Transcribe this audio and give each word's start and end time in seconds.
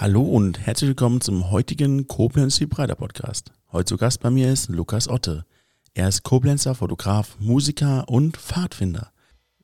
Hallo 0.00 0.22
und 0.22 0.58
herzlich 0.58 0.88
willkommen 0.88 1.20
zum 1.20 1.50
heutigen 1.50 2.08
Koblenz 2.08 2.58
Breiter 2.58 2.94
Podcast. 2.94 3.52
Heute 3.70 3.84
zu 3.84 3.96
Gast 3.98 4.20
bei 4.20 4.30
mir 4.30 4.50
ist 4.50 4.70
Lukas 4.70 5.08
Otte. 5.08 5.44
Er 5.92 6.08
ist 6.08 6.22
Koblenzer 6.22 6.74
Fotograf, 6.74 7.36
Musiker 7.38 8.08
und 8.08 8.38
Pfadfinder. 8.38 9.12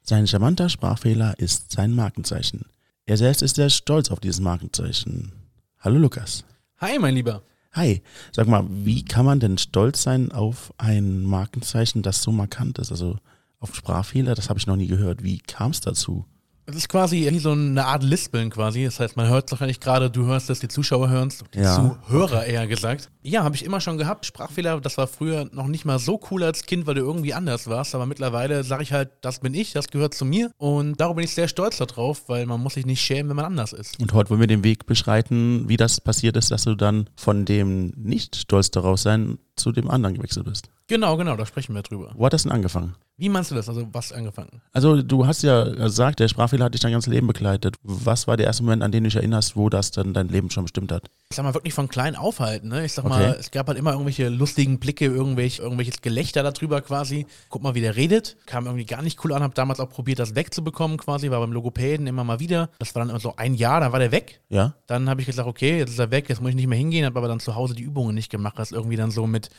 Sein 0.02 0.26
charmanter 0.26 0.68
Sprachfehler 0.68 1.38
ist 1.38 1.72
sein 1.72 1.94
Markenzeichen. 1.94 2.66
Er 3.06 3.16
selbst 3.16 3.40
ist 3.40 3.56
sehr 3.56 3.70
stolz 3.70 4.10
auf 4.10 4.20
dieses 4.20 4.40
Markenzeichen. 4.40 5.32
Hallo 5.80 5.96
Lukas. 5.96 6.44
Hi, 6.82 6.98
mein 6.98 7.14
Lieber. 7.14 7.40
Hi, 7.72 8.02
sag 8.30 8.46
mal, 8.46 8.66
wie 8.68 9.06
kann 9.06 9.24
man 9.24 9.40
denn 9.40 9.56
stolz 9.56 10.02
sein 10.02 10.32
auf 10.32 10.74
ein 10.76 11.22
Markenzeichen, 11.22 12.02
das 12.02 12.20
so 12.20 12.30
markant 12.30 12.78
ist? 12.78 12.90
Also 12.90 13.16
auf 13.58 13.74
Sprachfehler, 13.74 14.34
das 14.34 14.50
habe 14.50 14.58
ich 14.58 14.66
noch 14.66 14.76
nie 14.76 14.86
gehört. 14.86 15.22
Wie 15.22 15.38
kam 15.38 15.70
es 15.70 15.80
dazu? 15.80 16.26
Es 16.68 16.74
ist 16.74 16.88
quasi 16.88 17.30
so 17.38 17.52
eine 17.52 17.86
Art 17.86 18.02
Lispeln 18.02 18.50
quasi. 18.50 18.84
Das 18.84 18.98
heißt, 18.98 19.16
man 19.16 19.28
hört 19.28 19.46
es 19.46 19.52
wahrscheinlich 19.52 19.78
gerade, 19.78 20.10
du 20.10 20.26
hörst 20.26 20.50
es, 20.50 20.58
die 20.58 20.66
Zuschauer 20.66 21.08
hören 21.08 21.28
es, 21.28 21.44
die 21.54 21.60
Ja. 21.60 21.76
Zuhörer 21.76 22.44
eher 22.44 22.66
gesagt. 22.66 23.08
Ja, 23.22 23.44
habe 23.44 23.54
ich 23.54 23.64
immer 23.64 23.80
schon 23.80 23.98
gehabt. 23.98 24.26
Sprachfehler, 24.26 24.80
das 24.80 24.98
war 24.98 25.06
früher 25.06 25.48
noch 25.52 25.68
nicht 25.68 25.84
mal 25.84 26.00
so 26.00 26.20
cool 26.30 26.42
als 26.42 26.66
Kind, 26.66 26.88
weil 26.88 26.96
du 26.96 27.02
irgendwie 27.02 27.34
anders 27.34 27.68
warst. 27.68 27.94
Aber 27.94 28.04
mittlerweile 28.04 28.64
sage 28.64 28.82
ich 28.82 28.92
halt, 28.92 29.10
das 29.20 29.38
bin 29.38 29.54
ich, 29.54 29.74
das 29.74 29.86
gehört 29.88 30.14
zu 30.14 30.24
mir. 30.24 30.50
Und 30.58 31.00
darum 31.00 31.14
bin 31.16 31.24
ich 31.24 31.34
sehr 31.34 31.46
stolz 31.46 31.76
darauf, 31.76 32.28
weil 32.28 32.46
man 32.46 32.60
muss 32.60 32.74
sich 32.74 32.84
nicht 32.84 33.00
schämen, 33.00 33.28
wenn 33.28 33.36
man 33.36 33.44
anders 33.44 33.72
ist. 33.72 34.00
Und 34.00 34.12
heute 34.12 34.30
wollen 34.30 34.40
wir 34.40 34.48
den 34.48 34.64
Weg 34.64 34.86
beschreiten, 34.86 35.68
wie 35.68 35.76
das 35.76 36.00
passiert 36.00 36.36
ist, 36.36 36.50
dass 36.50 36.64
du 36.64 36.74
dann 36.74 37.08
von 37.14 37.44
dem 37.44 37.92
nicht 37.96 38.34
stolz 38.34 38.72
darauf 38.72 38.98
sein 38.98 39.38
zu 39.54 39.70
dem 39.70 39.88
anderen 39.88 40.16
gewechselt 40.16 40.46
bist. 40.46 40.68
Genau, 40.88 41.16
genau, 41.16 41.36
da 41.36 41.44
sprechen 41.46 41.74
wir 41.74 41.82
drüber. 41.82 42.12
Wo 42.14 42.26
hat 42.26 42.32
das 42.32 42.44
denn 42.44 42.52
angefangen? 42.52 42.94
Wie 43.18 43.28
meinst 43.28 43.50
du 43.50 43.54
das? 43.54 43.68
Also, 43.68 43.88
was 43.92 44.12
angefangen? 44.12 44.60
Also 44.72 45.02
du 45.02 45.26
hast 45.26 45.42
ja 45.42 45.64
gesagt, 45.64 46.20
der 46.20 46.28
Sprachfehler 46.28 46.66
hat 46.66 46.74
dich 46.74 46.82
dein 46.82 46.92
ganzes 46.92 47.10
Leben 47.12 47.26
begleitet. 47.26 47.76
Was 47.82 48.28
war 48.28 48.36
der 48.36 48.46
erste 48.46 48.62
Moment, 48.62 48.82
an 48.82 48.92
den 48.92 49.02
du 49.02 49.08
dich 49.08 49.16
erinnerst, 49.16 49.56
wo 49.56 49.68
das 49.68 49.90
dann 49.90 50.12
dein 50.12 50.28
Leben 50.28 50.50
schon 50.50 50.64
bestimmt 50.64 50.92
hat? 50.92 51.08
ich 51.28 51.34
sag 51.36 51.42
mal, 51.42 51.54
wirklich 51.54 51.74
von 51.74 51.88
klein 51.88 52.14
aufhalten. 52.14 52.68
Ne? 52.68 52.84
Ich 52.84 52.92
sag 52.92 53.04
Okay. 53.04 53.14
mal, 53.14 53.36
es 53.40 53.50
gab 53.50 53.66
halt 53.66 53.76
immer 53.78 53.90
irgendwelche 53.92 54.28
lustigen 54.28 54.78
Blicke, 54.78 55.06
irgendwelche, 55.06 55.60
irgendwelches 55.62 56.00
Gelächter 56.02 56.44
darüber 56.44 56.80
quasi. 56.82 57.26
Guck 57.48 57.62
mal, 57.64 57.74
wie 57.74 57.80
der 57.80 57.96
redet. 57.96 58.36
Kam 58.46 58.66
irgendwie 58.66 58.84
gar 58.86 59.02
nicht 59.02 59.24
cool 59.24 59.32
an, 59.32 59.42
hab 59.42 59.54
damals 59.56 59.80
auch 59.80 59.88
probiert, 59.88 60.20
das 60.20 60.36
wegzubekommen 60.36 60.98
quasi, 60.98 61.30
war 61.30 61.40
beim 61.40 61.52
Logopäden 61.52 62.06
immer 62.06 62.22
mal 62.22 62.38
wieder. 62.38 62.68
Das 62.78 62.94
war 62.94 63.00
dann 63.00 63.10
immer 63.10 63.18
so 63.18 63.34
ein 63.36 63.54
Jahr, 63.54 63.80
dann 63.80 63.90
war 63.90 63.98
der 63.98 64.12
weg. 64.12 64.40
Ja? 64.50 64.74
Dann 64.86 65.08
habe 65.08 65.20
ich 65.20 65.26
gesagt, 65.26 65.48
okay, 65.48 65.78
jetzt 65.78 65.90
ist 65.90 65.98
er 65.98 66.12
weg, 66.12 66.28
jetzt 66.28 66.40
muss 66.40 66.50
ich 66.50 66.56
nicht 66.56 66.68
mehr 66.68 66.78
hingehen, 66.78 67.04
habe 67.06 67.18
aber 67.18 67.26
dann 67.28 67.40
zu 67.40 67.56
Hause 67.56 67.74
die 67.74 67.82
Übungen 67.82 68.14
nicht 68.14 68.30
gemacht. 68.30 68.56
Das 68.58 68.70
irgendwie 68.70 68.96
dann 68.96 69.10
so 69.10 69.26
mit 69.26 69.50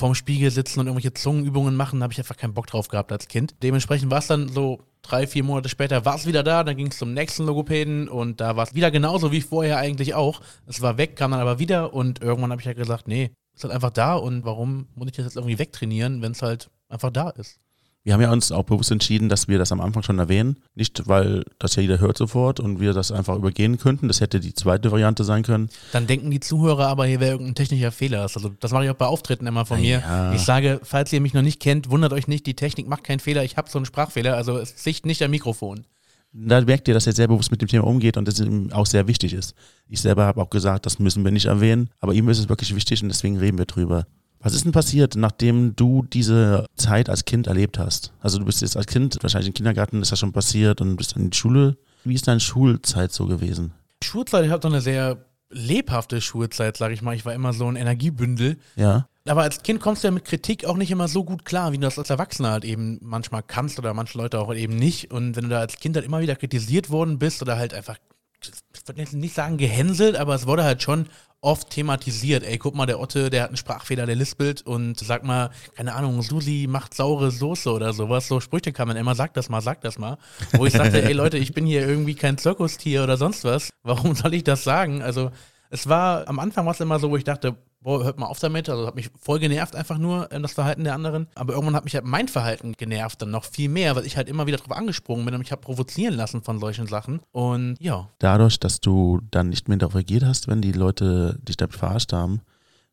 vorm 0.00 0.14
Spiegel 0.14 0.50
sitzen 0.50 0.80
und 0.80 0.86
irgendwelche 0.86 1.12
Zungenübungen 1.12 1.76
machen, 1.76 2.02
habe 2.02 2.12
ich 2.12 2.18
einfach 2.18 2.36
keinen 2.36 2.54
Bock 2.54 2.66
drauf 2.66 2.88
gehabt 2.88 3.12
als 3.12 3.28
Kind. 3.28 3.54
Dementsprechend 3.62 4.10
war 4.10 4.18
es 4.18 4.26
dann 4.26 4.48
so 4.48 4.80
drei, 5.02 5.26
vier 5.26 5.44
Monate 5.44 5.68
später, 5.68 6.04
war 6.04 6.16
es 6.16 6.26
wieder 6.26 6.42
da, 6.42 6.64
dann 6.64 6.76
ging 6.76 6.88
es 6.88 6.98
zum 6.98 7.12
nächsten 7.12 7.44
Logopäden 7.44 8.08
und 8.08 8.40
da 8.40 8.56
war 8.56 8.64
es 8.64 8.74
wieder 8.74 8.90
genauso 8.90 9.30
wie 9.30 9.42
vorher 9.42 9.76
eigentlich 9.76 10.14
auch. 10.14 10.40
Es 10.66 10.80
war 10.80 10.98
weg, 10.98 11.16
kam 11.16 11.30
dann 11.30 11.40
aber 11.40 11.58
wieder 11.58 11.92
und 11.94 12.22
irgendwann 12.22 12.50
habe 12.50 12.60
ich 12.60 12.66
halt 12.66 12.78
gesagt, 12.78 13.08
nee, 13.08 13.30
ist 13.54 13.62
halt 13.62 13.74
einfach 13.74 13.90
da 13.90 14.14
und 14.14 14.44
warum 14.44 14.88
muss 14.94 15.08
ich 15.08 15.16
das 15.16 15.26
jetzt 15.26 15.36
irgendwie 15.36 15.58
wegtrainieren, 15.58 16.22
wenn 16.22 16.32
es 16.32 16.42
halt 16.42 16.70
einfach 16.88 17.10
da 17.10 17.30
ist. 17.30 17.60
Wir 18.02 18.14
haben 18.14 18.22
ja 18.22 18.32
uns 18.32 18.50
auch 18.50 18.64
bewusst 18.64 18.90
entschieden, 18.90 19.28
dass 19.28 19.46
wir 19.46 19.58
das 19.58 19.72
am 19.72 19.80
Anfang 19.80 20.02
schon 20.02 20.18
erwähnen. 20.18 20.56
Nicht, 20.74 21.06
weil 21.06 21.44
das 21.58 21.76
ja 21.76 21.82
jeder 21.82 22.00
hört 22.00 22.16
sofort 22.16 22.58
und 22.58 22.80
wir 22.80 22.94
das 22.94 23.12
einfach 23.12 23.36
übergehen 23.36 23.76
könnten. 23.76 24.08
Das 24.08 24.22
hätte 24.22 24.40
die 24.40 24.54
zweite 24.54 24.90
Variante 24.90 25.22
sein 25.22 25.42
können. 25.42 25.68
Dann 25.92 26.06
denken 26.06 26.30
die 26.30 26.40
Zuhörer 26.40 26.86
aber, 26.86 27.04
hier 27.04 27.20
wäre 27.20 27.32
irgendein 27.32 27.54
technischer 27.54 27.92
Fehler. 27.92 28.22
Also 28.22 28.48
das 28.48 28.72
mache 28.72 28.84
ich 28.84 28.90
auch 28.90 28.94
bei 28.94 29.04
Auftritten 29.04 29.46
immer 29.46 29.66
von 29.66 29.80
mir. 29.82 30.00
Ja. 30.00 30.32
Ich 30.32 30.40
sage, 30.42 30.80
falls 30.82 31.12
ihr 31.12 31.20
mich 31.20 31.34
noch 31.34 31.42
nicht 31.42 31.60
kennt, 31.60 31.90
wundert 31.90 32.14
euch 32.14 32.26
nicht, 32.26 32.46
die 32.46 32.56
Technik 32.56 32.88
macht 32.88 33.04
keinen 33.04 33.20
Fehler. 33.20 33.44
Ich 33.44 33.58
habe 33.58 33.68
so 33.68 33.78
einen 33.78 33.84
Sprachfehler, 33.84 34.34
also 34.34 34.56
es 34.56 34.82
liegt 34.86 35.04
nicht 35.04 35.22
am 35.22 35.30
Mikrofon. 35.30 35.84
Da 36.32 36.60
merkt 36.60 36.86
ihr, 36.88 36.94
dass 36.94 37.06
er 37.06 37.12
sehr 37.12 37.28
bewusst 37.28 37.50
mit 37.50 37.60
dem 37.60 37.68
Thema 37.68 37.86
umgeht 37.86 38.16
und 38.16 38.26
das 38.26 38.38
ihm 38.38 38.72
auch 38.72 38.86
sehr 38.86 39.08
wichtig 39.08 39.34
ist. 39.34 39.54
Ich 39.88 40.00
selber 40.00 40.24
habe 40.24 40.40
auch 40.40 40.48
gesagt, 40.48 40.86
das 40.86 41.00
müssen 41.00 41.24
wir 41.24 41.32
nicht 41.32 41.46
erwähnen, 41.46 41.90
aber 41.98 42.14
ihm 42.14 42.28
ist 42.28 42.38
es 42.38 42.48
wirklich 42.48 42.74
wichtig 42.74 43.02
und 43.02 43.08
deswegen 43.08 43.36
reden 43.36 43.58
wir 43.58 43.66
drüber. 43.66 44.06
Was 44.42 44.54
ist 44.54 44.64
denn 44.64 44.72
passiert, 44.72 45.16
nachdem 45.16 45.76
du 45.76 46.02
diese 46.02 46.66
Zeit 46.74 47.10
als 47.10 47.26
Kind 47.26 47.46
erlebt 47.46 47.78
hast? 47.78 48.12
Also 48.20 48.38
du 48.38 48.46
bist 48.46 48.62
jetzt 48.62 48.76
als 48.76 48.86
Kind, 48.86 49.18
wahrscheinlich 49.20 49.48
im 49.48 49.54
Kindergarten 49.54 50.00
ist 50.00 50.12
das 50.12 50.18
schon 50.18 50.32
passiert 50.32 50.80
und 50.80 50.96
bist 50.96 51.14
dann 51.14 51.24
in 51.24 51.30
die 51.30 51.36
Schule. 51.36 51.76
Wie 52.04 52.14
ist 52.14 52.26
deine 52.26 52.40
Schulzeit 52.40 53.12
so 53.12 53.26
gewesen? 53.26 53.72
Schulzeit, 54.02 54.46
ich 54.46 54.50
hatte 54.50 54.68
so 54.68 54.72
eine 54.72 54.80
sehr 54.80 55.18
lebhafte 55.50 56.20
Schulzeit, 56.20 56.76
sage 56.76 56.94
ich 56.94 57.02
mal. 57.02 57.14
Ich 57.14 57.26
war 57.26 57.34
immer 57.34 57.52
so 57.52 57.66
ein 57.66 57.76
Energiebündel. 57.76 58.56
Ja, 58.76 59.08
Aber 59.26 59.42
als 59.42 59.62
Kind 59.62 59.80
kommst 59.80 60.02
du 60.02 60.08
ja 60.08 60.12
mit 60.12 60.24
Kritik 60.24 60.64
auch 60.64 60.76
nicht 60.76 60.90
immer 60.90 61.08
so 61.08 61.24
gut 61.24 61.44
klar, 61.44 61.72
wie 61.72 61.76
du 61.76 61.82
das 61.82 61.98
als 61.98 62.08
Erwachsener 62.08 62.52
halt 62.52 62.64
eben 62.64 62.98
manchmal 63.02 63.42
kannst 63.42 63.78
oder 63.78 63.92
manche 63.92 64.16
Leute 64.16 64.38
auch 64.38 64.54
eben 64.54 64.76
nicht. 64.76 65.10
Und 65.10 65.36
wenn 65.36 65.44
du 65.44 65.50
da 65.50 65.60
als 65.60 65.76
Kind 65.76 65.96
halt 65.96 66.06
immer 66.06 66.20
wieder 66.20 66.36
kritisiert 66.36 66.88
worden 66.88 67.18
bist 67.18 67.42
oder 67.42 67.58
halt 67.58 67.74
einfach, 67.74 67.98
ich 68.42 68.88
würde 68.88 69.02
jetzt 69.02 69.12
nicht 69.12 69.34
sagen 69.34 69.58
gehänselt, 69.58 70.16
aber 70.16 70.34
es 70.34 70.46
wurde 70.46 70.64
halt 70.64 70.82
schon 70.82 71.06
oft 71.42 71.70
thematisiert. 71.70 72.44
Ey, 72.44 72.58
guck 72.58 72.74
mal, 72.74 72.86
der 72.86 73.00
Otte, 73.00 73.30
der 73.30 73.42
hat 73.42 73.50
einen 73.50 73.56
Sprachfehler, 73.56 74.06
der 74.06 74.16
lispelt 74.16 74.62
und 74.62 74.98
sag 74.98 75.24
mal, 75.24 75.50
keine 75.74 75.94
Ahnung, 75.94 76.22
Susi 76.22 76.66
macht 76.68 76.94
saure 76.94 77.30
Soße 77.30 77.70
oder 77.72 77.92
sowas. 77.92 78.28
So 78.28 78.40
Sprüche 78.40 78.72
kann 78.72 78.88
man 78.88 78.96
immer, 78.96 79.14
sag 79.14 79.34
das 79.34 79.48
mal, 79.48 79.60
sag 79.60 79.80
das 79.80 79.98
mal. 79.98 80.18
Wo 80.52 80.66
ich 80.66 80.72
sagte, 80.74 81.02
ey 81.02 81.12
Leute, 81.12 81.38
ich 81.38 81.54
bin 81.54 81.64
hier 81.66 81.86
irgendwie 81.86 82.14
kein 82.14 82.38
Zirkustier 82.38 83.02
oder 83.02 83.16
sonst 83.16 83.44
was. 83.44 83.70
Warum 83.82 84.14
soll 84.14 84.34
ich 84.34 84.44
das 84.44 84.64
sagen? 84.64 85.02
Also, 85.02 85.30
es 85.70 85.88
war, 85.88 86.28
am 86.28 86.38
Anfang 86.38 86.66
war 86.66 86.72
es 86.72 86.80
immer 86.80 86.98
so, 86.98 87.10
wo 87.10 87.16
ich 87.16 87.24
dachte, 87.24 87.56
boah, 87.80 88.04
hört 88.04 88.18
mal 88.18 88.26
auf 88.26 88.38
damit. 88.38 88.68
Also 88.68 88.86
hat 88.86 88.94
mich 88.94 89.10
voll 89.18 89.38
genervt 89.38 89.74
einfach 89.74 89.98
nur, 89.98 90.30
äh, 90.32 90.40
das 90.40 90.52
Verhalten 90.52 90.84
der 90.84 90.94
anderen. 90.94 91.28
Aber 91.34 91.54
irgendwann 91.54 91.76
hat 91.76 91.84
mich 91.84 91.94
halt 91.94 92.04
mein 92.04 92.28
Verhalten 92.28 92.72
genervt 92.72 93.22
dann 93.22 93.30
noch 93.30 93.44
viel 93.44 93.68
mehr, 93.68 93.96
weil 93.96 94.06
ich 94.06 94.16
halt 94.16 94.28
immer 94.28 94.46
wieder 94.46 94.58
drauf 94.58 94.76
angesprungen 94.76 95.24
bin 95.24 95.34
und 95.34 95.40
mich 95.40 95.52
habe 95.52 95.62
provozieren 95.62 96.14
lassen 96.14 96.42
von 96.42 96.58
solchen 96.60 96.86
Sachen. 96.86 97.20
Und 97.32 97.76
ja, 97.80 98.08
dadurch, 98.18 98.58
dass 98.60 98.80
du 98.80 99.20
dann 99.30 99.48
nicht 99.48 99.68
mehr 99.68 99.78
darauf 99.78 99.94
reagiert 99.94 100.24
hast, 100.24 100.48
wenn 100.48 100.60
die 100.60 100.72
Leute 100.72 101.38
dich 101.42 101.56
damit 101.56 101.76
verarscht 101.76 102.12
haben, 102.12 102.40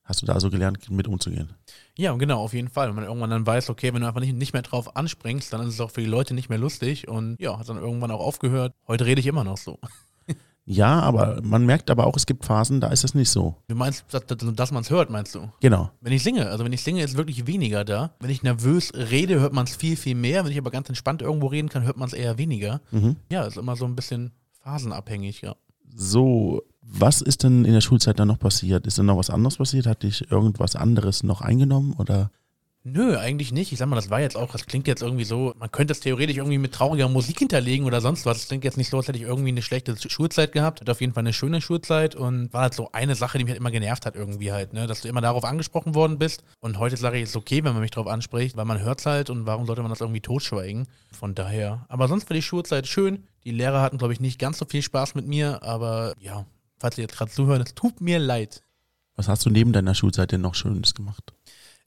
hast 0.07 0.21
du 0.21 0.25
da 0.25 0.39
so 0.39 0.49
gelernt, 0.49 0.89
mit 0.89 1.07
umzugehen. 1.07 1.49
ja, 1.97 2.13
genau, 2.13 2.41
auf 2.41 2.53
jeden 2.53 2.69
Fall. 2.69 2.87
Wenn 2.87 2.95
man 2.95 3.03
irgendwann 3.03 3.29
dann 3.29 3.45
weiß, 3.45 3.69
okay, 3.69 3.93
wenn 3.93 4.01
du 4.01 4.07
einfach 4.07 4.21
nicht, 4.21 4.35
nicht 4.35 4.53
mehr 4.53 4.61
drauf 4.61 4.95
anspringst, 4.95 5.51
dann 5.51 5.61
ist 5.61 5.73
es 5.73 5.81
auch 5.81 5.91
für 5.91 6.01
die 6.01 6.07
Leute 6.07 6.33
nicht 6.33 6.49
mehr 6.49 6.57
lustig. 6.57 7.07
Und 7.09 7.35
ja, 7.39 7.59
hat 7.59 7.67
dann 7.67 7.77
irgendwann 7.77 8.11
auch 8.11 8.21
aufgehört. 8.21 8.73
Heute 8.87 9.05
rede 9.05 9.19
ich 9.19 9.27
immer 9.27 9.43
noch 9.43 9.57
so. 9.57 9.79
Ja, 10.69 10.99
aber 10.99 11.39
man 11.43 11.65
merkt 11.65 11.89
aber 11.89 12.05
auch, 12.05 12.17
es 12.17 12.25
gibt 12.25 12.43
Phasen, 12.43 12.81
da 12.81 12.89
ist 12.89 13.05
es 13.05 13.15
nicht 13.15 13.29
so. 13.29 13.55
Du 13.69 13.75
meinst, 13.75 14.03
dass, 14.11 14.25
dass, 14.25 14.37
dass 14.53 14.71
man 14.71 14.83
es 14.83 14.89
hört, 14.89 15.09
meinst 15.09 15.33
du? 15.33 15.49
Genau. 15.61 15.91
Wenn 16.01 16.11
ich 16.11 16.23
singe, 16.23 16.47
also 16.47 16.65
wenn 16.65 16.73
ich 16.73 16.83
singe, 16.83 17.03
ist 17.03 17.15
wirklich 17.15 17.47
weniger 17.47 17.85
da. 17.85 18.11
Wenn 18.19 18.29
ich 18.29 18.43
nervös 18.43 18.91
rede, 18.93 19.39
hört 19.39 19.53
man 19.53 19.65
es 19.65 19.77
viel, 19.77 19.95
viel 19.95 20.15
mehr. 20.15 20.43
Wenn 20.43 20.51
ich 20.51 20.57
aber 20.57 20.69
ganz 20.69 20.89
entspannt 20.89 21.21
irgendwo 21.21 21.47
reden 21.47 21.69
kann, 21.69 21.83
hört 21.83 21.95
man 21.95 22.09
es 22.09 22.13
eher 22.13 22.37
weniger. 22.37 22.81
Mhm. 22.91 23.15
Ja, 23.31 23.45
ist 23.45 23.55
immer 23.55 23.77
so 23.77 23.85
ein 23.85 23.95
bisschen 23.95 24.33
phasenabhängig, 24.61 25.39
ja. 25.39 25.55
So, 25.95 26.61
was 26.81 27.21
ist 27.21 27.43
denn 27.43 27.63
in 27.63 27.71
der 27.71 27.81
Schulzeit 27.81 28.19
dann 28.19 28.27
noch 28.27 28.39
passiert? 28.39 28.85
Ist 28.87 28.97
denn 28.97 29.05
noch 29.05 29.17
was 29.17 29.29
anderes 29.29 29.55
passiert? 29.55 29.85
Hat 29.87 30.03
dich 30.03 30.29
irgendwas 30.29 30.75
anderes 30.75 31.23
noch 31.23 31.39
eingenommen 31.39 31.93
oder? 31.97 32.29
Nö, 32.89 33.17
eigentlich 33.17 33.51
nicht. 33.51 33.73
Ich 33.73 33.79
sag 33.79 33.87
mal, 33.89 33.97
das 33.97 34.09
war 34.09 34.21
jetzt 34.21 34.37
auch, 34.37 34.49
das 34.53 34.65
klingt 34.65 34.87
jetzt 34.87 35.01
irgendwie 35.01 35.25
so, 35.25 35.53
man 35.59 35.69
könnte 35.69 35.91
es 35.91 35.99
theoretisch 35.99 36.37
irgendwie 36.37 36.57
mit 36.57 36.71
trauriger 36.73 37.09
Musik 37.09 37.39
hinterlegen 37.39 37.85
oder 37.85 37.99
sonst 37.99 38.25
was. 38.25 38.37
Das 38.37 38.47
klingt 38.47 38.63
jetzt 38.63 38.77
nicht 38.77 38.89
so, 38.89 38.95
als 38.95 39.09
hätte 39.09 39.17
ich 39.17 39.25
irgendwie 39.25 39.49
eine 39.49 39.61
schlechte 39.61 39.91
Sch- 39.93 40.09
Schulzeit 40.09 40.53
gehabt. 40.53 40.79
Hatte 40.79 40.91
auf 40.93 41.01
jeden 41.01 41.11
Fall 41.11 41.21
eine 41.23 41.33
schöne 41.33 41.59
Schulzeit 41.59 42.15
und 42.15 42.53
war 42.53 42.61
halt 42.61 42.73
so 42.73 42.89
eine 42.93 43.15
Sache, 43.15 43.37
die 43.39 43.43
mich 43.43 43.51
halt 43.51 43.59
immer 43.59 43.71
genervt 43.71 44.05
hat 44.05 44.15
irgendwie 44.15 44.53
halt, 44.53 44.71
ne, 44.71 44.87
dass 44.87 45.01
du 45.01 45.09
immer 45.09 45.19
darauf 45.19 45.43
angesprochen 45.43 45.95
worden 45.95 46.17
bist. 46.17 46.43
Und 46.61 46.79
heute 46.79 46.95
sage 46.95 47.17
ich, 47.17 47.23
es 47.23 47.31
ist 47.31 47.35
okay, 47.35 47.61
wenn 47.65 47.73
man 47.73 47.81
mich 47.81 47.91
darauf 47.91 48.07
anspricht, 48.09 48.55
weil 48.55 48.63
man 48.65 48.79
hört 48.79 49.05
halt 49.05 49.29
und 49.29 49.45
warum 49.45 49.65
sollte 49.65 49.81
man 49.81 49.89
das 49.89 49.99
irgendwie 49.99 50.21
totschweigen? 50.21 50.87
Von 51.11 51.35
daher. 51.35 51.85
Aber 51.89 52.07
sonst 52.07 52.29
war 52.29 52.35
die 52.35 52.41
Schulzeit 52.41 52.87
schön. 52.87 53.25
Die 53.43 53.51
Lehrer 53.51 53.81
hatten, 53.81 53.97
glaube 53.97 54.13
ich, 54.13 54.21
nicht 54.21 54.39
ganz 54.39 54.59
so 54.59 54.65
viel 54.65 54.81
Spaß 54.81 55.13
mit 55.15 55.27
mir, 55.27 55.61
aber 55.61 56.13
ja, 56.21 56.45
falls 56.79 56.97
ihr 56.97 57.01
jetzt 57.01 57.17
gerade 57.17 57.31
zuhören, 57.31 57.61
es 57.61 57.75
tut 57.75 57.99
mir 57.99 58.17
leid. 58.19 58.63
Was 59.17 59.27
hast 59.27 59.45
du 59.45 59.49
neben 59.49 59.73
deiner 59.73 59.93
Schulzeit 59.93 60.31
denn 60.31 60.41
noch 60.41 60.55
Schönes 60.55 60.93
gemacht? 60.93 61.33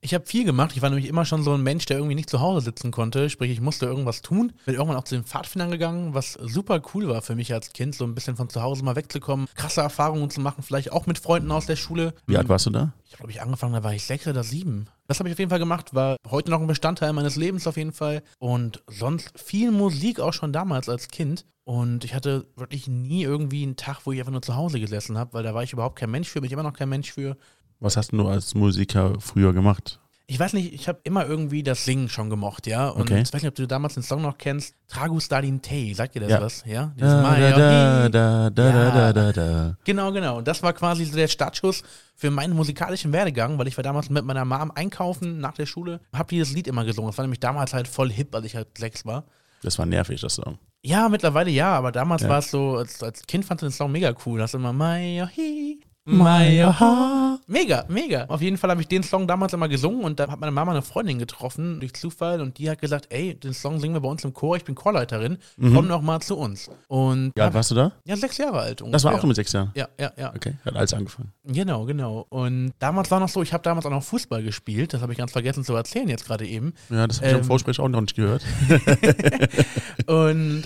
Ich 0.02 0.14
habe 0.14 0.24
viel 0.24 0.44
gemacht. 0.44 0.72
Ich 0.74 0.80
war 0.80 0.88
nämlich 0.88 1.08
immer 1.08 1.26
schon 1.26 1.42
so 1.42 1.52
ein 1.52 1.62
Mensch, 1.62 1.84
der 1.84 1.98
irgendwie 1.98 2.14
nicht 2.14 2.30
zu 2.30 2.40
Hause 2.40 2.62
sitzen 2.62 2.90
konnte. 2.90 3.28
Sprich, 3.28 3.50
ich 3.50 3.60
musste 3.60 3.84
irgendwas 3.84 4.22
tun. 4.22 4.52
Bin 4.64 4.74
irgendwann 4.74 4.96
auch 4.96 5.04
zu 5.04 5.14
den 5.14 5.24
Pfadfindern 5.24 5.70
gegangen, 5.70 6.14
was 6.14 6.32
super 6.32 6.80
cool 6.94 7.08
war 7.08 7.20
für 7.20 7.34
mich 7.34 7.52
als 7.52 7.74
Kind, 7.74 7.94
so 7.94 8.04
ein 8.04 8.14
bisschen 8.14 8.36
von 8.36 8.48
zu 8.48 8.62
Hause 8.62 8.82
mal 8.82 8.96
wegzukommen, 8.96 9.46
krasse 9.54 9.82
Erfahrungen 9.82 10.30
zu 10.30 10.40
machen, 10.40 10.62
vielleicht 10.62 10.92
auch 10.92 11.06
mit 11.06 11.18
Freunden 11.18 11.52
aus 11.52 11.66
der 11.66 11.76
Schule. 11.76 12.14
Wie 12.26 12.38
alt 12.38 12.48
warst 12.48 12.64
du 12.66 12.70
da? 12.70 12.94
Ich 13.10 13.16
glaube, 13.16 13.30
ich 13.30 13.42
angefangen, 13.42 13.74
da 13.74 13.84
war 13.84 13.92
ich 13.92 14.04
sechs 14.04 14.26
oder 14.26 14.42
sieben. 14.42 14.86
Das 15.06 15.18
habe 15.18 15.28
ich 15.28 15.34
auf 15.34 15.38
jeden 15.38 15.50
Fall 15.50 15.58
gemacht, 15.58 15.94
war 15.94 16.16
heute 16.30 16.50
noch 16.50 16.60
ein 16.60 16.66
Bestandteil 16.66 17.12
meines 17.12 17.36
Lebens 17.36 17.66
auf 17.66 17.76
jeden 17.76 17.92
Fall. 17.92 18.22
Und 18.38 18.82
sonst 18.86 19.32
viel 19.38 19.70
Musik 19.70 20.20
auch 20.20 20.32
schon 20.32 20.52
damals 20.52 20.88
als 20.88 21.08
Kind. 21.08 21.44
Und 21.64 22.04
ich 22.04 22.14
hatte 22.14 22.46
wirklich 22.56 22.88
nie 22.88 23.22
irgendwie 23.22 23.62
einen 23.62 23.76
Tag, 23.76 24.00
wo 24.04 24.12
ich 24.12 24.18
einfach 24.18 24.32
nur 24.32 24.42
zu 24.42 24.56
Hause 24.56 24.80
gesessen 24.80 25.18
habe, 25.18 25.34
weil 25.34 25.42
da 25.42 25.54
war 25.54 25.62
ich 25.62 25.72
überhaupt 25.72 25.98
kein 25.98 26.10
Mensch 26.10 26.28
für, 26.28 26.40
bin 26.40 26.46
ich 26.46 26.52
immer 26.52 26.62
noch 26.62 26.72
kein 26.72 26.88
Mensch 26.88 27.12
für. 27.12 27.36
Was 27.80 27.96
hast 27.96 28.12
du 28.12 28.28
als 28.28 28.54
Musiker 28.54 29.14
früher 29.20 29.52
gemacht? 29.52 29.98
Ich 30.26 30.38
weiß 30.38 30.52
nicht, 30.52 30.72
ich 30.72 30.86
habe 30.86 31.00
immer 31.02 31.26
irgendwie 31.26 31.64
das 31.64 31.84
Singen 31.84 32.08
schon 32.08 32.30
gemocht, 32.30 32.68
ja. 32.68 32.88
Und 32.88 33.02
Okay. 33.02 33.22
ich 33.22 33.32
weiß 33.32 33.42
nicht, 33.42 33.48
ob 33.48 33.54
du 33.56 33.66
damals 33.66 33.94
den 33.94 34.04
Song 34.04 34.22
noch 34.22 34.38
kennst. 34.38 34.76
Tragus 34.86 35.24
Stalin 35.24 35.60
Tay, 35.60 35.92
sagt 35.92 36.14
dir 36.14 36.20
das 36.20 36.30
Ja. 36.30 36.40
was? 36.40 36.62
Ja. 36.66 36.92
Dieses 36.94 37.12
Da, 37.14 37.22
Maya 37.22 37.50
da, 37.50 38.08
da, 38.08 38.50
da, 38.50 38.70
Ja. 38.70 38.90
da, 38.90 39.12
da, 39.12 39.32
da. 39.32 39.76
Genau, 39.84 40.12
genau. 40.12 40.38
Und 40.38 40.46
das 40.46 40.62
war 40.62 40.72
quasi 40.72 41.04
so 41.04 41.16
der 41.16 41.26
Startschuss 41.26 41.82
für 42.14 42.30
meinen 42.30 42.54
musikalischen 42.54 43.12
Werdegang, 43.12 43.58
weil 43.58 43.66
ich 43.66 43.76
war 43.76 43.82
damals 43.82 44.08
mit 44.08 44.24
meiner 44.24 44.44
Mom 44.44 44.70
einkaufen 44.72 45.40
nach 45.40 45.54
der 45.54 45.66
Schule, 45.66 46.00
habe 46.14 46.28
dieses 46.28 46.54
Lied 46.54 46.68
immer 46.68 46.84
gesungen. 46.84 47.10
Das 47.10 47.18
war 47.18 47.24
nämlich 47.24 47.40
damals 47.40 47.72
halt 47.74 47.88
voll 47.88 48.10
hip, 48.12 48.32
als 48.32 48.46
ich 48.46 48.54
halt 48.54 48.78
sechs 48.78 49.04
war. 49.04 49.24
Das 49.62 49.78
war 49.80 49.86
nervig, 49.86 50.20
das 50.20 50.36
Song. 50.36 50.58
Ja, 50.82 51.08
mittlerweile 51.08 51.50
ja, 51.50 51.72
aber 51.76 51.90
damals 51.90 52.22
Ja. 52.22 52.28
war 52.28 52.38
es 52.38 52.52
so, 52.52 52.76
als, 52.76 53.02
als 53.02 53.22
Kind 53.26 53.44
fand 53.44 53.62
ich 53.62 53.68
den 53.68 53.72
Song 53.72 53.90
mega 53.90 54.14
cool. 54.24 54.38
Das 54.38 54.50
ist 54.50 54.54
immer 54.54 54.72
Maya 54.72 55.28
Hi, 55.36 55.80
Maya 56.06 56.78
Ha. 56.80 57.38
Mega, 57.46 57.84
mega. 57.88 58.24
Auf 58.26 58.40
jeden 58.40 58.56
Fall 58.56 58.70
habe 58.70 58.80
ich 58.80 58.88
den 58.88 59.02
Song 59.02 59.26
damals 59.26 59.52
immer 59.52 59.68
gesungen 59.68 60.02
und 60.04 60.18
da 60.20 60.28
hat 60.30 60.38
meine 60.40 60.52
Mama 60.52 60.70
eine 60.72 60.82
Freundin 60.82 61.18
getroffen 61.18 61.80
durch 61.80 61.94
Zufall 61.94 62.40
und 62.40 62.58
die 62.58 62.70
hat 62.70 62.80
gesagt, 62.80 63.08
ey, 63.10 63.34
den 63.34 63.52
Song 63.52 63.80
singen 63.80 63.94
wir 63.94 64.00
bei 64.00 64.08
uns 64.08 64.24
im 64.24 64.32
Chor, 64.32 64.56
ich 64.56 64.64
bin 64.64 64.74
Chorleiterin, 64.74 65.38
komm 65.60 65.88
doch 65.88 66.00
mal 66.00 66.20
zu 66.20 66.36
uns. 66.38 66.70
Und 66.88 67.32
Ja, 67.36 67.52
warst 67.52 67.70
du 67.72 67.74
da? 67.74 67.92
ja, 68.04 68.16
sechs 68.16 68.38
Jahre 68.38 68.60
alt 68.60 68.80
ungefähr. 68.82 68.92
Das 68.92 69.04
war 69.04 69.14
auch 69.14 69.20
schon 69.20 69.28
mit 69.28 69.36
sechs 69.36 69.52
Jahren. 69.52 69.72
Ja, 69.74 69.88
ja, 69.98 70.12
ja. 70.16 70.32
Okay, 70.34 70.54
hat 70.64 70.76
alles 70.76 70.94
angefangen. 70.94 71.32
Genau, 71.44 71.84
genau. 71.84 72.24
Und 72.28 72.72
damals 72.78 73.10
war 73.10 73.18
noch 73.20 73.28
so, 73.28 73.42
ich 73.42 73.52
habe 73.52 73.62
damals 73.64 73.84
auch 73.84 73.90
noch 73.90 74.04
Fußball 74.04 74.42
gespielt, 74.42 74.94
das 74.94 75.02
habe 75.02 75.12
ich 75.12 75.18
ganz 75.18 75.32
vergessen 75.32 75.64
zu 75.64 75.74
erzählen 75.74 76.08
jetzt 76.08 76.24
gerade 76.26 76.46
eben. 76.46 76.72
Ja, 76.88 77.06
das 77.06 77.18
habe 77.18 77.26
ich 77.28 77.32
Ähm. 77.34 77.38
im 77.40 77.44
Vorsprech 77.44 77.78
auch 77.80 77.88
noch 77.88 78.00
nicht 78.00 78.14
gehört. 78.16 78.42
Und 80.06 80.64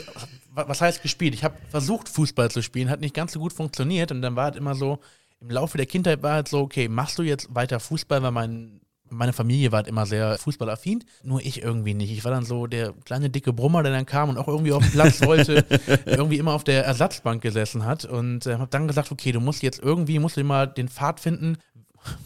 wa- 0.52 0.64
was 0.68 0.80
heißt 0.80 1.02
gespielt? 1.02 1.34
Ich 1.34 1.44
habe 1.44 1.54
versucht, 1.70 2.08
Fußball 2.08 2.50
zu 2.50 2.62
spielen, 2.62 2.90
hat 2.90 3.00
nicht 3.00 3.14
ganz 3.14 3.32
so 3.32 3.40
gut 3.40 3.52
funktioniert. 3.52 4.12
Und 4.12 4.22
dann 4.22 4.36
war 4.36 4.44
halt 4.44 4.56
immer 4.56 4.74
so, 4.74 4.98
im 5.44 5.50
Laufe 5.50 5.76
der 5.76 5.86
Kindheit 5.86 6.22
war 6.22 6.32
halt 6.32 6.48
so, 6.48 6.60
okay, 6.60 6.88
machst 6.88 7.18
du 7.18 7.22
jetzt 7.22 7.54
weiter 7.54 7.78
Fußball, 7.78 8.22
weil 8.22 8.30
mein, 8.30 8.80
meine 9.10 9.34
Familie 9.34 9.72
war 9.72 9.78
halt 9.78 9.88
immer 9.88 10.06
sehr 10.06 10.38
fußballaffin, 10.38 11.04
nur 11.22 11.40
ich 11.42 11.62
irgendwie 11.62 11.92
nicht. 11.92 12.10
Ich 12.10 12.24
war 12.24 12.32
dann 12.32 12.46
so 12.46 12.66
der 12.66 12.94
kleine 13.04 13.28
dicke 13.28 13.52
Brummer, 13.52 13.82
der 13.82 13.92
dann 13.92 14.06
kam 14.06 14.30
und 14.30 14.38
auch 14.38 14.48
irgendwie 14.48 14.72
auf 14.72 14.82
den 14.82 14.92
Platz 14.92 15.20
wollte, 15.22 15.64
irgendwie 16.06 16.38
immer 16.38 16.54
auf 16.54 16.64
der 16.64 16.84
Ersatzbank 16.86 17.42
gesessen 17.42 17.84
hat 17.84 18.06
und 18.06 18.46
äh, 18.46 18.54
habe 18.54 18.68
dann 18.70 18.88
gesagt, 18.88 19.12
okay, 19.12 19.32
du 19.32 19.40
musst 19.40 19.62
jetzt 19.62 19.82
irgendwie, 19.82 20.18
musst 20.18 20.38
du 20.38 20.44
mal 20.44 20.66
den 20.66 20.88
Pfad 20.88 21.20
finden. 21.20 21.58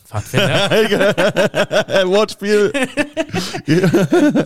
Pfadfinder. 0.04 0.70
Wortspiel. 2.08 2.72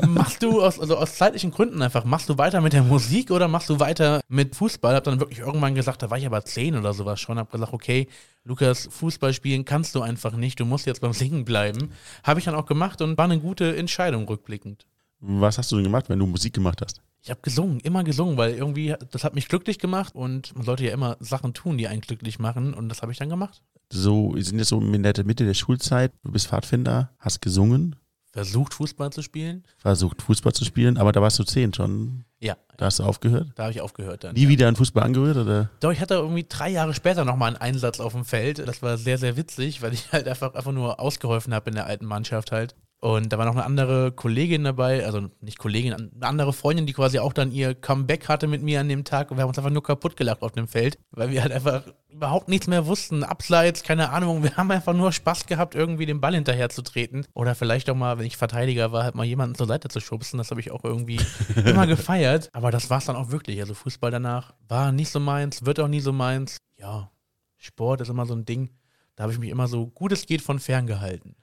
machst 0.09 0.43
du 0.43 0.61
aus, 0.61 0.81
also 0.81 0.97
aus 0.97 1.15
zeitlichen 1.15 1.51
Gründen 1.51 1.83
einfach, 1.83 2.05
machst 2.05 2.29
du 2.29 2.39
weiter 2.39 2.61
mit 2.61 2.73
der 2.73 2.83
Musik 2.83 3.31
oder 3.31 3.49
machst 3.49 3.71
du 3.71 3.79
weiter 3.79 4.21
mit 4.29 4.57
Fußball? 4.57 4.95
Hab 4.95 5.05
dann 5.05 5.21
wirklich 5.21 5.39
irgendwann 5.39 5.75
gesagt, 5.75 6.03
da 6.03 6.11
war 6.11 6.19
ich 6.19 6.27
aber 6.27 6.45
zehn 6.45 6.77
oder 6.77 6.93
sowas 6.93 7.21
schon, 7.21 7.39
hab 7.39 7.51
gesagt, 7.53 7.73
okay, 7.73 8.09
Lukas, 8.45 8.89
Fußball 8.91 9.33
spielen 9.33 9.65
kannst 9.65 9.95
du 9.95 10.03
einfach 10.03 10.33
nicht, 10.33 10.59
du 10.59 10.65
musst 10.65 10.87
jetzt 10.87 11.01
beim 11.01 11.13
Singen 11.13 11.45
bleiben. 11.45 11.93
Habe 12.25 12.41
ich 12.41 12.45
dann 12.45 12.57
auch 12.57 12.67
gemacht 12.67 13.01
und 13.01 13.17
war 13.17 13.27
eine 13.27 13.39
gute 13.39 13.77
Entscheidung 13.77 14.27
rückblickend. 14.27 14.87
Was 15.21 15.59
hast 15.59 15.71
du 15.71 15.77
denn 15.77 15.85
gemacht, 15.85 16.09
wenn 16.09 16.19
du 16.19 16.27
Musik 16.27 16.53
gemacht 16.53 16.83
hast? 16.83 17.01
Ich 17.23 17.31
habe 17.31 17.41
gesungen, 17.41 17.79
immer 17.79 18.03
gesungen, 18.03 18.37
weil 18.37 18.55
irgendwie, 18.55 18.97
das 19.13 19.23
hat 19.23 19.37
mich 19.37 19.47
glücklich 19.47 19.79
gemacht 19.79 20.17
und 20.17 20.57
man 20.57 20.65
sollte 20.65 20.85
ja 20.85 20.93
immer 20.93 21.17
Sachen 21.21 21.55
tun, 21.55 21.79
die 21.79 21.87
einen 21.87 22.01
glücklich 22.01 22.41
machen 22.41 22.75
und 22.75 22.89
das 22.89 23.03
habe 23.03 23.13
ich 23.13 23.19
dann 23.19 23.29
gemacht. 23.29 23.63
So, 23.93 24.35
wir 24.35 24.43
sind 24.45 24.59
jetzt 24.59 24.69
so 24.69 24.81
in 24.81 25.03
der 25.03 25.25
Mitte 25.25 25.45
der 25.45 25.55
Schulzeit, 25.55 26.13
du 26.25 26.33
bist 26.33 26.47
Pfadfinder, 26.49 27.11
hast 27.19 27.43
gesungen, 27.43 27.97
Versucht 28.33 28.73
Fußball 28.73 29.13
zu 29.13 29.21
spielen. 29.21 29.65
versucht 29.77 30.23
Fußball 30.23 30.55
zu 30.55 30.65
spielen, 30.65 30.97
aber 30.97 31.13
da 31.13 31.21
warst 31.21 31.39
du 31.39 31.45
zehn 31.45 31.75
schon. 31.75 32.25
Ja, 32.41 32.57
Da 32.79 32.87
hast 32.87 32.99
du 32.99 33.03
aufgehört. 33.05 33.51
da 33.57 33.65
habe 33.65 33.73
ich 33.73 33.83
aufgehört 33.83 34.25
dann. 34.25 34.35
Nie 34.35 34.49
wieder 34.49 34.67
an 34.69 34.75
Fußball 34.77 35.03
angerührt, 35.05 35.37
oder? 35.37 35.69
Doch, 35.81 35.93
ich 35.93 36.01
hatte 36.01 36.15
irgendwie 36.15 36.47
drei 36.49 36.71
Jahre 36.71 36.95
später 36.95 37.27
nochmal 37.27 37.49
einen 37.49 37.59
Einsatz 37.59 38.01
auf 38.01 38.15
dem 38.15 38.25
Feld. 38.25 38.59
Das 38.67 38.81
war 38.81 38.97
sehr, 38.97 39.19
sehr 39.19 39.37
witzig, 39.37 39.83
weil 39.83 39.93
ich 39.93 40.11
halt 40.13 40.27
einfach, 40.27 40.55
einfach 40.55 40.73
nur 40.73 40.99
ausgeholfen 40.99 41.53
habe 41.53 41.69
in 41.69 41.77
der 41.77 41.85
alten 41.85 42.07
Mannschaft 42.07 42.51
halt. 42.51 42.75
Und 43.03 43.33
da 43.33 43.39
war 43.39 43.47
noch 43.47 43.57
eine 43.57 43.65
andere 43.65 44.13
Kollegin 44.13 44.63
dabei, 44.63 45.05
also 45.05 45.29
nicht 45.41 45.59
Kollegin, 45.59 45.93
eine 45.93 46.11
andere 46.21 46.53
Freundin, 46.53 46.87
die 46.87 46.93
quasi 46.93 47.19
auch 47.19 47.33
dann 47.33 47.51
ihr 47.51 47.75
Comeback 47.75 48.29
hatte 48.29 48.47
mit 48.47 48.63
mir 48.63 48.79
an 48.79 48.89
dem 48.89 49.03
Tag. 49.03 49.33
Und 49.33 49.39
wir 49.39 49.43
haben 49.43 49.49
uns 49.49 49.59
einfach 49.59 49.73
nur 49.73 49.83
kaputt 49.83 50.17
gelacht 50.17 50.43
auf 50.43 50.53
dem 50.53 50.69
Feld, 50.69 51.01
weil 51.11 51.33
wir 51.33 51.43
halt 51.43 51.51
einfach 51.51 51.83
überhaupt 52.09 52.47
nichts 52.47 52.69
mehr 52.69 52.87
wussten. 52.87 53.25
Abseits, 53.25 53.83
keine 53.83 54.11
Ahnung. 54.11 54.45
Wir 54.45 54.57
haben 54.57 54.71
einfach 54.71 54.95
nur 54.95 55.11
Spaß 55.11 55.47
gehabt, 55.47 55.75
irgendwie 55.75 56.07
den 56.07 56.21
Ball 56.21 56.37
hinterher 56.37 56.69
zu 56.69 56.81
treten. 56.83 57.27
Oder 57.35 57.57
vielleicht 57.57 57.91
auch 57.91 57.97
mal, 57.97 58.21
wenn 58.21 58.27
ich 58.27 58.37
Verteidiger 58.37 58.93
war, 58.93 59.03
halt 59.03 59.17
mal 59.17 59.27
jemanden 59.27 59.57
zur 59.57 59.67
Seite 59.67 59.89
zu 59.89 59.99
schubsen. 59.99 60.39
Das 60.39 60.53
habe 60.53 60.61
ich 60.61 60.71
auch 60.71 60.85
irgendwie 60.85 61.19
immer 61.65 61.89
gefeiert. 61.89 62.51
Aber 62.53 62.71
das 62.71 62.89
war 62.89 62.99
es 62.99 63.07
dann 63.07 63.17
auch 63.17 63.33
wirklich. 63.33 63.59
Also 63.59 63.75
Fußball 63.75 64.13
danach 64.13 64.55
war 64.69 64.93
nicht 64.93 65.11
so 65.11 65.19
meins, 65.19 65.67
wird 65.67 65.81
auch 65.81 65.89
nie 65.89 66.01
so 66.01 66.13
meins. 66.13 66.59
Ja, 66.79 67.11
Sport 67.57 68.03
ist 68.03 68.11
immer 68.11 68.27
so 68.27 68.35
ein 68.35 68.45
Ding. 68.45 68.71
Da 69.17 69.25
habe 69.25 69.33
ich 69.33 69.41
mich 69.41 69.51
immer 69.51 69.67
so 69.67 69.89
gut 69.89 70.13
es 70.13 70.25
geht 70.27 70.41
von 70.41 70.61
fern 70.61 70.87
gehalten. 70.87 71.35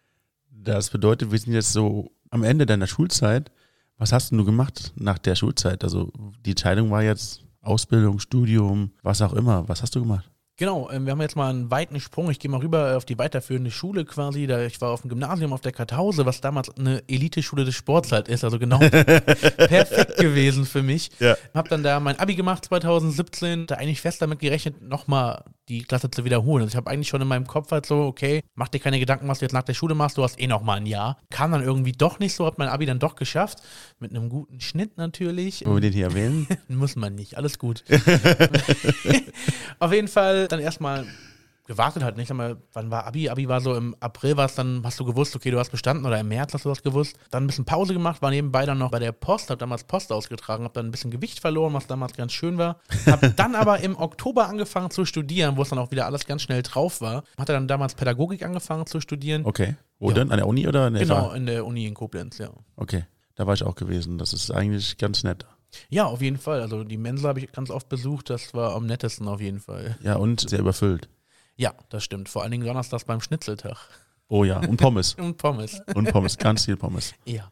Das 0.51 0.89
bedeutet, 0.89 1.31
wir 1.31 1.39
sind 1.39 1.53
jetzt 1.53 1.73
so 1.73 2.11
am 2.29 2.43
Ende 2.43 2.65
deiner 2.65 2.87
Schulzeit. 2.87 3.51
Was 3.97 4.11
hast 4.11 4.31
denn 4.31 4.37
du 4.37 4.45
gemacht 4.45 4.93
nach 4.95 5.17
der 5.17 5.35
Schulzeit? 5.35 5.83
Also 5.83 6.11
die 6.45 6.51
Entscheidung 6.51 6.89
war 6.91 7.03
jetzt 7.03 7.43
Ausbildung, 7.61 8.19
Studium, 8.19 8.91
was 9.03 9.21
auch 9.21 9.33
immer. 9.33 9.67
Was 9.67 9.81
hast 9.81 9.95
du 9.95 10.01
gemacht? 10.01 10.29
Genau, 10.59 10.89
ähm, 10.91 11.05
wir 11.05 11.13
haben 11.13 11.21
jetzt 11.21 11.37
mal 11.37 11.49
einen 11.49 11.71
weiten 11.71 12.01
Sprung. 12.01 12.29
Ich 12.29 12.37
gehe 12.37 12.51
mal 12.51 12.59
rüber 12.59 12.97
auf 12.97 13.05
die 13.05 13.17
weiterführende 13.17 13.71
Schule 13.71 14.03
quasi. 14.03 14.45
Da 14.45 14.61
ich 14.65 14.81
war 14.81 14.91
auf 14.91 15.03
dem 15.03 15.09
Gymnasium 15.09 15.53
auf 15.53 15.61
der 15.61 15.71
Kartause, 15.71 16.25
was 16.25 16.41
damals 16.41 16.69
eine 16.77 17.01
Eliteschule 17.07 17.63
des 17.63 17.75
Sports 17.75 18.11
halt 18.11 18.27
ist. 18.27 18.43
Also 18.43 18.59
genau 18.59 18.79
perfekt 18.89 20.17
gewesen 20.17 20.65
für 20.65 20.83
mich. 20.83 21.11
Ja. 21.19 21.37
Hab 21.53 21.69
dann 21.69 21.81
da 21.81 22.01
mein 22.01 22.19
Abi 22.19 22.35
gemacht 22.35 22.65
2017. 22.65 23.67
Da 23.67 23.75
eigentlich 23.75 24.01
fest 24.01 24.21
damit 24.21 24.39
gerechnet, 24.39 24.81
nochmal 24.81 25.45
die 25.69 25.83
Klasse 25.83 26.11
zu 26.11 26.25
wiederholen. 26.25 26.63
Also 26.63 26.73
ich 26.73 26.75
habe 26.75 26.89
eigentlich 26.89 27.07
schon 27.07 27.21
in 27.21 27.27
meinem 27.27 27.47
Kopf 27.47 27.71
halt 27.71 27.85
so, 27.85 28.01
okay, 28.01 28.41
mach 28.55 28.67
dir 28.67 28.79
keine 28.79 28.99
Gedanken, 28.99 29.27
was 29.27 29.39
du 29.39 29.45
jetzt 29.45 29.53
nach 29.53 29.63
der 29.63 29.75
Schule 29.75 29.95
machst. 29.95 30.17
Du 30.17 30.23
hast 30.23 30.41
eh 30.41 30.47
noch 30.47 30.63
mal 30.63 30.75
ein 30.75 30.85
Jahr. 30.85 31.17
Kam 31.29 31.51
dann 31.51 31.63
irgendwie 31.63 31.91
doch 31.93 32.19
nicht 32.19 32.35
so, 32.35 32.45
hab 32.45 32.57
mein 32.57 32.67
Abi 32.67 32.85
dann 32.85 32.99
doch 32.99 33.15
geschafft. 33.15 33.59
Mit 33.99 34.11
einem 34.11 34.29
guten 34.29 34.59
Schnitt 34.59 34.97
natürlich. 34.97 35.65
Wollen 35.65 35.77
wir 35.77 35.81
den 35.81 35.93
hier 35.93 36.07
erwähnen? 36.07 36.47
Muss 36.67 36.95
man 36.95 37.15
nicht, 37.15 37.37
alles 37.37 37.59
gut. 37.59 37.83
Auf 39.79 39.93
jeden 39.93 40.07
Fall 40.07 40.48
dann 40.51 40.59
erstmal 40.59 41.05
gewartet 41.67 42.01
halt 42.03 42.17
nicht. 42.17 42.27
Sag 42.29 42.35
mal, 42.35 42.57
wann 42.73 42.89
war 42.89 43.05
Abi? 43.05 43.29
Abi 43.29 43.47
war 43.47 43.61
so 43.61 43.75
im 43.75 43.95
April, 43.99 44.35
war 44.37 44.45
es 44.47 44.55
dann, 44.55 44.81
hast 44.83 44.99
du 44.99 45.05
gewusst, 45.05 45.35
okay, 45.35 45.51
du 45.51 45.59
hast 45.59 45.69
bestanden 45.69 46.03
oder 46.03 46.19
im 46.19 46.27
März 46.27 46.51
hast 46.55 46.65
du 46.65 46.69
das 46.69 46.81
gewusst. 46.81 47.15
Dann 47.29 47.43
ein 47.43 47.47
bisschen 47.47 47.65
Pause 47.65 47.93
gemacht, 47.93 48.23
war 48.23 48.31
nebenbei 48.31 48.65
dann 48.65 48.79
noch 48.79 48.89
bei 48.89 48.97
der 48.97 49.11
Post, 49.11 49.51
hab 49.51 49.59
damals 49.59 49.83
Post 49.83 50.11
ausgetragen, 50.11 50.63
hab 50.63 50.73
dann 50.73 50.87
ein 50.87 50.91
bisschen 50.91 51.11
Gewicht 51.11 51.39
verloren, 51.39 51.73
was 51.73 51.85
damals 51.85 52.13
ganz 52.13 52.31
schön 52.33 52.57
war. 52.57 52.79
Hab 53.05 53.21
dann 53.35 53.53
aber 53.53 53.81
im 53.81 53.95
Oktober 53.95 54.47
angefangen 54.49 54.89
zu 54.89 55.05
studieren, 55.05 55.57
wo 55.57 55.61
es 55.61 55.69
dann 55.69 55.77
auch 55.77 55.91
wieder 55.91 56.07
alles 56.07 56.25
ganz 56.25 56.41
schnell 56.41 56.63
drauf 56.63 57.01
war. 57.01 57.23
Hatte 57.37 57.53
dann 57.53 57.67
damals 57.67 57.93
Pädagogik 57.93 58.43
angefangen 58.43 58.87
zu 58.87 58.99
studieren. 58.99 59.45
Okay. 59.45 59.75
Wo 59.99 60.09
Ja. 60.09 60.15
denn? 60.15 60.31
An 60.31 60.37
der 60.37 60.47
Uni 60.47 60.67
oder 60.67 60.85
an 60.87 60.93
der 60.93 61.03
Genau, 61.03 61.29
FH? 61.29 61.35
in 61.35 61.45
der 61.45 61.65
Uni 61.67 61.85
in 61.85 61.93
Koblenz, 61.93 62.39
ja. 62.39 62.49
Okay. 62.77 63.05
Da 63.35 63.45
war 63.45 63.53
ich 63.53 63.63
auch 63.63 63.75
gewesen. 63.75 64.17
Das 64.17 64.33
ist 64.33 64.49
eigentlich 64.49 64.97
ganz 64.97 65.23
nett. 65.23 65.45
Ja, 65.89 66.05
auf 66.05 66.21
jeden 66.21 66.37
Fall. 66.37 66.61
Also 66.61 66.83
die 66.83 66.97
Mensa 66.97 67.29
habe 67.29 67.39
ich 67.39 67.51
ganz 67.51 67.69
oft 67.69 67.89
besucht, 67.89 68.29
das 68.29 68.53
war 68.53 68.75
am 68.75 68.85
nettesten 68.85 69.27
auf 69.27 69.41
jeden 69.41 69.59
Fall. 69.59 69.97
Ja, 70.01 70.15
und 70.15 70.49
sehr 70.49 70.59
überfüllt. 70.59 71.09
Ja, 71.55 71.73
das 71.89 72.03
stimmt. 72.03 72.29
Vor 72.29 72.43
allen 72.43 72.51
Dingen 72.51 72.65
donnerstags 72.65 73.05
beim 73.05 73.21
Schnitzeltag. 73.21 73.77
Oh 74.29 74.43
ja. 74.43 74.59
Und 74.59 74.77
Pommes. 74.77 75.13
Und 75.17 75.37
Pommes. 75.37 75.81
Und 75.93 76.11
Pommes. 76.11 76.37
Ganz 76.37 76.65
viel 76.65 76.77
Pommes. 76.77 77.13
Ja. 77.25 77.51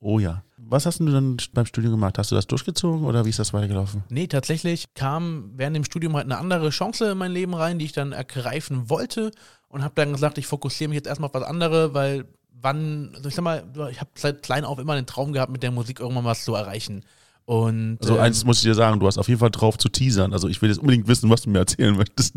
Oh 0.00 0.18
ja. 0.18 0.42
Was 0.56 0.86
hast 0.86 1.00
du 1.00 1.06
dann 1.10 1.36
beim 1.52 1.66
Studium 1.66 1.92
gemacht? 1.92 2.18
Hast 2.18 2.30
du 2.30 2.34
das 2.34 2.46
durchgezogen 2.46 3.04
oder 3.04 3.24
wie 3.24 3.30
ist 3.30 3.38
das 3.38 3.52
weitergelaufen? 3.52 4.04
Nee, 4.10 4.28
tatsächlich 4.28 4.94
kam 4.94 5.52
während 5.56 5.74
dem 5.74 5.84
Studium 5.84 6.14
halt 6.14 6.26
eine 6.26 6.38
andere 6.38 6.70
Chance 6.70 7.10
in 7.10 7.18
mein 7.18 7.32
Leben 7.32 7.54
rein, 7.54 7.78
die 7.78 7.86
ich 7.86 7.92
dann 7.92 8.12
ergreifen 8.12 8.88
wollte 8.88 9.32
und 9.68 9.82
habe 9.82 9.94
dann 9.96 10.12
gesagt, 10.12 10.38
ich 10.38 10.46
fokussiere 10.46 10.88
mich 10.88 10.96
jetzt 10.96 11.08
erstmal 11.08 11.28
auf 11.28 11.34
was 11.34 11.42
anderes, 11.42 11.94
weil 11.94 12.26
wann, 12.50 13.12
also 13.14 13.28
ich 13.28 13.34
sag 13.34 13.42
mal, 13.42 13.64
ich 13.90 14.00
habe 14.00 14.10
seit 14.14 14.42
klein 14.42 14.64
auf 14.64 14.78
immer 14.78 14.94
den 14.94 15.06
Traum 15.06 15.32
gehabt, 15.32 15.52
mit 15.52 15.62
der 15.62 15.70
Musik 15.70 16.00
irgendwann 16.00 16.24
was 16.24 16.44
zu 16.44 16.54
erreichen. 16.54 17.04
Und 17.48 17.96
Also 18.02 18.16
ähm, 18.16 18.20
eins 18.20 18.44
muss 18.44 18.58
ich 18.58 18.64
dir 18.64 18.74
sagen, 18.74 19.00
du 19.00 19.06
hast 19.06 19.16
auf 19.16 19.26
jeden 19.26 19.40
Fall 19.40 19.50
drauf 19.50 19.78
zu 19.78 19.88
teasern. 19.88 20.34
Also 20.34 20.48
ich 20.48 20.60
will 20.60 20.68
jetzt 20.68 20.80
unbedingt 20.80 21.08
wissen, 21.08 21.30
was 21.30 21.40
du 21.40 21.48
mir 21.48 21.60
erzählen 21.60 21.96
möchtest. 21.96 22.34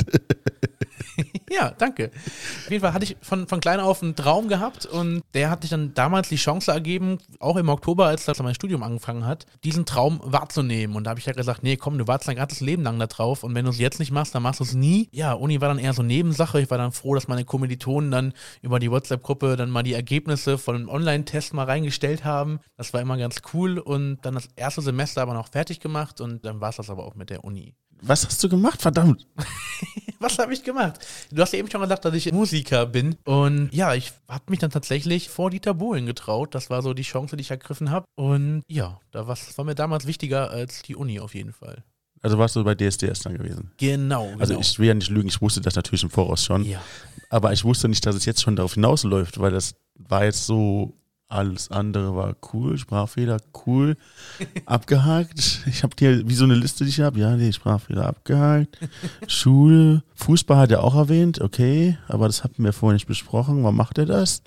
Ja, 1.51 1.72
danke. 1.77 2.12
Auf 2.15 2.72
jeden 2.72 2.81
Fall 2.81 2.93
hatte 2.93 3.03
ich 3.03 3.17
von, 3.22 3.46
von 3.46 3.60
klein 3.60 3.81
auf 3.81 4.01
einen 4.01 4.15
Traum 4.15 4.48
gehabt 4.48 4.86
und 4.86 5.22
der 5.34 5.50
hat 5.50 5.62
sich 5.62 5.70
dann 5.70 5.93
damals 5.93 6.29
die 6.29 6.38
Chance 6.38 6.72
ergeben, 6.72 7.17
auch 7.39 7.58
im 7.58 7.67
Oktober, 7.67 8.05
als 8.05 8.24
das 8.24 8.41
mein 8.41 8.55
Studium 8.55 8.84
angefangen 8.84 9.25
hat, 9.25 9.46
diesen 9.65 9.86
Traum 9.86 10.22
wahrzunehmen. 10.24 10.96
Und 10.96 11.03
da 11.03 11.10
habe 11.10 11.20
ich 11.20 11.25
ja 11.25 11.34
gesagt, 11.34 11.62
nee, 11.62 11.75
komm, 11.75 11.98
du 11.98 12.08
wartest 12.08 12.29
dein 12.29 12.38
ganzes 12.38 12.62
Leben 12.62 12.84
lang 12.84 13.00
da 13.00 13.08
drauf 13.08 13.43
und 13.43 13.53
wenn 13.53 13.65
du 13.65 13.72
es 13.72 13.79
jetzt 13.79 14.00
nicht 14.00 14.12
machst, 14.12 14.34
dann 14.34 14.43
machst 14.43 14.62
du 14.62 14.63
es 14.63 14.74
nie. 14.74 15.10
Ja, 15.12 15.34
Uni 15.34 15.60
war 15.60 15.67
dann 15.67 15.77
eher 15.77 15.93
so 15.93 16.03
Nebensache. 16.03 16.62
Ich 16.62 16.72
war 16.72 16.77
dann 16.77 16.93
froh, 16.93 17.15
dass 17.15 17.27
meine 17.27 17.43
Kommilitonen 17.43 18.12
dann 18.12 18.34
über 18.62 18.79
die 18.79 18.89
WhatsApp-Gruppe 18.89 19.58
dann 19.58 19.70
mal 19.70 19.84
die 19.84 19.93
Ergebnisse 19.93 20.58
von 20.58 20.75
einem 20.75 20.89
Online-Test 20.89 21.53
mal 21.53 21.65
reingestellt 21.65 22.24
haben. 22.24 22.60
Das 22.77 22.93
war 22.93 23.01
immer 23.01 23.17
ganz 23.17 23.41
cool 23.53 23.77
und 23.77 24.20
dann 24.22 24.36
das 24.36 24.48
erste 24.55 24.81
Semester 24.81 25.22
aber 25.22 25.34
noch 25.34 25.50
fertig 25.50 25.79
gemacht 25.81 26.22
und 26.22 26.46
dann 26.46 26.62
war 26.62 26.70
es 26.70 26.77
das 26.77 26.89
aber 26.89 27.03
auch 27.03 27.15
mit 27.15 27.29
der 27.29 27.43
Uni. 27.43 27.75
Was 28.01 28.25
hast 28.25 28.43
du 28.43 28.50
gemacht? 28.50 28.81
Verdammt. 28.81 29.27
Was 30.20 30.38
habe 30.38 30.53
ich 30.53 30.63
gemacht? 30.63 31.00
Du 31.31 31.41
hast 31.41 31.53
ja 31.53 31.60
eben 31.60 31.70
schon 31.70 31.81
gesagt, 31.81 32.05
dass 32.05 32.13
ich 32.13 32.31
Musiker 32.31 32.86
bin. 32.86 33.15
Und 33.25 33.70
ja, 33.74 33.96
ich 33.96 34.12
habe 34.27 34.43
mich 34.50 34.60
dann 34.60 34.70
tatsächlich 34.70 35.29
vor 35.29 35.50
Dieter 35.50 35.74
Bohlen 35.74 36.05
getraut. 36.05 36.53
Das 36.53 36.70
war 36.70 36.81
so 36.84 36.93
die 36.93 37.01
Chance, 37.03 37.36
die 37.36 37.41
ich 37.41 37.51
ergriffen 37.51 37.89
habe. 37.89 38.05
Und 38.15 38.63
ja, 38.67 39.00
da 39.12 39.27
war, 39.27 39.38
war 39.55 39.65
mir 39.65 39.75
damals 39.75 40.05
wichtiger 40.05 40.51
als 40.51 40.84
die 40.84 40.96
Uni 40.96 41.20
auf 41.20 41.34
jeden 41.34 41.53
Fall. 41.53 41.84
Also 42.22 42.38
warst 42.38 42.55
du 42.55 42.63
bei 42.63 42.75
DSDS 42.75 43.22
dann 43.22 43.36
gewesen? 43.36 43.72
Genau. 43.77 44.27
genau. 44.27 44.39
Also 44.39 44.60
ich 44.60 44.77
will 44.77 44.88
ja 44.88 44.93
nicht 44.93 45.10
lügen, 45.10 45.27
ich 45.27 45.41
wusste 45.41 45.62
das 45.62 45.75
natürlich 45.75 46.03
im 46.03 46.12
Voraus 46.12 46.46
schon. 46.46 46.65
Ja. 46.65 46.81
Aber 47.29 47.51
ich 47.51 47.63
wusste 47.63 47.88
nicht, 47.89 48.05
dass 48.05 48.15
es 48.15 48.25
jetzt 48.25 48.41
schon 48.41 48.55
darauf 48.55 48.75
hinausläuft, 48.75 49.39
weil 49.39 49.51
das 49.51 49.74
war 49.96 50.24
jetzt 50.24 50.46
so 50.46 50.93
Alles 51.32 51.72
andere 51.72 52.14
war 52.14 52.36
cool, 52.52 52.78
Sprachfehler 52.78 53.38
cool, 53.66 53.96
abgehakt. 54.66 55.62
Ich 55.66 55.82
habe 55.82 55.96
dir 55.96 56.28
wie 56.28 56.36
so 56.36 56.44
eine 56.44 56.56
Liste, 56.56 56.84
die 56.84 56.90
ich 56.90 57.00
habe. 57.00 57.18
Ja, 57.20 57.38
die 57.38 57.54
Sprachfehler 57.54 58.06
abgehakt. 58.06 58.78
Schule, 59.28 60.04
Fußball 60.16 60.58
hat 60.58 60.72
er 60.72 60.84
auch 60.84 60.94
erwähnt, 60.94 61.40
okay, 61.40 61.98
aber 62.10 62.28
das 62.28 62.44
hatten 62.44 62.66
wir 62.66 62.74
vorher 62.74 62.96
nicht 62.96 63.08
besprochen. 63.08 63.64
Warum 63.64 63.78
macht 63.78 63.98
er 63.98 64.08
das? 64.08 64.44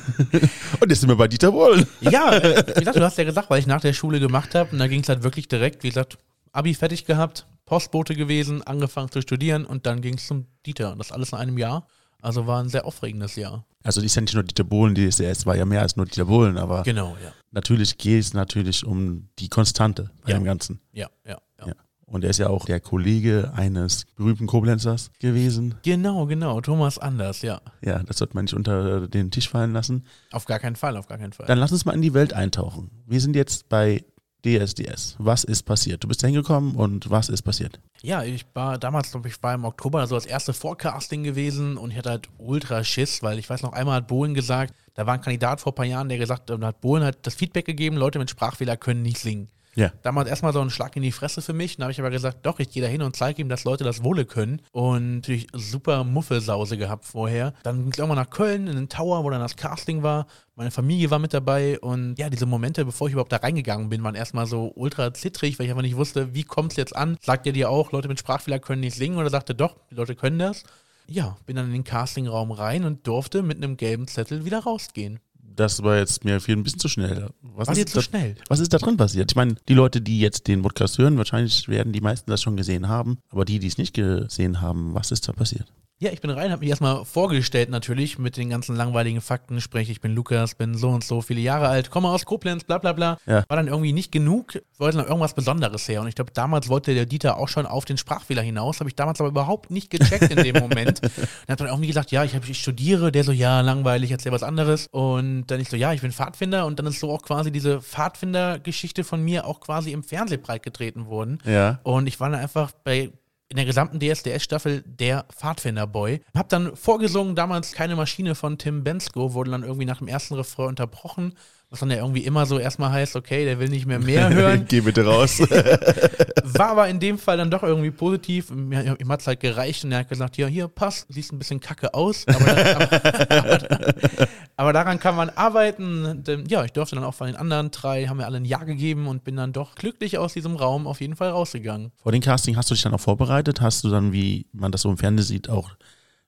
und 0.80 0.88
jetzt 0.88 1.00
sind 1.00 1.10
wir 1.10 1.16
bei 1.16 1.28
Dieter 1.28 1.52
Bohlen. 1.52 1.86
Ja, 2.00 2.32
äh, 2.32 2.64
wie 2.68 2.80
gesagt, 2.80 2.96
du 2.96 3.04
hast 3.04 3.18
ja 3.18 3.24
gesagt, 3.24 3.50
weil 3.50 3.60
ich 3.60 3.66
nach 3.66 3.82
der 3.82 3.92
Schule 3.92 4.18
gemacht 4.18 4.54
habe 4.54 4.70
und 4.72 4.78
da 4.78 4.86
ging 4.86 5.02
es 5.02 5.08
halt 5.10 5.24
wirklich 5.24 5.46
direkt, 5.46 5.82
wie 5.82 5.90
gesagt, 5.90 6.16
Abi 6.52 6.72
fertig 6.72 7.04
gehabt, 7.04 7.46
Postbote 7.66 8.14
gewesen, 8.14 8.62
angefangen 8.62 9.10
zu 9.10 9.20
studieren 9.20 9.66
und 9.66 9.84
dann 9.84 10.00
ging 10.00 10.14
es 10.14 10.26
zum 10.26 10.46
Dieter. 10.64 10.92
Und 10.92 11.00
das 11.00 11.12
alles 11.12 11.32
in 11.32 11.38
einem 11.38 11.58
Jahr. 11.58 11.86
Also 12.24 12.46
war 12.46 12.62
ein 12.62 12.68
sehr 12.68 12.86
aufregendes 12.86 13.36
Jahr. 13.36 13.64
Also 13.82 14.00
ist 14.00 14.14
ja 14.14 14.22
nicht 14.22 14.34
nur 14.34 14.42
Dieter 14.44 14.64
Bohlen, 14.64 14.94
die 14.94 15.08
DSDS 15.08 15.44
war 15.46 15.56
ja 15.56 15.64
mehr 15.66 15.82
als 15.82 15.96
nur 15.96 16.06
Dieter 16.06 16.24
Bohlen, 16.24 16.56
aber 16.56 16.82
Genau, 16.84 17.16
ja. 17.22 17.32
natürlich 17.50 17.98
geht 17.98 18.20
es 18.20 18.32
natürlich 18.32 18.86
um 18.86 19.28
die 19.38 19.48
Konstante 19.48 20.10
bei 20.24 20.30
Ja. 20.32 20.38
dem 20.38 20.44
Ganzen. 20.44 20.80
Ja, 20.92 21.08
ja, 21.26 21.38
ja. 21.60 21.66
Ja. 21.66 21.74
Und 22.06 22.22
er 22.24 22.30
ist 22.30 22.38
ja 22.38 22.48
auch 22.48 22.64
der 22.66 22.80
Kollege 22.80 23.52
eines 23.54 24.04
berühmten 24.16 24.46
Koblenzers 24.46 25.10
gewesen. 25.20 25.74
Genau, 25.82 26.26
genau. 26.26 26.60
Thomas 26.60 26.98
Anders, 26.98 27.42
ja. 27.42 27.60
Ja, 27.82 28.02
das 28.02 28.18
sollte 28.18 28.34
man 28.34 28.44
nicht 28.44 28.54
unter 28.54 29.06
den 29.08 29.30
Tisch 29.30 29.48
fallen 29.48 29.72
lassen. 29.72 30.04
Auf 30.30 30.44
gar 30.44 30.58
keinen 30.60 30.76
Fall, 30.76 30.96
auf 30.96 31.06
gar 31.08 31.18
keinen 31.18 31.32
Fall. 31.32 31.46
Dann 31.46 31.58
lass 31.58 31.72
uns 31.72 31.84
mal 31.84 31.92
in 31.92 32.02
die 32.02 32.14
Welt 32.14 32.32
eintauchen. 32.32 32.90
Wir 33.06 33.20
sind 33.20 33.36
jetzt 33.36 33.68
bei 33.68 34.04
DSDS. 34.44 35.16
Was 35.18 35.44
ist 35.44 35.62
passiert? 35.62 36.04
Du 36.04 36.08
bist 36.08 36.22
da 36.22 36.26
hingekommen 36.26 36.74
und 36.76 37.10
was 37.10 37.28
ist 37.28 37.42
passiert? 37.42 37.80
Ja, 38.02 38.22
ich 38.22 38.44
war 38.54 38.78
damals, 38.78 39.10
glaube 39.10 39.28
ich, 39.28 39.42
war 39.42 39.54
im 39.54 39.64
Oktober 39.64 40.06
so 40.06 40.14
als 40.14 40.26
erste 40.26 40.52
Vorcasting 40.52 41.22
gewesen 41.22 41.76
und 41.76 41.90
ich 41.90 41.96
hatte 41.96 42.10
halt 42.10 42.28
ultra 42.38 42.84
Schiss, 42.84 43.22
weil 43.22 43.38
ich 43.38 43.48
weiß 43.48 43.62
noch 43.62 43.72
einmal 43.72 43.96
hat 43.96 44.08
Bohlen 44.08 44.34
gesagt, 44.34 44.74
da 44.94 45.06
war 45.06 45.14
ein 45.14 45.20
Kandidat 45.20 45.60
vor 45.60 45.72
ein 45.72 45.76
paar 45.76 45.84
Jahren, 45.86 46.08
der 46.08 46.18
gesagt 46.18 46.50
hat, 46.50 46.62
da 46.62 46.66
hat 46.66 46.80
Bohlen 46.80 47.04
hat 47.04 47.26
das 47.26 47.34
Feedback 47.34 47.64
gegeben, 47.64 47.96
Leute 47.96 48.18
mit 48.18 48.30
Sprachfehler 48.30 48.76
können 48.76 49.02
nicht 49.02 49.18
singen. 49.18 49.48
Ja. 49.74 49.92
Damals 50.02 50.28
erstmal 50.28 50.52
so 50.52 50.60
ein 50.60 50.70
Schlag 50.70 50.94
in 50.96 51.02
die 51.02 51.12
Fresse 51.12 51.42
für 51.42 51.52
mich. 51.52 51.76
Dann 51.76 51.84
habe 51.84 51.92
ich 51.92 52.00
aber 52.00 52.10
gesagt, 52.10 52.46
doch, 52.46 52.60
ich 52.60 52.70
gehe 52.70 52.82
da 52.82 52.88
hin 52.88 53.02
und 53.02 53.16
zeige 53.16 53.42
ihm, 53.42 53.48
dass 53.48 53.64
Leute 53.64 53.84
das 53.84 54.04
Wohle 54.04 54.24
können. 54.24 54.62
Und 54.72 55.16
natürlich 55.16 55.46
super 55.52 56.04
Muffelsause 56.04 56.76
gehabt 56.76 57.04
vorher. 57.04 57.54
Dann 57.62 57.82
ging 57.82 57.92
es 57.92 57.98
irgendwann 57.98 58.18
nach 58.18 58.30
Köln 58.30 58.68
in 58.68 58.76
den 58.76 58.88
Tower, 58.88 59.24
wo 59.24 59.30
dann 59.30 59.40
das 59.40 59.56
Casting 59.56 60.02
war. 60.02 60.26
Meine 60.56 60.70
Familie 60.70 61.10
war 61.10 61.18
mit 61.18 61.34
dabei. 61.34 61.78
Und 61.80 62.18
ja, 62.18 62.30
diese 62.30 62.46
Momente, 62.46 62.84
bevor 62.84 63.08
ich 63.08 63.12
überhaupt 63.12 63.32
da 63.32 63.38
reingegangen 63.38 63.88
bin, 63.88 64.02
waren 64.04 64.14
erstmal 64.14 64.46
so 64.46 64.72
ultra 64.74 65.12
zittrig, 65.12 65.58
weil 65.58 65.66
ich 65.66 65.72
einfach 65.72 65.82
nicht 65.82 65.96
wusste, 65.96 66.34
wie 66.34 66.44
kommt 66.44 66.72
es 66.72 66.76
jetzt 66.76 66.94
an? 66.94 67.16
Sagt 67.20 67.46
ihr 67.46 67.52
dir 67.52 67.70
auch, 67.70 67.92
Leute 67.92 68.08
mit 68.08 68.18
Sprachfehler 68.18 68.60
können 68.60 68.80
nicht 68.80 68.96
singen? 68.96 69.18
Oder 69.18 69.30
sagte 69.30 69.54
doch, 69.54 69.76
die 69.90 69.96
Leute 69.96 70.14
können 70.14 70.38
das? 70.38 70.64
Ja, 71.06 71.36
bin 71.44 71.56
dann 71.56 71.66
in 71.66 71.72
den 71.72 71.84
Castingraum 71.84 72.50
rein 72.50 72.84
und 72.84 73.06
durfte 73.06 73.42
mit 73.42 73.58
einem 73.58 73.76
gelben 73.76 74.08
Zettel 74.08 74.44
wieder 74.44 74.60
rausgehen. 74.60 75.20
Das 75.56 75.82
war 75.82 75.96
jetzt 75.98 76.24
mir 76.24 76.40
viel 76.40 76.56
ein 76.56 76.62
bisschen 76.62 76.80
zu 76.80 76.88
schnell. 76.88 77.30
Was 77.42 77.68
dir 77.68 77.80
ist 77.80 77.90
zu 77.90 77.96
da, 77.96 78.02
schnell? 78.02 78.36
Was 78.48 78.60
ist 78.60 78.72
da 78.72 78.78
drin 78.78 78.96
passiert? 78.96 79.30
Ich 79.30 79.36
meine, 79.36 79.54
die 79.68 79.74
Leute, 79.74 80.00
die 80.00 80.20
jetzt 80.20 80.48
den 80.48 80.62
Podcast 80.62 80.98
hören, 80.98 81.16
wahrscheinlich 81.16 81.68
werden 81.68 81.92
die 81.92 82.00
meisten 82.00 82.30
das 82.30 82.42
schon 82.42 82.56
gesehen 82.56 82.88
haben. 82.88 83.18
Aber 83.30 83.44
die, 83.44 83.58
die 83.58 83.68
es 83.68 83.78
nicht 83.78 83.94
gesehen 83.94 84.60
haben, 84.60 84.94
was 84.94 85.10
ist 85.10 85.28
da 85.28 85.32
passiert? 85.32 85.72
Ja, 86.00 86.10
ich 86.10 86.20
bin 86.20 86.30
rein, 86.30 86.50
habe 86.50 86.60
mich 86.60 86.70
erstmal 86.70 87.04
vorgestellt 87.04 87.70
natürlich 87.70 88.18
mit 88.18 88.36
den 88.36 88.50
ganzen 88.50 88.74
langweiligen 88.74 89.20
Fakten, 89.20 89.60
sprich 89.60 89.88
ich 89.90 90.00
bin 90.00 90.12
Lukas, 90.12 90.56
bin 90.56 90.74
so 90.74 90.88
und 90.88 91.04
so 91.04 91.22
viele 91.22 91.40
Jahre 91.40 91.68
alt, 91.68 91.90
komme 91.90 92.08
aus 92.08 92.24
Koblenz, 92.24 92.64
bla 92.64 92.78
bla 92.78 92.92
bla. 92.92 93.16
Ja. 93.26 93.44
War 93.48 93.56
dann 93.56 93.68
irgendwie 93.68 93.92
nicht 93.92 94.10
genug, 94.10 94.60
wollte 94.76 94.98
noch 94.98 95.06
irgendwas 95.06 95.34
Besonderes 95.34 95.86
her. 95.86 96.00
Und 96.00 96.08
ich 96.08 96.16
glaube, 96.16 96.32
damals 96.34 96.68
wollte 96.68 96.94
der 96.94 97.06
Dieter 97.06 97.36
auch 97.36 97.46
schon 97.46 97.64
auf 97.64 97.84
den 97.84 97.96
Sprachfehler 97.96 98.42
hinaus, 98.42 98.80
habe 98.80 98.90
ich 98.90 98.96
damals 98.96 99.20
aber 99.20 99.30
überhaupt 99.30 99.70
nicht 99.70 99.88
gecheckt 99.88 100.32
in 100.32 100.42
dem 100.42 100.56
Moment. 100.56 101.00
Und 101.02 101.48
hat 101.48 101.60
dann 101.60 101.68
irgendwie 101.68 101.86
gesagt, 101.86 102.10
ja, 102.10 102.24
ich, 102.24 102.34
hab, 102.34 102.48
ich 102.48 102.60
studiere, 102.60 103.12
der 103.12 103.22
so, 103.22 103.30
ja, 103.30 103.60
langweilig, 103.60 104.10
erzähl 104.10 104.32
was 104.32 104.42
anderes. 104.42 104.88
Und 104.88 105.46
dann 105.46 105.60
ich 105.60 105.68
so, 105.68 105.76
ja, 105.76 105.92
ich 105.92 106.00
bin 106.00 106.10
Pfadfinder 106.10 106.66
und 106.66 106.78
dann 106.78 106.86
ist 106.86 106.98
so 106.98 107.12
auch 107.12 107.22
quasi 107.22 107.52
diese 107.52 107.80
Pfadfinder-Geschichte 107.80 109.04
von 109.04 109.22
mir 109.22 109.46
auch 109.46 109.60
quasi 109.60 109.92
im 109.92 110.02
Fernsehen 110.02 110.42
breitgetreten 110.42 111.06
worden. 111.06 111.38
Ja. 111.44 111.78
Und 111.84 112.08
ich 112.08 112.18
war 112.18 112.30
dann 112.30 112.40
einfach 112.40 112.72
bei 112.82 113.12
in 113.48 113.56
der 113.56 113.66
gesamten 113.66 114.00
DSDS-Staffel 114.00 114.82
der 114.86 115.26
Pfadfinder-Boy. 115.32 116.20
Hab 116.34 116.48
dann 116.48 116.74
vorgesungen, 116.76 117.34
damals 117.34 117.72
keine 117.72 117.96
Maschine 117.96 118.34
von 118.34 118.58
Tim 118.58 118.84
Bensko, 118.84 119.34
wurde 119.34 119.50
dann 119.50 119.62
irgendwie 119.62 119.84
nach 119.84 119.98
dem 119.98 120.08
ersten 120.08 120.34
Refrain 120.34 120.68
unterbrochen, 120.68 121.34
was 121.74 121.80
dann 121.80 121.90
ja 121.90 121.96
irgendwie 121.96 122.24
immer 122.24 122.46
so 122.46 122.60
erstmal 122.60 122.92
heißt, 122.92 123.16
okay, 123.16 123.44
der 123.44 123.58
will 123.58 123.68
nicht 123.68 123.84
mehr 123.84 123.98
mehr 123.98 124.28
hören. 124.32 124.64
Geh 124.68 124.80
bitte 124.80 125.04
raus. 125.04 125.40
War 126.44 126.68
aber 126.68 126.88
in 126.88 127.00
dem 127.00 127.18
Fall 127.18 127.36
dann 127.36 127.50
doch 127.50 127.64
irgendwie 127.64 127.90
positiv. 127.90 128.50
Mir, 128.50 128.96
ihm 129.00 129.08
hat 129.08 129.22
es 129.22 129.26
halt 129.26 129.40
gereicht 129.40 129.84
und 129.84 129.90
er 129.90 129.98
hat 129.98 130.08
gesagt, 130.08 130.36
ja, 130.36 130.46
hier, 130.46 130.68
passt, 130.68 131.06
siehst 131.08 131.32
ein 131.32 131.38
bisschen 131.40 131.58
kacke 131.58 131.92
aus. 131.92 132.26
Aber, 132.28 132.48
aber, 132.48 133.30
aber, 133.30 134.28
aber 134.56 134.72
daran 134.72 135.00
kann 135.00 135.16
man 135.16 135.30
arbeiten. 135.30 136.22
Denn, 136.22 136.46
ja, 136.46 136.64
ich 136.64 136.70
durfte 136.70 136.94
dann 136.94 137.04
auch 137.04 137.14
von 137.14 137.26
den 137.26 137.34
anderen 137.34 137.72
drei, 137.72 138.06
haben 138.06 138.18
mir 138.18 138.26
alle 138.26 138.36
ein 138.36 138.44
Ja 138.44 138.62
gegeben 138.62 139.08
und 139.08 139.24
bin 139.24 139.34
dann 139.34 139.52
doch 139.52 139.74
glücklich 139.74 140.16
aus 140.16 140.32
diesem 140.32 140.54
Raum 140.54 140.86
auf 140.86 141.00
jeden 141.00 141.16
Fall 141.16 141.30
rausgegangen. 141.30 141.90
Vor 142.00 142.12
dem 142.12 142.20
Casting 142.20 142.56
hast 142.56 142.70
du 142.70 142.74
dich 142.74 142.84
dann 142.84 142.94
auch 142.94 143.00
vorbereitet? 143.00 143.60
Hast 143.60 143.82
du 143.82 143.90
dann, 143.90 144.12
wie 144.12 144.46
man 144.52 144.70
das 144.70 144.82
so 144.82 144.90
im 144.90 144.96
Fernsehen 144.96 145.26
sieht, 145.26 145.50
auch 145.50 145.70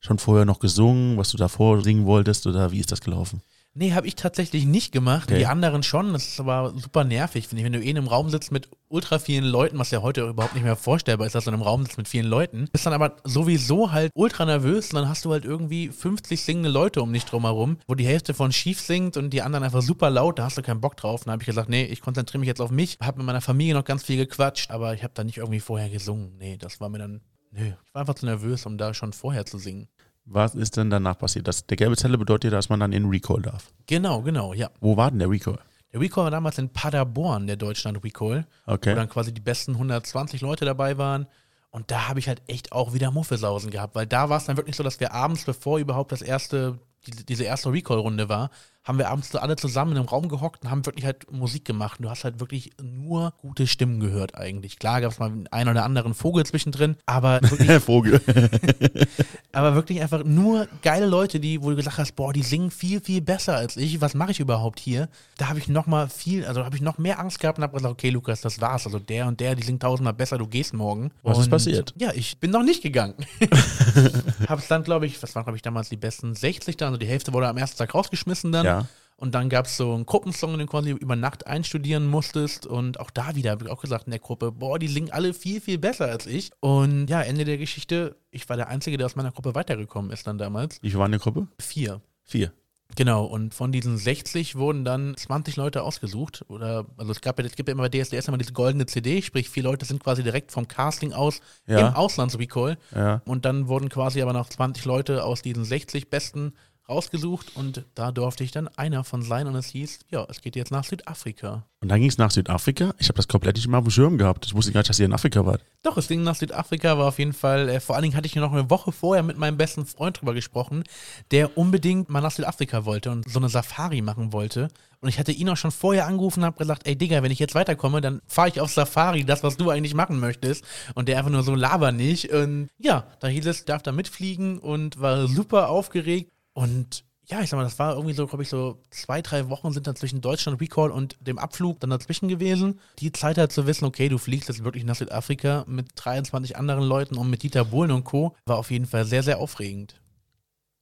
schon 0.01 0.19
vorher 0.19 0.45
noch 0.45 0.59
gesungen, 0.59 1.17
was 1.19 1.31
du 1.31 1.37
davor 1.37 1.85
singen 1.85 2.05
wolltest 2.05 2.49
oder 2.49 2.73
wie 2.73 2.81
ist 2.81 2.91
das 2.91 3.01
gelaufen? 3.01 3.43
Nee, 3.79 3.93
habe 3.93 4.07
ich 4.07 4.17
tatsächlich 4.17 4.65
nicht 4.65 4.91
gemacht. 4.91 5.29
Okay. 5.29 5.39
Die 5.39 5.47
anderen 5.47 5.83
schon. 5.83 6.15
Das 6.15 6.27
ist 6.27 6.41
aber 6.41 6.73
super 6.77 7.05
nervig, 7.05 7.47
finde 7.47 7.61
ich. 7.61 7.67
Wenn 7.67 7.75
du 7.75 7.83
eh 7.83 7.91
in 7.91 7.99
einem 7.99 8.09
Raum 8.09 8.31
sitzt 8.31 8.51
mit 8.51 8.71
ultra 8.89 9.19
vielen 9.19 9.45
Leuten, 9.45 9.79
was 9.79 9.91
ja 9.91 10.01
heute 10.01 10.27
überhaupt 10.27 10.55
nicht 10.55 10.63
mehr 10.63 10.77
vorstellbar 10.77 11.27
ist, 11.27 11.35
dass 11.35 11.45
du 11.45 11.51
in 11.51 11.55
einem 11.55 11.63
Raum 11.63 11.85
sitzt 11.85 11.99
mit 11.99 12.09
vielen 12.09 12.25
Leuten, 12.25 12.69
bist 12.73 12.87
dann 12.87 12.95
aber 12.95 13.17
sowieso 13.25 13.93
halt 13.93 14.13
ultra 14.15 14.47
nervös 14.47 14.91
und 14.93 15.01
dann 15.01 15.11
hast 15.11 15.27
du 15.27 15.33
halt 15.33 15.45
irgendwie 15.45 15.89
50 15.89 16.43
singende 16.43 16.71
Leute 16.71 17.03
um 17.03 17.13
dich 17.13 17.27
drumherum, 17.27 17.77
wo 17.87 17.95
die 17.95 18.07
Hälfte 18.07 18.33
von 18.33 18.51
schief 18.51 18.81
singt 18.81 19.19
und 19.19 19.29
die 19.29 19.43
anderen 19.43 19.65
einfach 19.65 19.83
super 19.83 20.09
laut, 20.09 20.39
da 20.39 20.45
hast 20.45 20.57
du 20.57 20.63
keinen 20.63 20.81
Bock 20.81 20.97
drauf. 20.97 21.25
Dann 21.25 21.33
habe 21.33 21.43
ich 21.43 21.47
gesagt, 21.47 21.69
nee, 21.69 21.85
ich 21.85 22.01
konzentriere 22.01 22.39
mich 22.39 22.49
jetzt 22.49 22.63
auf 22.63 22.71
mich. 22.71 22.97
Habe 23.03 23.19
mit 23.19 23.27
meiner 23.27 23.43
Familie 23.43 23.75
noch 23.75 23.85
ganz 23.85 24.05
viel 24.05 24.17
gequatscht, 24.17 24.71
aber 24.71 24.95
ich 24.95 25.03
habe 25.03 25.13
da 25.13 25.23
nicht 25.23 25.37
irgendwie 25.37 25.61
vorher 25.61 25.91
gesungen. 25.91 26.39
Nee, 26.39 26.57
das 26.57 26.81
war 26.81 26.89
mir 26.89 26.99
dann, 26.99 27.21
nö. 27.51 27.67
Ich 27.67 27.95
war 27.95 28.01
einfach 28.01 28.15
zu 28.15 28.25
nervös, 28.25 28.65
um 28.65 28.79
da 28.79 28.95
schon 28.95 29.13
vorher 29.13 29.45
zu 29.45 29.59
singen. 29.59 29.89
Was 30.27 30.55
ist 30.55 30.77
denn 30.77 30.91
danach 30.91 31.19
passiert? 31.19 31.47
Das, 31.47 31.67
der 31.67 31.77
gelbe 31.77 31.97
Zettel 31.97 32.19
bedeutet, 32.19 32.53
dass 32.53 32.69
man 32.69 32.81
dann 32.81 32.93
in 32.93 33.07
Recall 33.07 33.43
darf. 33.43 33.73
Genau, 33.87 34.23
genau, 34.23 34.53
ja. 34.53 34.71
Wo 34.81 34.97
war 34.97 35.11
denn 35.11 35.21
der 35.21 35.31
Recall? 35.31 35.59
Der 35.93 36.01
Recall 36.01 36.25
war 36.25 36.31
damals 36.33 36.59
in 36.59 36.69
Paderborn, 36.69 37.47
der 37.47 37.57
Deutschland 37.57 38.03
Recall. 38.03 38.47
Okay. 38.67 38.91
wo 38.91 38.97
dann 38.97 39.09
quasi 39.09 39.33
die 39.33 39.41
besten 39.41 39.73
120 39.73 40.41
Leute 40.41 40.65
dabei 40.65 40.99
waren. 40.99 41.27
Und 41.71 41.91
da 41.91 42.09
habe 42.09 42.19
ich 42.19 42.29
halt 42.29 42.43
echt 42.49 42.73
auch 42.73 42.93
wieder 42.93 43.11
Muffelsausen 43.11 43.71
gehabt, 43.71 43.95
weil 43.95 44.07
da 44.07 44.29
war 44.29 44.39
es 44.39 44.47
dann 44.47 44.57
wirklich 44.57 44.77
so, 44.77 44.83
dass 44.83 44.99
wir 44.99 45.13
abends, 45.13 45.45
bevor 45.45 45.79
überhaupt 45.79 46.11
das 46.11 46.23
erste, 46.23 46.79
die, 47.07 47.25
diese 47.25 47.45
erste 47.45 47.73
Recall-Runde 47.73 48.29
war, 48.29 48.51
haben 48.87 48.99
wir 48.99 49.11
abends 49.11 49.35
alle 49.35 49.57
zusammen 49.57 49.93
in 49.93 49.99
einem 49.99 50.07
Raum 50.07 50.29
gehockt 50.29 50.63
und 50.63 50.71
haben 50.71 50.87
wirklich 50.87 51.05
halt 51.05 51.31
Musik 51.33 51.65
gemacht. 51.65 51.99
Du 52.01 52.09
hast 52.09 52.23
halt 52.23 52.39
wirklich 52.39 52.71
nur 52.81 53.35
gute 53.39 53.67
Stimmen 53.67 53.99
gehört 53.99 54.37
eigentlich. 54.37 54.79
Klar 54.79 55.01
gab 55.01 55.11
es 55.11 55.19
mal 55.19 55.33
einen 55.51 55.71
oder 55.71 55.85
anderen 55.85 56.15
Vogel 56.15 56.47
zwischendrin, 56.47 56.97
aber 57.05 57.41
wirklich, 57.43 57.83
Vogel. 57.83 58.21
aber 59.53 59.75
wirklich 59.75 60.01
einfach 60.01 60.23
nur 60.23 60.69
geile 60.83 61.07
Leute, 61.07 61.41
die, 61.41 61.63
wo 61.63 61.71
du 61.71 61.77
gesagt 61.77 61.99
hast, 61.99 62.13
boah, 62.13 62.33
die 62.33 62.45
singen 62.45 62.71
viel, 62.71 63.01
viel 63.01 63.21
besser 63.21 63.57
als 63.57 63.77
ich. 63.77 64.01
Was 64.01 64.15
mache 64.15 64.31
ich 64.31 64.39
überhaupt 64.39 64.79
hier? 64.79 65.09
Da 65.37 65.49
habe 65.49 65.59
ich 65.59 65.67
noch 65.67 65.87
mal 65.87 66.09
viel, 66.09 66.45
also 66.45 66.65
habe 66.65 66.77
ich 66.77 66.83
noch 66.83 66.97
mehr 66.97 67.19
Angst 67.19 67.41
gehabt 67.41 67.59
und 67.59 67.65
habe 67.65 67.77
gesagt, 67.77 67.93
okay, 67.93 68.11
Lukas, 68.11 68.41
das 68.41 68.61
war's. 68.61 68.87
Also 68.87 69.01
der 69.01 69.27
und 69.27 69.41
der, 69.41 69.57
die 69.57 69.65
singen 69.65 69.81
tausendmal 69.81 70.15
besser, 70.15 70.39
du 70.39 70.47
gehst 70.47 70.75
morgen. 70.75 71.11
Was 71.25 71.39
ist 71.39 71.47
Und, 71.47 71.51
passiert? 71.51 71.93
Ja, 71.99 72.13
ich 72.15 72.39
bin 72.39 72.53
noch 72.53 72.63
nicht 72.63 72.85
gegangen. 72.85 73.15
habe 74.49 74.61
es 74.61 74.69
dann, 74.69 74.85
glaube 74.85 75.07
ich, 75.07 75.21
was 75.21 75.35
waren, 75.35 75.43
glaube 75.43 75.57
ich, 75.57 75.63
damals 75.63 75.89
die 75.89 75.97
besten 75.97 76.37
60 76.37 76.77
dann, 76.77 76.96
also 76.97 77.05
die 77.05 77.11
Hälfte 77.13 77.33
wurde 77.33 77.49
am 77.49 77.57
ersten 77.57 77.79
Tag 77.79 77.95
rausgeschmissen 77.95 78.53
dann. 78.53 78.65
Ja. 78.67 78.87
Und 79.19 79.35
dann 79.35 79.49
gab 79.49 79.65
es 79.65 79.79
so 79.79 79.95
einen 79.95 80.05
Gruppensong, 80.05 80.51
den 80.53 80.61
du 80.61 80.67
quasi 80.67 80.91
über 80.91 81.17
Nacht 81.17 81.47
einstudieren 81.47 82.07
musstest. 82.07 82.67
Und 82.67 83.01
auch 83.01 83.11
da 83.11 83.35
wieder 83.35 83.51
habe 83.53 83.65
ich 83.65 83.71
auch 83.71 83.81
gesagt 83.81 84.07
in 84.07 84.11
der 84.11 84.21
Gruppe, 84.21 84.53
boah, 84.53 84.79
die 84.79 84.89
singen 84.89 85.11
alle 85.11 85.33
viel, 85.33 85.61
viel 85.63 85.79
besser 85.79 86.07
als 86.07 86.27
ich. 86.27 86.51
Und 86.61 87.09
ja, 87.09 87.23
Ende 87.23 87.47
der 87.47 87.57
Geschichte, 87.57 88.17
ich 88.31 88.47
war 88.51 88.57
der 88.57 88.69
Einzige, 88.69 88.99
der 88.99 89.07
aus 89.07 89.17
meiner 89.17 89.33
Gruppe 89.33 89.55
weitergekommen 89.55 90.11
ist 90.11 90.27
dann 90.27 90.37
damals. 90.37 90.83
Wie 90.83 90.91
viel 90.91 90.99
waren 90.99 91.07
in 91.07 91.13
der 91.13 91.21
Gruppe? 91.21 91.49
Vier. 91.59 92.03
Vier. 92.25 92.53
Genau, 92.95 93.25
und 93.25 93.53
von 93.55 93.73
diesen 93.73 93.97
60 93.99 94.57
wurden 94.57 94.85
dann 94.85 95.17
20 95.17 95.57
Leute 95.57 95.83
ausgesucht. 95.83 96.45
Oder, 96.49 96.85
also 96.99 97.11
es 97.11 97.21
gab 97.21 97.39
ja, 97.39 97.45
es 97.45 97.57
gibt 97.57 97.69
ja 97.69 97.73
immer 97.73 97.89
bei 97.89 97.99
DSDS 97.99 98.29
immer 98.29 98.39
diese 98.39 98.53
goldene 98.53 98.87
CD, 98.87 99.23
sprich, 99.23 99.49
vier 99.51 99.63
Leute 99.65 99.87
sind 99.87 100.03
quasi 100.05 100.23
direkt 100.23 100.53
vom 100.53 100.69
Casting 100.69 101.13
aus 101.13 101.41
Ja. 101.67 101.89
im 101.89 101.95
Auslandsrecall. 101.95 102.77
Ja. 102.95 103.23
Und 103.25 103.45
dann 103.45 103.67
wurden 103.69 103.89
quasi 103.89 104.21
aber 104.23 104.33
noch 104.35 104.49
20 104.51 104.85
Leute 104.85 105.25
aus 105.25 105.43
diesen 105.43 105.65
60 105.65 106.11
Besten 106.11 106.53
rausgesucht 106.89 107.57
und 107.57 107.85
da 107.95 108.13
durfte 108.13 108.45
ich 108.45 108.53
dann 108.53 108.69
einer 108.69 109.05
von 109.05 109.23
sein 109.23 109.47
und 109.47 109.55
es 109.55 109.69
hieß, 109.69 110.01
ja, 110.11 110.27
es 110.29 110.41
geht 110.41 110.57
jetzt 110.57 110.71
nach 110.71 110.85
Südafrika. 110.85 111.65
Und 111.81 111.89
dann 111.89 112.01
ging 112.01 112.09
es 112.09 112.19
nach 112.19 112.31
Südafrika. 112.31 112.95
Ich 112.99 113.09
habe 113.09 113.17
das 113.17 113.29
komplett 113.29 113.57
nicht 113.57 113.69
mal 113.69 113.79
auf 113.79 113.85
dem 113.85 113.91
Schirm 113.91 114.19
gehabt. 114.19 114.47
Ich 114.47 114.55
wusste 114.55 114.73
gar 114.73 114.81
nicht, 114.81 114.91
dass 114.91 114.99
ihr 114.99 115.07
in 115.07 115.13
Afrika 115.13 115.45
wart. 115.45 115.63
Doch, 115.83 115.97
es 115.97 116.09
ging 116.09 116.23
nach 116.23 116.35
Südafrika, 116.35 116.99
war 116.99 117.09
auf 117.09 117.19
jeden 117.19 117.33
Fall, 117.33 117.69
äh, 117.69 117.81
vor 117.81 117.95
allen 117.97 118.03
Dingen 118.03 118.17
hatte 118.17 118.27
ich 118.27 118.35
noch 118.37 118.53
eine 118.53 118.71
Woche 118.71 118.93
vorher 118.93 119.23
mit 119.23 119.39
meinem 119.39 119.57
besten 119.57 119.87
Freund 119.87 120.21
drüber 120.21 120.35
gesprochen, 120.35 120.85
der 121.31 121.57
unbedingt 121.59 122.09
mal 122.09 122.21
nach 122.21 122.31
Südafrika 122.31 122.85
wollte 122.85 123.11
und 123.11 123.29
so 123.29 123.39
eine 123.39 123.49
Safari 123.49 124.03
machen 124.03 124.33
wollte. 124.33 124.69
Und 125.01 125.09
ich 125.09 125.19
hatte 125.19 125.33
ihn 125.33 125.49
auch 125.49 125.57
schon 125.57 125.71
vorher 125.71 126.07
angerufen 126.07 126.41
und 126.41 126.47
habe 126.47 126.59
gesagt, 126.59 126.87
ey 126.87 126.97
Digga, 126.97 127.23
wenn 127.23 127.31
ich 127.31 127.39
jetzt 127.39 127.55
weiterkomme, 127.55 128.01
dann 128.01 128.23
fahre 128.27 128.49
ich 128.49 128.61
auf 128.61 128.73
Safari, 128.73 129.25
das, 129.25 129.43
was 129.43 129.57
du 129.57 129.71
eigentlich 129.71 129.95
machen 129.95 130.19
möchtest. 130.19 130.65
Und 130.95 131.09
der 131.09 131.19
einfach 131.19 131.31
nur 131.31 131.43
so 131.43 131.55
laber 131.55 131.93
nicht. 131.93 132.33
Und 132.33 132.69
ja, 132.79 133.07
da 133.21 133.29
hieß 133.29 133.47
es, 133.47 133.65
darf 133.65 133.83
da 133.83 133.93
mitfliegen 133.93 134.59
und 134.59 135.01
war 135.01 135.29
super 135.29 135.69
aufgeregt. 135.69 136.33
Und 136.57 137.05
ja, 137.27 137.43
ich 137.43 137.51
sag 137.51 137.59
mal, 137.59 137.65
das 137.65 137.79
war 137.79 137.95
irgendwie 137.95 138.15
so, 138.15 138.27
glaube 138.27 138.43
ich, 138.43 138.49
so 138.49 138.81
zwei, 138.89 139.21
drei 139.21 139.51
Wochen 139.51 139.73
sind 139.73 139.87
dann 139.87 139.95
zwischen 139.95 140.23
Deutschland 140.23 140.59
Recall 140.59 140.91
und 140.91 141.17
dem 141.21 141.39
Abflug 141.39 141.81
dann 141.81 141.91
dazwischen 141.91 142.29
gewesen. 142.29 142.81
Die 142.99 143.13
Zeit 143.13 143.37
halt 143.37 143.53
zu 143.53 143.67
wissen, 143.67 143.85
okay, 143.85 144.09
du 144.09 144.17
fliegst 144.17 144.49
jetzt 144.49 144.65
wirklich 144.65 144.85
nach 144.85 144.95
Südafrika 144.95 145.65
mit 145.67 145.89
23 145.97 146.57
anderen 146.57 146.85
Leuten 146.85 147.19
und 147.19 147.29
mit 147.29 147.43
Dieter 147.43 147.67
Bohlen 147.67 147.91
und 147.91 148.05
Co. 148.05 148.35
war 148.47 148.57
auf 148.57 148.71
jeden 148.71 148.87
Fall 148.87 149.05
sehr, 149.05 149.23
sehr 149.23 149.39
aufregend. 149.39 150.01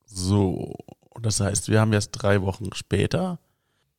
So, 0.07 0.77
das 1.21 1.41
heißt, 1.41 1.69
wir 1.69 1.81
haben 1.81 1.93
jetzt 1.93 2.13
drei 2.13 2.41
Wochen 2.43 2.73
später. 2.75 3.41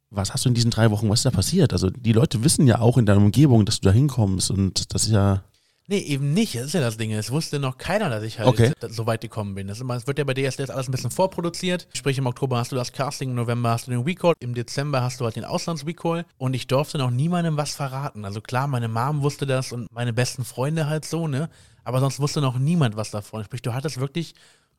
Was 0.09 0.33
hast 0.33 0.45
du 0.45 0.49
in 0.49 0.55
diesen 0.55 0.71
drei 0.71 0.91
Wochen, 0.91 1.09
was 1.09 1.19
ist 1.19 1.25
da 1.25 1.31
passiert? 1.31 1.73
Also 1.73 1.89
die 1.89 2.13
Leute 2.13 2.41
wissen 2.45 2.67
ja 2.67 2.79
auch 2.79 2.97
in 2.97 3.05
deiner 3.05 3.19
Umgebung, 3.19 3.65
dass 3.65 3.81
du 3.81 3.89
da 3.89 3.93
hinkommst 3.93 4.49
und 4.49 4.93
das 4.93 5.03
ist 5.03 5.11
ja. 5.11 5.43
Nee, 5.87 5.99
eben 5.99 6.33
nicht. 6.33 6.55
Das 6.55 6.65
ist 6.65 6.73
ja 6.73 6.81
das 6.81 6.97
Ding. 6.97 7.11
Es 7.11 7.29
wusste 7.31 7.59
noch 7.59 7.77
keiner, 7.77 8.09
dass 8.09 8.23
ich 8.23 8.39
halt 8.39 8.47
Okay. 8.47 8.71
so 8.89 9.05
weit 9.05 9.21
gekommen 9.21 9.53
bin. 9.53 9.67
Das 9.67 9.79
immer, 9.81 9.95
es 9.95 10.07
wird 10.07 10.17
ja 10.17 10.23
bei 10.23 10.33
DSDS 10.33 10.71
alles 10.71 10.87
ein 10.87 10.91
bisschen 10.91 11.11
vorproduziert. 11.11 11.87
Sprich, 11.93 12.17
im 12.17 12.25
Oktober 12.25 12.57
hast 12.57 12.71
du 12.71 12.75
das 12.75 12.91
Casting, 12.91 13.29
im 13.29 13.35
November 13.35 13.69
hast 13.69 13.85
du 13.85 13.91
den 13.91 14.01
Recall, 14.01 14.33
im 14.39 14.55
Dezember 14.55 15.03
hast 15.03 15.19
du 15.19 15.25
halt 15.25 15.35
den 15.35 15.45
Auslands-Recall 15.45 16.25
und 16.37 16.55
ich 16.55 16.65
durfte 16.65 16.97
noch 16.97 17.11
niemandem 17.11 17.55
was 17.55 17.75
verraten. 17.75 18.25
Also 18.25 18.41
klar, 18.41 18.65
meine 18.67 18.87
Mom 18.87 19.21
wusste 19.21 19.45
das 19.45 19.71
und 19.71 19.91
meine 19.91 20.11
besten 20.11 20.43
Freunde 20.43 20.87
halt 20.87 21.05
so, 21.05 21.27
ne? 21.27 21.49
Aber 21.83 21.99
sonst 21.99 22.19
wusste 22.19 22.41
noch 22.41 22.57
niemand 22.57 22.95
was 22.97 23.11
davon. 23.11 23.43
Sprich, 23.43 23.61
du 23.61 23.75
hattest 23.75 23.99
wirklich 23.99 24.33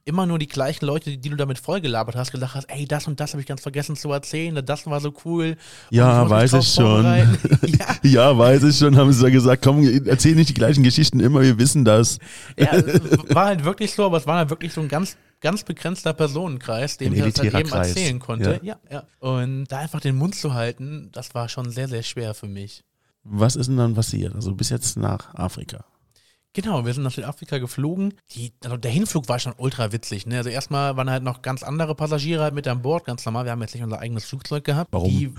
immer 0.06 0.24
nur 0.24 0.38
die 0.38 0.46
gleichen 0.46 0.86
Leute, 0.86 1.18
die, 1.18 1.28
du 1.28 1.36
damit 1.36 1.58
vollgelabert 1.58 2.14
hast, 2.14 2.30
gesagt 2.30 2.54
hast, 2.54 2.70
ey, 2.70 2.86
das 2.86 3.08
und 3.08 3.18
das 3.18 3.32
habe 3.32 3.40
ich 3.40 3.46
ganz 3.46 3.60
vergessen 3.60 3.96
zu 3.96 4.10
erzählen, 4.12 4.64
das 4.64 4.86
war 4.86 5.00
so 5.00 5.12
cool. 5.24 5.56
Ja, 5.90 6.22
mich 6.22 6.30
weiß 6.30 6.52
ich 6.54 6.68
schon. 6.68 7.04
ja, 7.62 7.96
Ja, 8.02 8.38
weiß 8.38 8.62
ich 8.62 8.78
schon, 8.78 8.96
haben 8.96 9.12
sie 9.12 9.24
ja 9.24 9.30
gesagt, 9.30 9.64
komm, 9.64 9.82
erzähl 10.06 10.36
nicht 10.36 10.48
die 10.48 10.54
gleichen 10.54 10.84
Geschichten 10.84 11.18
immer, 11.18 11.42
wir 11.42 11.58
wissen 11.58 11.84
das. 11.84 12.20
Ja, 12.56 12.70
war 13.34 13.46
halt 13.46 13.64
wirklich 13.64 13.92
so, 13.92 14.06
aber 14.06 14.18
es 14.18 14.26
war 14.28 14.38
halt 14.38 14.48
wirklich 14.48 14.72
so 14.72 14.80
ein 14.80 14.88
ganz, 14.88 15.16
ganz 15.40 15.64
begrenzter 15.64 16.12
Personenkreis, 16.12 16.98
dem 16.98 17.12
ich 17.12 17.24
das 17.24 17.40
halt 17.40 17.54
eben 17.54 17.68
Kreis. 17.68 17.88
erzählen 17.88 18.20
konnte. 18.20 18.60
Ja. 18.62 18.76
ja, 18.88 19.02
Und 19.18 19.66
da 19.66 19.78
einfach 19.78 20.00
den 20.00 20.14
Mund 20.14 20.36
zu 20.36 20.54
halten, 20.54 21.10
das 21.12 21.34
war 21.34 21.48
schon 21.48 21.70
sehr, 21.70 21.88
sehr 21.88 22.04
schwer 22.04 22.32
für 22.34 22.46
mich. 22.46 22.84
Was 23.24 23.56
ist 23.56 23.66
denn 23.66 23.76
dann 23.76 23.94
passiert? 23.94 24.36
Also 24.36 24.54
bis 24.54 24.70
jetzt 24.70 24.96
nach 24.96 25.34
Afrika. 25.34 25.84
Genau, 26.56 26.86
wir 26.86 26.94
sind 26.94 27.02
nach 27.02 27.12
Südafrika 27.12 27.58
geflogen. 27.58 28.14
Die, 28.30 28.50
also 28.64 28.78
der 28.78 28.90
Hinflug 28.90 29.28
war 29.28 29.38
schon 29.38 29.52
ultra 29.58 29.92
witzig. 29.92 30.24
Ne? 30.24 30.38
Also 30.38 30.48
erstmal 30.48 30.96
waren 30.96 31.10
halt 31.10 31.22
noch 31.22 31.42
ganz 31.42 31.62
andere 31.62 31.94
Passagiere 31.94 32.42
halt 32.42 32.54
mit 32.54 32.66
an 32.66 32.80
Bord, 32.80 33.04
ganz 33.04 33.26
normal. 33.26 33.44
Wir 33.44 33.52
haben 33.52 33.60
jetzt 33.60 33.74
nicht 33.74 33.84
unser 33.84 33.98
eigenes 33.98 34.24
Flugzeug 34.24 34.64
gehabt. 34.64 34.90
Warum? 34.90 35.10
Die, 35.10 35.26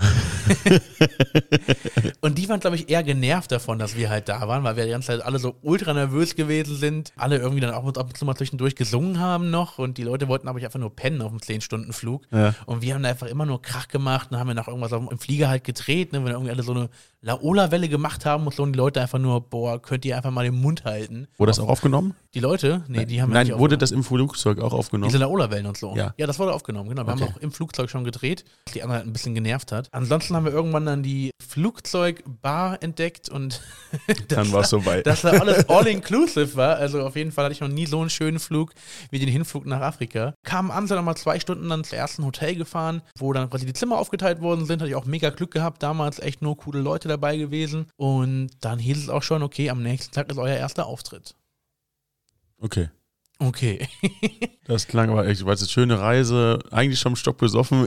und 2.20 2.38
die 2.38 2.48
waren, 2.48 2.60
glaube 2.60 2.76
ich, 2.76 2.88
eher 2.88 3.02
genervt 3.02 3.50
davon, 3.50 3.80
dass 3.80 3.96
wir 3.96 4.10
halt 4.10 4.28
da 4.28 4.46
waren, 4.46 4.62
weil 4.62 4.76
wir 4.76 4.84
die 4.84 4.92
ganze 4.92 5.08
Zeit 5.08 5.20
alle 5.20 5.40
so 5.40 5.56
ultra 5.60 5.92
nervös 5.92 6.36
gewesen 6.36 6.76
sind. 6.76 7.12
Alle 7.16 7.38
irgendwie 7.38 7.62
dann 7.62 7.74
auch 7.74 7.84
ab 7.84 8.06
und 8.06 8.16
zu 8.16 8.24
mal 8.24 8.36
zwischendurch 8.36 8.76
gesungen 8.76 9.18
haben 9.18 9.50
noch 9.50 9.80
und 9.80 9.98
die 9.98 10.04
Leute 10.04 10.28
wollten 10.28 10.46
aber 10.46 10.60
einfach 10.60 10.78
nur 10.78 10.94
pennen 10.94 11.20
auf 11.20 11.32
dem 11.32 11.40
10-Stunden-Flug. 11.40 12.28
Ja. 12.30 12.54
Und 12.66 12.82
wir 12.82 12.94
haben 12.94 13.02
da 13.02 13.08
einfach 13.08 13.26
immer 13.26 13.44
nur 13.44 13.60
Krach 13.60 13.88
gemacht 13.88 14.28
und 14.30 14.38
haben 14.38 14.46
wir 14.46 14.54
noch 14.54 14.68
irgendwas 14.68 14.92
auf, 14.92 15.10
im 15.10 15.18
Flieger 15.18 15.48
halt 15.48 15.64
gedreht, 15.64 16.12
ne? 16.12 16.24
wenn 16.24 16.30
irgendwie 16.30 16.52
alle 16.52 16.62
so 16.62 16.74
eine 16.74 16.90
Laola-Welle 17.22 17.88
gemacht 17.88 18.24
haben 18.24 18.46
und 18.46 18.54
so 18.54 18.62
und 18.62 18.72
die 18.72 18.78
Leute 18.78 19.00
einfach 19.00 19.18
nur, 19.18 19.40
boah, 19.40 19.82
könnt 19.82 20.04
ihr 20.04 20.16
einfach 20.16 20.30
mal 20.30 20.44
den 20.44 20.60
Mund 20.60 20.84
halten. 20.84 21.07
Wurde 21.36 21.50
das 21.50 21.58
auch 21.60 21.68
aufgenommen? 21.68 22.14
Die 22.34 22.40
Leute? 22.40 22.84
Nee, 22.88 23.06
die 23.06 23.22
haben 23.22 23.32
Nein, 23.32 23.58
wurde 23.58 23.78
das 23.78 23.90
im 23.90 24.04
Flugzeug 24.04 24.60
auch 24.60 24.74
aufgenommen? 24.74 25.08
Diese 25.08 25.18
Laola-Wellen 25.18 25.64
und 25.64 25.78
so. 25.78 25.96
Ja. 25.96 26.12
ja, 26.18 26.26
das 26.26 26.38
wurde 26.38 26.52
aufgenommen, 26.52 26.90
genau. 26.90 27.06
Wir 27.06 27.14
Okay. 27.14 27.22
haben 27.24 27.32
auch 27.34 27.38
im 27.38 27.52
Flugzeug 27.52 27.88
schon 27.88 28.04
gedreht, 28.04 28.44
was 28.66 28.74
die 28.74 28.82
anderen 28.82 28.98
halt 28.98 29.06
ein 29.08 29.12
bisschen 29.14 29.34
genervt 29.34 29.72
hat. 29.72 29.88
Ansonsten 29.92 30.36
haben 30.36 30.44
wir 30.44 30.52
irgendwann 30.52 30.84
dann 30.84 31.02
die 31.02 31.30
Flugzeugbar 31.42 32.82
entdeckt 32.82 33.28
und 33.30 33.62
Dann 34.28 34.52
war 34.52 34.60
es 34.60 34.70
soweit. 34.70 35.06
dass 35.06 35.22
da 35.22 35.30
alles 35.30 35.68
all-inclusive 35.70 36.54
war. 36.54 36.76
Also 36.76 37.02
auf 37.02 37.16
jeden 37.16 37.32
Fall 37.32 37.44
hatte 37.46 37.54
ich 37.54 37.60
noch 37.60 37.68
nie 37.68 37.86
so 37.86 38.00
einen 38.00 38.10
schönen 38.10 38.38
Flug 38.38 38.72
wie 39.10 39.18
den 39.18 39.28
Hinflug 39.28 39.64
nach 39.66 39.80
Afrika. 39.80 40.34
Kamen 40.44 40.70
an, 40.70 40.86
sind 40.86 40.96
dann 40.96 41.04
mal 41.06 41.16
zwei 41.16 41.40
Stunden 41.40 41.68
dann 41.68 41.84
zum 41.84 41.96
ersten 41.98 42.24
Hotel 42.26 42.56
gefahren, 42.56 43.00
wo 43.18 43.32
dann 43.32 43.48
quasi 43.48 43.64
die 43.64 43.72
Zimmer 43.72 43.98
aufgeteilt 43.98 44.40
worden 44.42 44.66
sind. 44.66 44.80
Hatte 44.82 44.90
ich 44.90 44.96
auch 44.96 45.06
mega 45.06 45.30
Glück 45.30 45.50
gehabt, 45.52 45.82
damals 45.82 46.18
echt 46.18 46.42
nur 46.42 46.56
coole 46.58 46.80
Leute 46.80 47.08
dabei 47.08 47.36
gewesen. 47.38 47.86
Und 47.96 48.50
dann 48.60 48.78
hieß 48.78 48.98
es 48.98 49.08
auch 49.08 49.22
schon, 49.22 49.42
okay, 49.42 49.70
am 49.70 49.82
nächsten 49.82 50.12
Tag 50.14 50.30
ist 50.30 50.38
euer 50.38 50.56
erster 50.56 50.86
Auftritt. 50.86 51.34
Okay. 52.60 52.88
Okay. 53.38 53.86
Das 54.68 54.86
klang 54.86 55.08
aber 55.08 55.26
echt, 55.26 55.46
weil 55.46 55.54
es 55.54 55.62
eine 55.62 55.68
schöne 55.70 55.98
Reise, 55.98 56.58
eigentlich 56.70 57.00
schon 57.00 57.16
Stock 57.16 57.38
besoffen, 57.38 57.86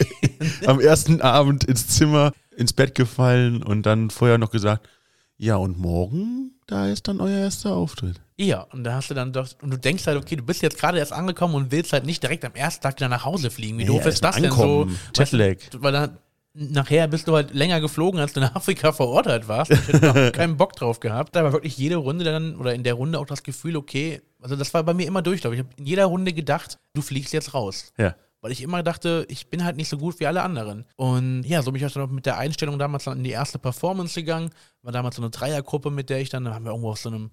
am 0.66 0.80
ersten 0.80 1.20
Abend 1.20 1.62
ins 1.62 1.86
Zimmer, 1.86 2.32
ins 2.56 2.72
Bett 2.72 2.96
gefallen 2.96 3.62
und 3.62 3.84
dann 3.86 4.10
vorher 4.10 4.36
noch 4.36 4.50
gesagt, 4.50 4.88
ja 5.36 5.54
und 5.54 5.78
morgen, 5.78 6.56
da 6.66 6.88
ist 6.88 7.06
dann 7.06 7.20
euer 7.20 7.38
erster 7.38 7.76
Auftritt. 7.76 8.20
Ja, 8.36 8.62
und 8.72 8.82
da 8.82 8.94
hast 8.94 9.10
du 9.10 9.14
dann 9.14 9.32
doch, 9.32 9.46
und 9.62 9.70
du 9.70 9.78
denkst 9.78 10.08
halt, 10.08 10.16
okay, 10.18 10.34
du 10.34 10.42
bist 10.42 10.60
jetzt 10.60 10.76
gerade 10.78 10.98
erst 10.98 11.12
angekommen 11.12 11.54
und 11.54 11.70
willst 11.70 11.92
halt 11.92 12.04
nicht 12.04 12.20
direkt 12.20 12.44
am 12.44 12.54
ersten 12.54 12.82
Tag 12.82 12.96
wieder 12.96 13.08
nach 13.08 13.24
Hause 13.24 13.50
fliegen. 13.52 13.78
Wie 13.78 13.84
doof 13.84 14.02
Ja, 14.02 14.08
ist 14.08 14.24
das 14.24 14.34
erst 14.36 14.44
denn 14.44 14.52
so? 14.52 14.80
ankommen, 14.80 14.98
Jetlag. 15.16 15.56
Weil 15.78 15.92
dann, 15.92 16.18
nachher 16.54 17.08
bist 17.08 17.28
du 17.28 17.34
halt 17.34 17.54
länger 17.54 17.80
geflogen, 17.80 18.20
als 18.20 18.32
du 18.32 18.40
in 18.40 18.46
Afrika 18.46 18.92
vor 18.92 19.08
Ort 19.08 19.26
halt 19.26 19.48
warst. 19.48 19.70
Ich 19.70 19.88
hätte 19.88 20.32
keinen 20.32 20.56
Bock 20.56 20.74
drauf 20.74 21.00
gehabt. 21.00 21.36
Da 21.36 21.44
war 21.44 21.52
wirklich 21.52 21.76
jede 21.76 21.96
Runde 21.96 22.24
dann, 22.24 22.56
oder 22.56 22.74
in 22.74 22.82
der 22.82 22.94
Runde 22.94 23.18
auch 23.18 23.26
das 23.26 23.42
Gefühl, 23.42 23.76
okay, 23.76 24.20
also 24.40 24.56
das 24.56 24.72
war 24.74 24.82
bei 24.82 24.94
mir 24.94 25.06
immer 25.06 25.22
durch, 25.22 25.40
glaube 25.40 25.56
ich. 25.56 25.60
Ich 25.60 25.66
habe 25.66 25.76
in 25.78 25.86
jeder 25.86 26.06
Runde 26.06 26.32
gedacht, 26.32 26.78
du 26.94 27.02
fliegst 27.02 27.32
jetzt 27.32 27.54
raus. 27.54 27.92
Ja. 27.96 28.14
Weil 28.40 28.52
ich 28.52 28.62
immer 28.62 28.84
dachte, 28.84 29.26
ich 29.28 29.48
bin 29.48 29.64
halt 29.64 29.76
nicht 29.76 29.88
so 29.88 29.98
gut 29.98 30.20
wie 30.20 30.26
alle 30.26 30.42
anderen. 30.42 30.84
Und 30.96 31.42
ja, 31.42 31.60
so 31.62 31.72
bin 31.72 31.82
ich 31.82 31.86
auch 31.86 31.92
dann 31.92 32.14
mit 32.14 32.24
der 32.24 32.38
Einstellung 32.38 32.78
damals 32.78 33.04
dann 33.04 33.18
in 33.18 33.24
die 33.24 33.30
erste 33.30 33.58
Performance 33.58 34.14
gegangen. 34.14 34.50
War 34.82 34.92
damals 34.92 35.16
so 35.16 35.22
eine 35.22 35.30
Dreiergruppe, 35.30 35.90
mit 35.90 36.08
der 36.08 36.20
ich 36.20 36.28
dann, 36.28 36.44
da 36.44 36.54
haben 36.54 36.64
wir 36.64 36.70
irgendwo 36.70 36.90
auf 36.90 37.00
so 37.00 37.08
einem, 37.08 37.30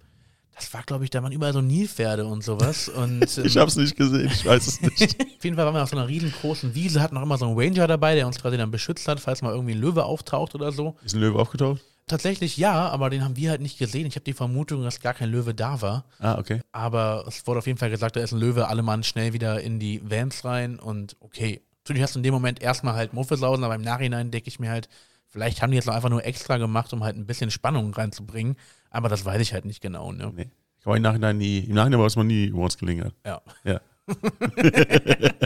das 0.55 0.73
war 0.73 0.83
glaube 0.83 1.03
ich, 1.03 1.09
da 1.09 1.21
waren 1.21 1.31
überall 1.31 1.53
so 1.53 1.61
Nilpferde 1.61 2.25
und 2.25 2.43
sowas. 2.43 2.89
Und, 2.95 3.23
Ich 3.23 3.55
ähm, 3.55 3.61
hab's 3.61 3.75
nicht 3.75 3.95
gesehen, 3.95 4.31
ich 4.33 4.45
weiß 4.45 4.67
es 4.67 4.81
nicht. 4.81 5.19
auf 5.37 5.43
jeden 5.43 5.55
Fall 5.55 5.65
waren 5.65 5.73
wir 5.75 5.83
auf 5.83 5.89
so 5.89 5.97
einer 5.97 6.07
riesengroßen 6.07 6.73
Wiese, 6.75 7.01
hatten 7.01 7.15
noch 7.15 7.23
immer 7.23 7.37
so 7.37 7.45
einen 7.45 7.59
Ranger 7.59 7.87
dabei, 7.87 8.15
der 8.15 8.27
uns 8.27 8.39
quasi 8.39 8.57
dann 8.57 8.71
beschützt 8.71 9.07
hat, 9.07 9.19
falls 9.19 9.41
mal 9.41 9.51
irgendwie 9.51 9.73
ein 9.73 9.81
Löwe 9.81 10.05
auftaucht 10.05 10.55
oder 10.55 10.71
so. 10.71 10.95
Ist 11.03 11.15
ein 11.15 11.21
Löwe 11.21 11.39
aufgetaucht? 11.39 11.81
Tatsächlich 12.07 12.57
ja, 12.57 12.87
aber 12.89 13.09
den 13.09 13.23
haben 13.23 13.35
wir 13.35 13.49
halt 13.49 13.61
nicht 13.61 13.79
gesehen. 13.79 14.05
Ich 14.05 14.15
habe 14.15 14.23
die 14.23 14.33
Vermutung, 14.33 14.83
dass 14.83 14.99
gar 14.99 15.15
kein 15.15 15.31
Löwe 15.31 15.55
da 15.55 15.81
war. 15.81 16.05
Ah, 16.19 16.37
okay. 16.37 16.61
Aber 16.71 17.25
es 17.27 17.47
wurde 17.47 17.59
auf 17.59 17.67
jeden 17.67 17.79
Fall 17.79 17.89
gesagt, 17.89 18.15
da 18.15 18.19
ist 18.19 18.31
ein 18.31 18.39
Löwe, 18.39 18.67
alle 18.67 18.83
Mann 18.83 19.03
schnell 19.03 19.33
wieder 19.33 19.59
in 19.61 19.79
die 19.79 20.01
Vans 20.03 20.45
rein 20.45 20.79
und 20.79 21.15
okay. 21.19 21.61
Natürlich 21.83 22.03
hast 22.03 22.15
du 22.15 22.19
in 22.19 22.23
dem 22.23 22.33
Moment 22.33 22.61
erstmal 22.61 22.95
halt 22.95 23.13
Muffesausen, 23.13 23.63
aber 23.63 23.75
im 23.75 23.81
Nachhinein 23.81 24.31
denke 24.31 24.47
ich 24.49 24.59
mir 24.59 24.69
halt, 24.69 24.87
vielleicht 25.35 25.61
haben 25.61 25.71
die 25.71 25.75
jetzt 25.75 25.85
noch 25.85 25.93
einfach 25.93 26.07
nur 26.09 26.23
extra 26.25 26.55
gemacht, 26.55 26.93
um 26.93 27.03
halt 27.03 27.17
ein 27.17 27.25
bisschen 27.25 27.51
Spannung 27.51 27.93
reinzubringen. 27.93 28.55
Aber 28.89 29.09
das 29.09 29.25
weiß 29.25 29.41
ich 29.41 29.51
halt 29.51 29.65
nicht 29.65 29.81
genau, 29.81 30.13
ne? 30.13 30.31
Nee. 30.33 30.49
Ich 30.79 30.85
war 30.85 30.95
im 30.95 31.01
Nachhinein 31.01 31.37
nie, 31.37 31.59
im 31.59 31.75
Nachhinein 31.75 31.99
weiß 31.99 32.15
man 32.15 32.27
nie, 32.27 32.53
wo 32.53 32.63
uns 32.63 32.77
gelingen 32.77 33.03
hat. 33.03 33.13
Ja. 33.25 33.41
Ja. 33.65 33.81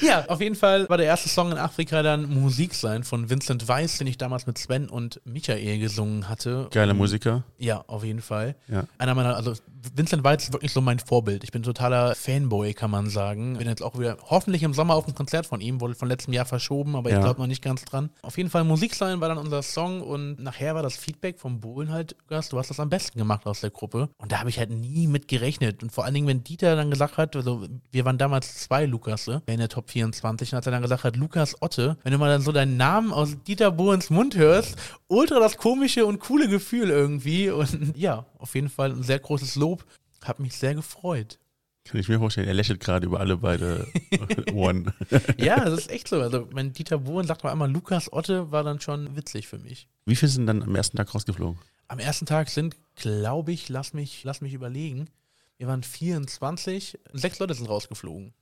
Ja, 0.00 0.24
auf 0.28 0.40
jeden 0.40 0.54
Fall 0.54 0.88
war 0.88 0.96
der 0.96 1.06
erste 1.06 1.28
Song 1.28 1.52
in 1.52 1.58
Afrika 1.58 2.02
dann 2.02 2.32
Musik 2.32 2.74
sein 2.74 3.04
von 3.04 3.28
Vincent 3.28 3.68
Weiss, 3.68 3.98
den 3.98 4.06
ich 4.06 4.16
damals 4.16 4.46
mit 4.46 4.56
Sven 4.56 4.88
und 4.88 5.20
Michael 5.24 5.78
gesungen 5.78 6.28
hatte. 6.28 6.68
Geiler 6.72 6.94
Musiker. 6.94 7.44
Ja, 7.58 7.84
auf 7.86 8.02
jeden 8.02 8.22
Fall. 8.22 8.56
Ja. 8.68 8.84
Einer 8.96 9.14
meiner, 9.14 9.36
also 9.36 9.52
Vincent 9.94 10.22
Weiss 10.24 10.44
ist 10.44 10.52
wirklich 10.52 10.72
so 10.72 10.80
mein 10.80 10.98
Vorbild. 10.98 11.44
Ich 11.44 11.52
bin 11.52 11.62
totaler 11.62 12.14
Fanboy, 12.14 12.74
kann 12.74 12.90
man 12.90 13.08
sagen. 13.08 13.56
Bin 13.58 13.66
jetzt 13.68 13.82
auch 13.82 13.98
wieder 13.98 14.16
hoffentlich 14.28 14.62
im 14.62 14.74
Sommer 14.74 14.94
auf 14.94 15.06
ein 15.08 15.14
Konzert 15.14 15.46
von 15.46 15.60
ihm, 15.60 15.80
wurde 15.80 15.94
von 15.94 16.08
letztem 16.08 16.34
Jahr 16.34 16.44
verschoben, 16.44 16.96
aber 16.96 17.08
ich 17.10 17.16
Ja. 17.16 17.22
glaube 17.22 17.40
noch 17.40 17.46
nicht 17.46 17.62
ganz 17.62 17.84
dran. 17.84 18.10
Auf 18.22 18.36
jeden 18.36 18.50
Fall 18.50 18.64
Musik 18.64 18.94
sein 18.94 19.20
war 19.20 19.28
dann 19.28 19.38
unser 19.38 19.62
Song 19.62 20.00
und 20.02 20.38
nachher 20.40 20.74
war 20.74 20.82
das 20.82 20.96
Feedback 20.96 21.38
vom 21.38 21.60
Bohlen 21.60 21.90
halt, 21.90 22.16
Lukas, 22.20 22.48
du 22.50 22.58
hast 22.58 22.68
das 22.70 22.80
am 22.80 22.88
besten 22.90 23.18
gemacht 23.18 23.46
aus 23.46 23.60
der 23.60 23.70
Gruppe. 23.70 24.08
Und 24.18 24.32
da 24.32 24.40
habe 24.40 24.50
ich 24.50 24.58
halt 24.58 24.70
nie 24.70 25.06
mit 25.06 25.28
gerechnet. 25.28 25.82
Und 25.82 25.90
vor 25.92 26.04
allen 26.04 26.14
Dingen, 26.14 26.26
wenn 26.26 26.44
Dieter 26.44 26.76
dann 26.76 26.90
gesagt 26.90 27.16
hat, 27.16 27.34
also 27.36 27.66
wir 27.90 28.04
waren 28.04 28.18
damals 28.18 28.56
zwei 28.56 28.86
Lukasse 28.86 29.42
in 29.46 29.58
der 29.58 29.68
Top 29.68 29.90
24 29.90 30.52
und 30.52 30.56
als 30.56 30.66
er 30.66 30.72
dann 30.72 30.82
gesagt 30.82 31.04
hat, 31.04 31.16
Lukas 31.16 31.56
Otte, 31.62 31.96
wenn 32.02 32.12
du 32.12 32.18
mal 32.18 32.28
dann 32.30 32.42
so 32.42 32.52
deinen 32.52 32.76
Namen 32.76 33.12
aus 33.12 33.36
Dieter 33.46 33.70
Bohlens 33.70 34.10
Mund 34.10 34.36
hörst, 34.36 34.76
ultra 35.08 35.38
das 35.40 35.56
komische 35.56 36.06
und 36.06 36.20
coole 36.20 36.48
Gefühl 36.48 36.90
irgendwie. 36.90 37.50
Und 37.50 37.70
ja, 37.96 38.26
auf 38.40 38.54
jeden 38.54 38.68
Fall 38.68 38.90
ein 38.90 39.02
sehr 39.02 39.18
großes 39.18 39.56
Lob. 39.56 39.84
Hat 40.22 40.38
mich 40.40 40.56
sehr 40.56 40.74
gefreut. 40.74 41.38
Kann 41.84 41.98
ich 42.00 42.08
mir 42.08 42.18
vorstellen, 42.18 42.46
er 42.46 42.54
lächelt 42.54 42.80
gerade 42.80 43.06
über 43.06 43.20
alle 43.20 43.38
beide 43.38 43.86
Ohren. 44.52 44.92
Ja, 45.38 45.64
das 45.64 45.80
ist 45.80 45.90
echt 45.90 46.08
so. 46.08 46.20
Also, 46.20 46.48
wenn 46.52 46.72
Dieter 46.72 46.98
Bohlen 46.98 47.26
sagt 47.26 47.42
mal 47.42 47.52
einmal 47.52 47.70
Lukas 47.70 48.12
Otte, 48.12 48.50
war 48.52 48.62
dann 48.62 48.80
schon 48.80 49.16
witzig 49.16 49.48
für 49.48 49.58
mich. 49.58 49.88
Wie 50.04 50.14
viele 50.14 50.30
sind 50.30 50.46
dann 50.46 50.62
am 50.62 50.74
ersten 50.74 50.96
Tag 50.96 51.14
rausgeflogen? 51.14 51.58
Am 51.88 51.98
ersten 51.98 52.26
Tag 52.26 52.50
sind, 52.50 52.76
glaube 52.96 53.52
ich, 53.52 53.68
lass 53.68 53.94
mich, 53.94 54.22
lass 54.24 54.42
mich 54.42 54.52
überlegen, 54.52 55.08
wir 55.56 55.66
waren 55.66 55.82
24, 55.82 56.98
sechs 57.12 57.38
Leute 57.38 57.54
sind 57.54 57.68
rausgeflogen. 57.68 58.32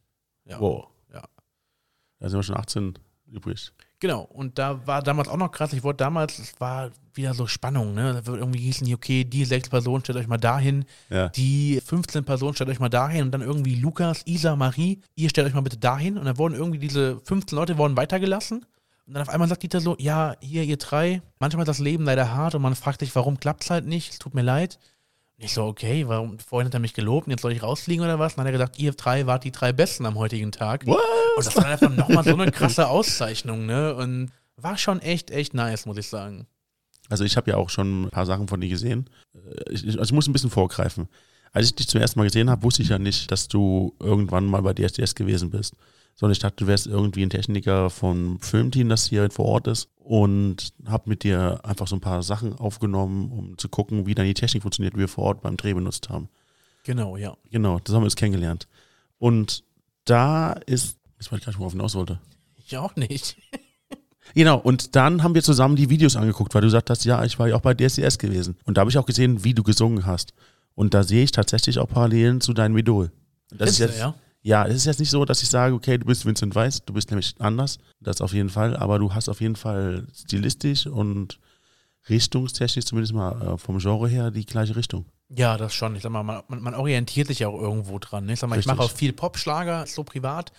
Ja. 0.44 0.60
Wow. 0.60 0.88
Ja. 1.12 1.24
Da 2.18 2.28
sind 2.28 2.38
wir 2.38 2.42
schon 2.42 2.56
18 2.56 2.98
übrig. 3.26 3.72
Genau, 4.00 4.20
und 4.22 4.58
da 4.58 4.86
war 4.86 5.02
damals 5.02 5.28
auch 5.28 5.36
noch 5.36 5.50
krass, 5.50 5.72
ich 5.72 5.82
wollte 5.82 5.98
damals, 6.04 6.38
es 6.38 6.60
war 6.60 6.90
wieder 7.14 7.34
so 7.34 7.48
Spannung, 7.48 7.94
ne? 7.94 8.12
Da 8.12 8.26
wird 8.26 8.38
irgendwie 8.38 8.60
hießen, 8.60 8.92
okay, 8.94 9.24
die 9.24 9.44
sechs 9.44 9.68
Personen 9.68 10.04
stellt 10.04 10.18
euch 10.18 10.28
mal 10.28 10.36
dahin, 10.38 10.84
Ja. 11.10 11.28
die 11.30 11.80
15 11.84 12.24
Personen 12.24 12.54
stellt 12.54 12.70
euch 12.70 12.78
mal 12.78 12.88
dahin 12.88 13.22
und 13.24 13.32
dann 13.32 13.40
irgendwie 13.42 13.74
Lukas, 13.74 14.22
Isa, 14.24 14.54
Marie, 14.54 15.00
ihr 15.16 15.28
stellt 15.30 15.48
euch 15.48 15.54
mal 15.54 15.62
bitte 15.62 15.78
dahin 15.78 16.16
und 16.16 16.26
dann 16.26 16.38
wurden 16.38 16.54
irgendwie 16.54 16.78
diese 16.78 17.20
15 17.24 17.56
Leute 17.56 17.76
wurden 17.76 17.96
weitergelassen 17.96 18.64
und 19.08 19.14
dann 19.14 19.22
auf 19.22 19.30
einmal 19.30 19.48
sagt 19.48 19.64
Dieter 19.64 19.80
so, 19.80 19.96
ja, 19.98 20.36
hier 20.40 20.62
ihr 20.62 20.76
drei, 20.76 21.20
manchmal 21.40 21.64
ist 21.64 21.68
das 21.68 21.78
Leben 21.80 22.04
leider 22.04 22.32
hart 22.32 22.54
und 22.54 22.62
man 22.62 22.76
fragt 22.76 23.00
sich, 23.00 23.12
warum 23.16 23.40
klappt 23.40 23.64
es 23.64 23.70
halt 23.70 23.84
nicht, 23.86 24.12
es 24.12 24.18
tut 24.20 24.34
mir 24.34 24.42
leid. 24.42 24.78
Ich 25.40 25.54
so, 25.54 25.64
okay, 25.64 26.08
warum, 26.08 26.38
vorhin 26.40 26.66
hat 26.66 26.74
er 26.74 26.80
mich 26.80 26.94
gelobt 26.94 27.28
und 27.28 27.30
jetzt 27.30 27.42
soll 27.42 27.52
ich 27.52 27.62
rausfliegen 27.62 28.04
oder 28.04 28.18
was? 28.18 28.32
Und 28.32 28.38
dann 28.38 28.46
hat 28.46 28.52
er 28.54 28.58
gesagt, 28.58 28.78
ihr 28.78 28.92
drei 28.92 29.26
wart 29.26 29.44
die 29.44 29.52
drei 29.52 29.72
Besten 29.72 30.04
am 30.04 30.16
heutigen 30.18 30.50
Tag. 30.50 30.84
What? 30.86 30.98
Und 31.36 31.46
das 31.46 31.56
war 31.56 31.66
einfach 31.66 31.94
nochmal 31.94 32.24
so 32.24 32.34
eine 32.34 32.50
krasse 32.52 32.88
Auszeichnung, 32.88 33.64
ne? 33.64 33.94
Und 33.94 34.32
war 34.56 34.76
schon 34.76 35.00
echt, 35.00 35.30
echt 35.30 35.54
nice, 35.54 35.86
muss 35.86 35.96
ich 35.96 36.08
sagen. 36.08 36.48
Also 37.08 37.24
ich 37.24 37.36
habe 37.36 37.52
ja 37.52 37.56
auch 37.56 37.70
schon 37.70 38.02
ein 38.02 38.10
paar 38.10 38.26
Sachen 38.26 38.48
von 38.48 38.60
dir 38.60 38.68
gesehen. 38.68 39.08
Äh, 39.34 39.72
Ich, 39.72 39.86
also 39.86 40.02
ich 40.02 40.12
muss 40.12 40.26
ein 40.26 40.32
bisschen 40.32 40.50
vorgreifen. 40.50 41.08
Als 41.52 41.66
ich 41.66 41.74
dich 41.76 41.88
zum 41.88 42.00
ersten 42.00 42.18
Mal 42.18 42.24
gesehen 42.26 42.50
habe, 42.50 42.64
wusste 42.64 42.82
ich 42.82 42.88
ja 42.88 42.98
nicht, 42.98 43.30
dass 43.30 43.46
du 43.46 43.94
irgendwann 44.00 44.44
mal 44.44 44.62
bei 44.62 44.74
DSDS 44.74 45.14
gewesen 45.14 45.50
bist. 45.50 45.74
Sondern 46.16 46.32
ich 46.32 46.40
dachte, 46.40 46.56
du 46.56 46.66
wärst 46.66 46.88
irgendwie 46.88 47.22
ein 47.22 47.30
Techniker 47.30 47.90
vom 47.90 48.40
Filmteam, 48.40 48.88
das 48.88 49.06
hier 49.08 49.30
vor 49.30 49.44
Ort 49.46 49.68
ist. 49.68 49.88
Und 50.08 50.72
habe 50.86 51.10
mit 51.10 51.22
dir 51.22 51.60
einfach 51.64 51.86
so 51.86 51.94
ein 51.94 52.00
paar 52.00 52.22
Sachen 52.22 52.54
aufgenommen, 52.54 53.30
um 53.30 53.58
zu 53.58 53.68
gucken, 53.68 54.06
wie 54.06 54.14
dann 54.14 54.24
die 54.24 54.32
Technik 54.32 54.62
funktioniert, 54.62 54.94
die 54.94 55.00
wir 55.00 55.06
vor 55.06 55.24
Ort 55.24 55.42
beim 55.42 55.58
Dreh 55.58 55.74
benutzt 55.74 56.08
haben. 56.08 56.30
Genau, 56.84 57.18
ja. 57.18 57.36
Genau, 57.50 57.78
das 57.78 57.94
haben 57.94 58.00
wir 58.00 58.06
uns 58.06 58.16
kennengelernt. 58.16 58.68
Und 59.18 59.64
da 60.06 60.54
ist, 60.64 60.96
ich 61.20 61.30
weiß 61.30 61.42
gar 61.42 61.48
nicht, 61.50 61.58
worauf 61.58 61.72
ich 61.72 61.76
hinaus 61.76 61.94
wollte. 61.94 62.20
Ich 62.56 62.76
auch 62.78 62.96
nicht. 62.96 63.36
Genau, 64.34 64.58
und 64.58 64.94
dann 64.94 65.22
haben 65.22 65.34
wir 65.34 65.42
zusammen 65.42 65.74
die 65.74 65.88
Videos 65.88 66.14
angeguckt, 66.14 66.54
weil 66.54 66.60
du 66.60 66.66
gesagt 66.66 66.90
hast, 66.90 67.02
ja, 67.06 67.24
ich 67.24 67.38
war 67.38 67.48
ja 67.48 67.56
auch 67.56 67.62
bei 67.62 67.72
DSDS 67.72 68.18
gewesen. 68.18 68.58
Und 68.64 68.76
da 68.76 68.82
habe 68.82 68.90
ich 68.90 68.98
auch 68.98 69.06
gesehen, 69.06 69.42
wie 69.42 69.54
du 69.54 69.62
gesungen 69.62 70.04
hast. 70.04 70.34
Und 70.74 70.92
da 70.92 71.02
sehe 71.02 71.24
ich 71.24 71.32
tatsächlich 71.32 71.78
auch 71.78 71.88
Parallelen 71.88 72.42
zu 72.42 72.52
deinem 72.52 72.76
Idol. 72.76 73.10
Das 73.48 73.70
ist 73.70 73.78
Findest 73.78 73.80
jetzt, 73.80 73.94
du, 73.96 74.00
ja? 74.00 74.14
Ja, 74.42 74.66
es 74.66 74.76
ist 74.76 74.86
jetzt 74.86 75.00
nicht 75.00 75.10
so, 75.10 75.24
dass 75.24 75.42
ich 75.42 75.48
sage, 75.48 75.74
okay, 75.74 75.98
du 75.98 76.06
bist 76.06 76.24
Vincent 76.24 76.54
Weiss, 76.54 76.84
du 76.84 76.92
bist 76.92 77.10
nämlich 77.10 77.34
anders, 77.38 77.78
das 78.00 78.20
auf 78.20 78.32
jeden 78.32 78.48
Fall, 78.48 78.76
aber 78.76 78.98
du 78.98 79.12
hast 79.12 79.28
auf 79.28 79.40
jeden 79.40 79.56
Fall 79.56 80.06
stilistisch 80.14 80.86
und 80.86 81.38
richtungstechnisch 82.08 82.86
zumindest 82.86 83.14
mal 83.14 83.54
äh, 83.54 83.58
vom 83.58 83.78
Genre 83.78 84.08
her 84.08 84.30
die 84.30 84.46
gleiche 84.46 84.76
Richtung. 84.76 85.06
Ja, 85.28 85.58
das 85.58 85.74
schon. 85.74 85.94
Ich 85.94 86.02
sag 86.02 86.10
mal, 86.10 86.22
man, 86.22 86.42
man 86.48 86.74
orientiert 86.74 87.28
sich 87.28 87.40
ja 87.40 87.48
auch 87.48 87.60
irgendwo 87.60 87.98
dran. 87.98 88.24
Ne? 88.24 88.32
Ich 88.32 88.40
sag 88.40 88.48
mal, 88.48 88.54
ich 88.54 88.60
Richtig. 88.60 88.76
mache 88.78 88.86
auch 88.86 88.90
viel 88.90 89.12
Popschlager, 89.12 89.86
so 89.86 90.04
privat. 90.04 90.52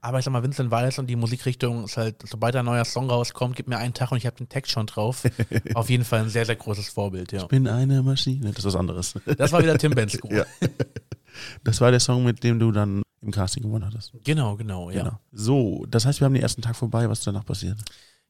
Aber 0.00 0.18
ich 0.18 0.24
sag 0.24 0.32
mal, 0.32 0.42
Vincent 0.42 0.70
Weiss 0.70 0.98
und 0.98 1.06
die 1.08 1.16
Musikrichtung 1.16 1.84
ist 1.84 1.96
halt, 1.96 2.22
sobald 2.24 2.54
ein 2.56 2.64
neuer 2.64 2.84
Song 2.84 3.08
rauskommt, 3.08 3.56
gib 3.56 3.68
mir 3.68 3.78
einen 3.78 3.94
Tag 3.94 4.12
und 4.12 4.18
ich 4.18 4.26
habe 4.26 4.36
den 4.36 4.48
Text 4.48 4.72
schon 4.72 4.86
drauf. 4.86 5.24
Auf 5.74 5.90
jeden 5.90 6.04
Fall 6.04 6.20
ein 6.20 6.28
sehr, 6.28 6.44
sehr 6.44 6.56
großes 6.56 6.88
Vorbild, 6.88 7.32
ja. 7.32 7.42
Ich 7.42 7.48
bin 7.48 7.66
eine 7.66 8.02
Maschine, 8.02 8.48
das 8.48 8.58
ist 8.58 8.64
was 8.66 8.76
anderes. 8.76 9.14
Das 9.36 9.52
war 9.52 9.62
wieder 9.62 9.78
Tim 9.78 9.92
Bensko. 9.92 10.28
Ja. 10.36 10.44
Das 11.64 11.82
war 11.82 11.90
der 11.90 12.00
Song, 12.00 12.24
mit 12.24 12.42
dem 12.42 12.58
du 12.58 12.72
dann 12.72 13.02
im 13.26 13.32
Casting 13.32 13.62
gewonnen 13.62 13.84
hattest. 13.84 14.12
Genau, 14.24 14.56
genau, 14.56 14.90
ja. 14.90 15.02
Genau. 15.02 15.18
So, 15.32 15.84
das 15.88 16.06
heißt, 16.06 16.20
wir 16.20 16.24
haben 16.24 16.34
den 16.34 16.42
ersten 16.42 16.62
Tag 16.62 16.76
vorbei, 16.76 17.08
was 17.08 17.18
ist 17.18 17.26
danach 17.26 17.44
passiert? 17.44 17.78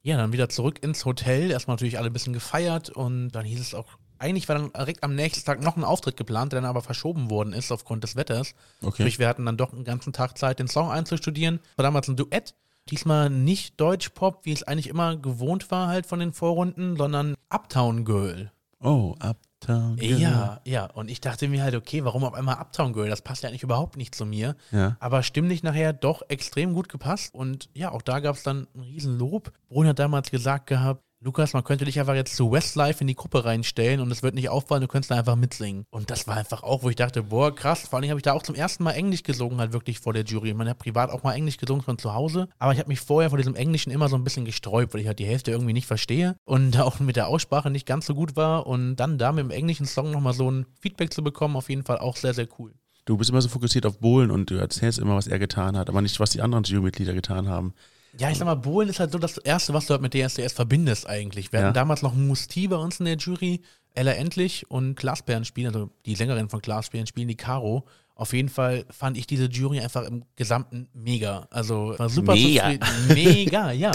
Ja, 0.02 0.16
dann 0.16 0.32
wieder 0.32 0.48
zurück 0.48 0.82
ins 0.82 1.04
Hotel. 1.04 1.50
Erstmal 1.50 1.74
natürlich 1.74 1.98
alle 1.98 2.10
ein 2.10 2.12
bisschen 2.12 2.32
gefeiert 2.32 2.90
und 2.90 3.30
dann 3.30 3.44
hieß 3.44 3.60
es 3.60 3.74
auch, 3.74 3.86
eigentlich 4.18 4.48
war 4.48 4.56
dann 4.56 4.72
direkt 4.72 5.02
am 5.02 5.14
nächsten 5.14 5.44
Tag 5.44 5.62
noch 5.62 5.76
ein 5.76 5.84
Auftritt 5.84 6.16
geplant, 6.16 6.52
der 6.52 6.60
dann 6.60 6.70
aber 6.70 6.80
verschoben 6.80 7.30
worden 7.30 7.52
ist 7.52 7.70
aufgrund 7.72 8.04
des 8.04 8.16
Wetters. 8.16 8.54
Okay. 8.82 9.02
Sprich, 9.02 9.18
wir 9.18 9.28
hatten 9.28 9.44
dann 9.44 9.56
doch 9.56 9.72
einen 9.72 9.84
ganzen 9.84 10.12
Tag 10.12 10.38
Zeit, 10.38 10.58
den 10.58 10.68
Song 10.68 10.90
einzustudieren. 10.90 11.60
War 11.76 11.82
damals 11.82 12.08
ein 12.08 12.16
Duett. 12.16 12.54
Diesmal 12.88 13.30
nicht 13.30 13.80
Deutsch-Pop, 13.80 14.44
wie 14.44 14.52
es 14.52 14.62
eigentlich 14.62 14.88
immer 14.88 15.16
gewohnt 15.16 15.70
war 15.72 15.88
halt 15.88 16.06
von 16.06 16.20
den 16.20 16.32
Vorrunden, 16.32 16.96
sondern 16.96 17.34
Uptown 17.48 18.04
Girl. 18.04 18.52
Oh, 18.80 19.16
Uptown. 19.18 19.45
Girl. 19.60 19.96
Ja, 20.00 20.60
ja. 20.64 20.86
Und 20.86 21.10
ich 21.10 21.20
dachte 21.20 21.48
mir 21.48 21.62
halt, 21.62 21.74
okay, 21.74 22.04
warum 22.04 22.24
auf 22.24 22.34
einmal 22.34 22.56
Uptown 22.56 22.92
Girl? 22.92 23.08
Das 23.08 23.22
passt 23.22 23.42
ja 23.42 23.48
eigentlich 23.48 23.62
überhaupt 23.62 23.96
nicht 23.96 24.14
zu 24.14 24.26
mir. 24.26 24.56
Ja. 24.70 24.96
Aber 25.00 25.22
stimmlich 25.22 25.62
nachher 25.62 25.92
doch 25.92 26.22
extrem 26.28 26.74
gut 26.74 26.88
gepasst. 26.88 27.34
Und 27.34 27.70
ja, 27.74 27.90
auch 27.90 28.02
da 28.02 28.20
gab 28.20 28.36
es 28.36 28.42
dann 28.42 28.66
ein 28.74 28.80
Riesenlob. 28.80 29.52
Brun 29.68 29.86
hat 29.86 29.98
damals 29.98 30.30
gesagt 30.30 30.66
gehabt, 30.66 31.02
Lukas, 31.26 31.54
man 31.54 31.64
könnte 31.64 31.84
dich 31.84 31.98
einfach 31.98 32.14
jetzt 32.14 32.36
zu 32.36 32.52
Westlife 32.52 33.00
in 33.00 33.08
die 33.08 33.16
Gruppe 33.16 33.44
reinstellen 33.44 33.98
und 33.98 34.12
es 34.12 34.22
wird 34.22 34.36
nicht 34.36 34.48
auffallen, 34.48 34.82
du 34.82 34.86
könntest 34.86 35.10
da 35.10 35.16
einfach 35.16 35.34
mitsingen. 35.34 35.84
Und 35.90 36.08
das 36.08 36.28
war 36.28 36.36
einfach 36.36 36.62
auch, 36.62 36.84
wo 36.84 36.88
ich 36.88 36.94
dachte, 36.94 37.24
boah, 37.24 37.52
krass. 37.52 37.88
Vor 37.88 37.98
allem 37.98 38.08
habe 38.10 38.20
ich 38.20 38.22
da 38.22 38.32
auch 38.32 38.44
zum 38.44 38.54
ersten 38.54 38.84
Mal 38.84 38.92
Englisch 38.92 39.24
gesungen, 39.24 39.58
halt 39.58 39.72
wirklich 39.72 39.98
vor 39.98 40.12
der 40.12 40.22
Jury. 40.22 40.54
Man 40.54 40.68
hat 40.68 40.78
privat 40.78 41.10
auch 41.10 41.24
mal 41.24 41.34
Englisch 41.34 41.56
gesungen 41.56 41.82
von 41.82 41.98
zu 41.98 42.14
Hause. 42.14 42.48
Aber 42.60 42.72
ich 42.72 42.78
habe 42.78 42.88
mich 42.88 43.00
vorher 43.00 43.30
vor 43.30 43.38
diesem 43.38 43.56
Englischen 43.56 43.90
immer 43.90 44.08
so 44.08 44.14
ein 44.14 44.22
bisschen 44.22 44.44
gesträubt, 44.44 44.94
weil 44.94 45.00
ich 45.00 45.08
halt 45.08 45.18
die 45.18 45.26
Hälfte 45.26 45.50
irgendwie 45.50 45.72
nicht 45.72 45.88
verstehe 45.88 46.36
und 46.44 46.78
auch 46.80 47.00
mit 47.00 47.16
der 47.16 47.26
Aussprache 47.26 47.70
nicht 47.70 47.86
ganz 47.86 48.06
so 48.06 48.14
gut 48.14 48.36
war. 48.36 48.68
Und 48.68 48.94
dann 48.94 49.18
da 49.18 49.32
mit 49.32 49.42
dem 49.42 49.50
englischen 49.50 49.86
Song 49.86 50.12
nochmal 50.12 50.32
so 50.32 50.48
ein 50.48 50.64
Feedback 50.80 51.12
zu 51.12 51.24
bekommen, 51.24 51.56
auf 51.56 51.68
jeden 51.68 51.82
Fall 51.82 51.98
auch 51.98 52.14
sehr, 52.14 52.34
sehr 52.34 52.46
cool. 52.60 52.72
Du 53.04 53.16
bist 53.16 53.30
immer 53.30 53.42
so 53.42 53.48
fokussiert 53.48 53.84
auf 53.84 53.98
Bohlen 53.98 54.30
und 54.30 54.48
du 54.50 54.54
erzählst 54.54 55.00
immer, 55.00 55.16
was 55.16 55.26
er 55.26 55.40
getan 55.40 55.76
hat, 55.76 55.88
aber 55.88 56.02
nicht, 56.02 56.20
was 56.20 56.30
die 56.30 56.40
anderen 56.40 56.62
Jurymitglieder 56.62 57.14
getan 57.14 57.48
haben. 57.48 57.74
Ja, 58.18 58.30
ich 58.30 58.38
sag 58.38 58.44
mal, 58.46 58.54
Bohlen 58.54 58.88
ist 58.88 59.00
halt 59.00 59.12
so 59.12 59.18
das 59.18 59.38
Erste, 59.38 59.74
was 59.74 59.86
du 59.86 59.92
halt 59.92 60.02
mit 60.02 60.14
DSDS 60.14 60.52
verbindest 60.52 61.06
eigentlich. 61.08 61.52
Wir 61.52 61.60
Ja. 61.60 61.66
hatten 61.66 61.74
damals 61.74 62.02
noch 62.02 62.14
Musti 62.14 62.68
bei 62.68 62.76
uns 62.76 62.98
in 62.98 63.06
der 63.06 63.16
Jury, 63.16 63.60
Ella 63.94 64.12
Endlich 64.12 64.70
und 64.70 64.94
Glasbären 64.96 65.44
spielen, 65.44 65.68
also 65.68 65.90
die 66.04 66.14
Sängerin 66.14 66.48
von 66.48 66.60
Glasbären 66.60 67.06
spielen, 67.06 67.28
die 67.28 67.36
Caro. 67.36 67.84
Auf 68.14 68.32
jeden 68.32 68.48
Fall 68.48 68.86
fand 68.90 69.18
ich 69.18 69.26
diese 69.26 69.44
Jury 69.46 69.80
einfach 69.80 70.04
im 70.06 70.24
Gesamten 70.36 70.88
mega. 70.94 71.46
Also 71.50 71.94
war 71.98 72.08
super 72.08 72.32
Mega. 72.34 72.62
zufrieden. 72.62 72.86
Mega, 73.08 73.72
ja. 73.72 73.92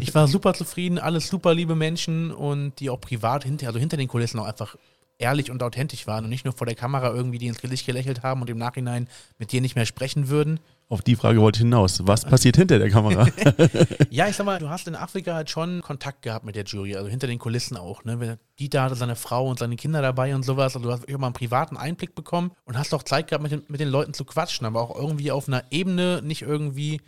Ich 0.00 0.14
war 0.14 0.28
super 0.28 0.54
zufrieden, 0.54 0.98
alles 1.00 1.26
super 1.28 1.52
liebe 1.52 1.74
Menschen 1.74 2.30
und 2.30 2.78
die 2.78 2.90
auch 2.90 3.00
privat 3.00 3.42
hinter, 3.42 3.66
also 3.66 3.80
hinter 3.80 3.96
den 3.96 4.06
Kulissen 4.06 4.38
auch 4.38 4.44
einfach 4.46 4.76
ehrlich 5.18 5.50
und 5.50 5.62
authentisch 5.62 6.06
waren 6.06 6.24
und 6.24 6.30
nicht 6.30 6.44
nur 6.44 6.54
vor 6.54 6.66
der 6.66 6.76
Kamera 6.76 7.12
irgendwie 7.12 7.38
die 7.38 7.46
ins 7.46 7.60
Gesicht 7.60 7.86
gelächelt 7.86 8.22
haben 8.22 8.42
und 8.42 8.50
im 8.50 8.58
Nachhinein 8.58 9.08
mit 9.38 9.52
dir 9.52 9.60
nicht 9.60 9.76
mehr 9.76 9.86
sprechen 9.86 10.28
würden. 10.28 10.60
Auf 10.88 11.02
die 11.02 11.16
Frage 11.16 11.40
wollte 11.40 11.56
ich 11.56 11.62
hinaus. 11.62 12.06
Was 12.06 12.24
passiert 12.24 12.56
hinter 12.56 12.78
der 12.78 12.90
Kamera? 12.90 13.26
Ja, 14.10 14.28
ich 14.28 14.36
sag 14.36 14.46
mal, 14.46 14.58
du 14.58 14.70
hast 14.70 14.86
in 14.86 14.94
Afrika 14.94 15.34
halt 15.34 15.50
schon 15.50 15.82
Kontakt 15.82 16.22
gehabt 16.22 16.44
mit 16.44 16.54
der 16.54 16.64
Jury, 16.64 16.96
also 16.96 17.08
hinter 17.08 17.26
den 17.26 17.38
Kulissen 17.38 17.76
auch. 17.76 18.04
Ne? 18.04 18.38
Dieter 18.58 18.82
hatte 18.82 18.94
seine 18.94 19.16
Frau 19.16 19.48
und 19.48 19.58
seine 19.58 19.76
Kinder 19.76 20.00
dabei 20.00 20.34
und 20.34 20.44
sowas. 20.44 20.76
Also 20.76 20.88
du 20.88 20.92
hast 20.92 21.08
mal 21.08 21.26
einen 21.26 21.34
privaten 21.34 21.76
Einblick 21.76 22.14
bekommen 22.14 22.52
und 22.64 22.78
hast 22.78 22.94
auch 22.94 23.02
Zeit 23.02 23.28
gehabt, 23.28 23.42
mit 23.42 23.52
den, 23.52 23.62
mit 23.68 23.80
den 23.80 23.88
Leuten 23.88 24.14
zu 24.14 24.24
quatschen, 24.24 24.64
aber 24.66 24.80
auch 24.80 24.96
irgendwie 24.96 25.32
auf 25.32 25.48
einer 25.48 25.64
Ebene, 25.70 26.22
nicht 26.22 26.42
irgendwie, 26.42 27.00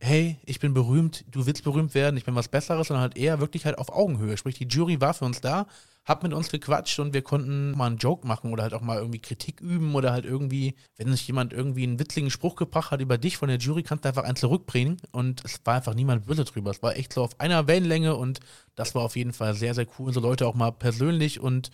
hey, 0.00 0.38
ich 0.44 0.58
bin 0.58 0.74
berühmt, 0.74 1.24
du 1.30 1.46
willst 1.46 1.62
berühmt 1.62 1.94
werden, 1.94 2.16
ich 2.16 2.24
bin 2.24 2.34
was 2.34 2.48
Besseres, 2.48 2.88
sondern 2.88 3.02
halt 3.02 3.16
eher 3.16 3.40
wirklich 3.40 3.64
halt 3.64 3.78
auf 3.78 3.92
Augenhöhe. 3.92 4.36
Sprich, 4.36 4.58
die 4.58 4.66
Jury 4.66 5.00
war 5.00 5.14
für 5.14 5.24
uns 5.24 5.40
da, 5.40 5.66
hat 6.10 6.22
mit 6.22 6.34
uns 6.34 6.50
gequatscht 6.50 6.98
und 6.98 7.14
wir 7.14 7.22
konnten 7.22 7.70
mal 7.70 7.86
einen 7.86 7.96
Joke 7.96 8.26
machen 8.26 8.52
oder 8.52 8.64
halt 8.64 8.74
auch 8.74 8.80
mal 8.80 8.98
irgendwie 8.98 9.20
Kritik 9.20 9.60
üben 9.60 9.94
oder 9.94 10.12
halt 10.12 10.24
irgendwie, 10.24 10.74
wenn 10.96 11.10
sich 11.12 11.26
jemand 11.26 11.52
irgendwie 11.52 11.84
einen 11.84 11.98
witzigen 11.98 12.30
Spruch 12.30 12.56
gebracht 12.56 12.90
hat 12.90 13.00
über 13.00 13.16
dich 13.16 13.36
von 13.36 13.48
der 13.48 13.58
Jury, 13.58 13.82
kannst 13.82 14.04
du 14.04 14.08
einfach 14.08 14.24
einen 14.24 14.36
zurückbringen 14.36 14.98
und 15.12 15.42
es 15.44 15.60
war 15.64 15.76
einfach 15.76 15.94
niemand 15.94 16.26
böse 16.26 16.44
drüber. 16.44 16.72
Es 16.72 16.82
war 16.82 16.96
echt 16.96 17.12
so 17.12 17.22
auf 17.22 17.38
einer 17.40 17.66
Wellenlänge 17.68 18.16
und 18.16 18.40
das 18.74 18.94
war 18.94 19.02
auf 19.02 19.16
jeden 19.16 19.32
Fall 19.32 19.54
sehr, 19.54 19.74
sehr 19.74 19.86
cool, 19.98 20.12
so 20.12 20.20
Leute 20.20 20.46
auch 20.46 20.54
mal 20.54 20.72
persönlich 20.72 21.40
und 21.40 21.70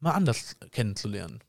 mal 0.00 0.12
anders 0.12 0.56
kennenzulernen. 0.70 1.40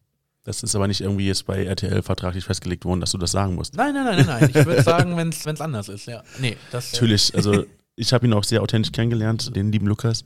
Das 0.46 0.64
ist 0.64 0.76
aber 0.76 0.88
nicht 0.88 1.02
irgendwie 1.02 1.28
jetzt 1.28 1.46
bei 1.46 1.66
RTL 1.66 2.02
vertraglich 2.02 2.46
festgelegt 2.46 2.86
worden, 2.86 3.02
dass 3.02 3.12
du 3.12 3.18
das 3.18 3.32
sagen 3.32 3.56
musst. 3.56 3.76
Nein, 3.76 3.94
nein, 3.94 4.06
nein, 4.06 4.26
nein, 4.26 4.40
nein. 4.40 4.50
Ich 4.50 4.66
würde 4.66 4.82
sagen, 4.82 5.18
wenn 5.18 5.30
es 5.30 5.62
anders 5.62 5.90
ist, 5.90 6.08
ja. 6.08 6.24
Nee, 6.40 6.56
das 6.72 6.94
Natürlich, 6.94 7.36
also 7.36 7.66
ich 7.96 8.14
habe 8.14 8.26
ihn 8.26 8.34
auch 8.34 8.46
sehr 8.46 8.64
authentisch 8.64 8.94
kennengelernt, 8.94 9.56
den 9.56 9.72
lieben 9.72 9.88
Lukas. 9.88 10.24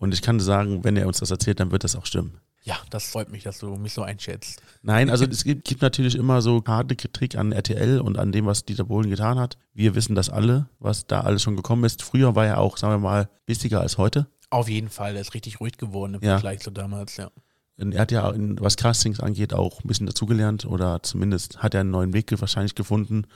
Und 0.00 0.14
ich 0.14 0.22
kann 0.22 0.40
sagen, 0.40 0.82
wenn 0.82 0.96
er 0.96 1.06
uns 1.06 1.18
das 1.18 1.30
erzählt, 1.30 1.60
dann 1.60 1.70
wird 1.70 1.84
das 1.84 1.94
auch 1.94 2.06
stimmen. 2.06 2.40
Ja, 2.62 2.76
das 2.88 3.04
freut 3.04 3.30
mich, 3.30 3.42
dass 3.42 3.58
du 3.58 3.76
mich 3.76 3.92
so 3.92 4.02
einschätzt. 4.02 4.62
Nein, 4.82 5.10
also 5.10 5.26
es 5.26 5.44
gibt, 5.44 5.66
gibt 5.66 5.82
natürlich 5.82 6.16
immer 6.16 6.40
so 6.40 6.64
harte 6.66 6.96
Kritik 6.96 7.36
an 7.36 7.52
RTL 7.52 8.00
und 8.00 8.18
an 8.18 8.32
dem, 8.32 8.46
was 8.46 8.64
Dieter 8.64 8.84
Bohlen 8.84 9.10
getan 9.10 9.38
hat. 9.38 9.58
Wir 9.74 9.94
wissen 9.94 10.14
das 10.14 10.30
alle, 10.30 10.68
was 10.78 11.06
da 11.06 11.20
alles 11.20 11.42
schon 11.42 11.54
gekommen 11.54 11.84
ist. 11.84 12.02
Früher 12.02 12.34
war 12.34 12.46
er 12.46 12.58
auch, 12.58 12.78
sagen 12.78 12.94
wir 12.94 12.98
mal, 12.98 13.28
bissiger 13.44 13.82
als 13.82 13.98
heute. 13.98 14.26
Auf 14.48 14.68
jeden 14.70 14.88
Fall, 14.88 15.14
er 15.16 15.20
ist 15.20 15.34
richtig 15.34 15.60
ruhig 15.60 15.76
geworden 15.76 16.14
im 16.14 16.22
Ja. 16.22 16.32
Vergleich 16.38 16.60
zu 16.60 16.70
damals, 16.70 17.18
ja. 17.18 17.30
Und 17.78 17.94
Er 17.94 18.00
hat 18.00 18.10
ja, 18.12 18.32
was 18.34 18.76
Castings 18.76 19.20
angeht, 19.20 19.52
auch 19.52 19.84
ein 19.84 19.88
bisschen 19.88 20.06
dazugelernt 20.06 20.64
oder 20.64 21.02
zumindest 21.02 21.58
hat 21.62 21.74
er 21.74 21.80
einen 21.80 21.90
neuen 21.90 22.14
Weg 22.14 22.32
wahrscheinlich 22.40 22.74
gefunden. 22.74 23.26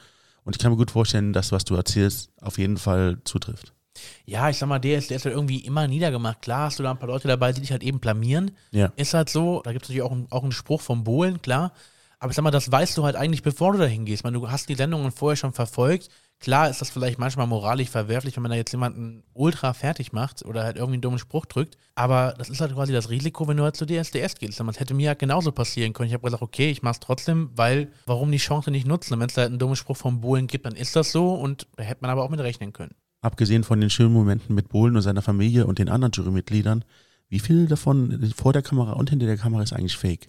Und 0.45 0.57
ich 0.57 0.61
kann 0.63 0.71
mir 0.73 0.79
gut 0.79 0.91
vorstellen, 0.91 1.35
dass 1.35 1.53
was 1.53 1.65
du 1.65 1.75
erzählst, 1.75 2.31
auf 2.41 2.57
jeden 2.57 2.79
Fall 2.79 3.19
zutrifft. 3.25 3.74
Ja, 4.27 4.49
ich 4.51 4.57
sag 4.59 4.69
mal, 4.69 4.79
der 4.79 4.99
ist, 4.99 5.11
der 5.11 5.17
ist 5.19 5.25
halt 5.25 5.35
irgendwie 5.35 5.59
immer 5.59 5.87
niedergemacht. 5.87 6.43
Klar 6.43 6.67
hast 6.67 6.79
du 6.79 6.83
da 6.83 6.91
ein 6.91 6.99
paar 6.99 7.09
Leute 7.09 7.29
dabei, 7.29 7.53
die 7.53 7.61
dich 7.61 7.71
halt 7.73 7.83
eben 7.83 8.01
blamieren. 8.01 8.51
Ja. 8.71 8.93
Ist 8.97 9.15
halt 9.15 9.29
so, 9.29 9.61
da 9.63 9.73
gibt 9.73 9.85
es 9.85 9.89
natürlich 9.89 10.03
auch, 10.03 10.13
einen- 10.13 10.27
auch 10.31 10.43
einen 10.43 10.53
Spruch 10.53 10.81
vom 10.81 11.05
Bohlen, 11.05 11.41
klar. 11.43 11.73
Aber 12.19 12.31
ich 12.31 12.37
sag 12.37 12.43
mal, 12.43 12.51
das 12.51 12.71
weißt 12.73 12.97
du 12.97 13.05
halt 13.05 13.17
eigentlich, 13.17 13.43
bevor 13.43 13.73
du 13.73 13.79
da 13.79 13.85
hingehst. 13.85 14.25
Meine, 14.25 14.39
du 14.39 14.51
hast 14.51 14.69
die 14.69 14.75
Sendungen 14.77 15.13
vorher 15.13 15.37
schon 15.37 15.53
verfolgt. 15.53 16.09
Klar 16.41 16.69
ist 16.71 16.81
das 16.81 16.91
vielleicht 16.91 17.19
manchmal 17.19 17.47
moralisch 17.47 17.89
verwerflich, 17.91 18.35
wenn 18.37 18.43
man 18.43 18.51
da 18.51 18.57
jetzt 18.57 18.73
jemanden 18.73 19.23
ultra 19.35 19.73
fertig 19.73 20.13
macht 20.13 20.45
oder 20.45 20.65
halt 20.65 20.77
irgendwie 20.77 20.95
einen 20.95 21.03
dummen 21.03 21.19
Spruch 21.19 21.47
drückt. 21.47 21.77
Aber 21.95 22.35
das 22.39 22.49
ist 22.51 22.61
halt 22.61 22.75
quasi 22.75 22.93
das 22.93 23.11
Risiko, 23.11 23.47
wenn 23.47 23.57
du 23.57 23.63
halt 23.63 23.77
zu 23.77 23.87
DSDS 23.87 24.35
gehst. 24.37 24.59
Das 24.59 24.81
hätte 24.81 24.95
mir 24.95 25.09
halt 25.09 25.19
genauso 25.19 25.53
passieren 25.53 25.93
können. 25.93 26.09
Ich 26.09 26.15
habe 26.15 26.25
gesagt, 26.25 26.43
okay, 26.43 26.71
ich 26.71 26.83
mach's 26.83 27.01
trotzdem, 27.01 27.51
weil 27.55 27.93
warum 28.07 28.33
die 28.33 28.39
Chance 28.39 28.71
nicht 28.71 28.87
nutzen? 28.87 29.19
Wenn 29.21 29.29
es 29.29 29.35
da 29.35 29.43
halt 29.43 29.51
einen 29.51 29.59
dummen 29.59 29.77
Spruch 29.77 29.97
vom 29.97 30.21
Bohlen 30.21 30.47
gibt, 30.47 30.67
dann 30.67 30.75
ist 30.77 30.97
das 30.97 31.13
so 31.13 31.35
und 31.35 31.67
da 31.77 31.83
hätte 31.85 32.01
man 32.03 32.11
aber 32.11 32.25
auch 32.25 32.31
mit 32.31 32.41
rechnen 32.41 32.73
können. 32.73 32.95
Abgesehen 33.25 33.65
von 33.65 33.81
den 33.81 33.89
schönen 33.89 34.13
Momenten 34.13 34.55
mit 34.55 34.69
Bohlen 34.69 34.97
und 34.97 35.01
seiner 35.01 35.23
Familie 35.23 35.67
und 35.67 35.79
den 35.79 35.89
anderen 35.89 36.13
Jurymitgliedern, 36.13 36.85
wie 37.31 37.39
viel 37.39 37.67
davon 37.67 38.31
vor 38.37 38.53
der 38.53 38.61
Kamera 38.61 38.93
und 38.93 39.09
hinter 39.09 39.25
der 39.25 39.39
Kamera 39.39 39.63
ist 39.63 39.73
eigentlich 39.73 39.97
fake? 39.97 40.29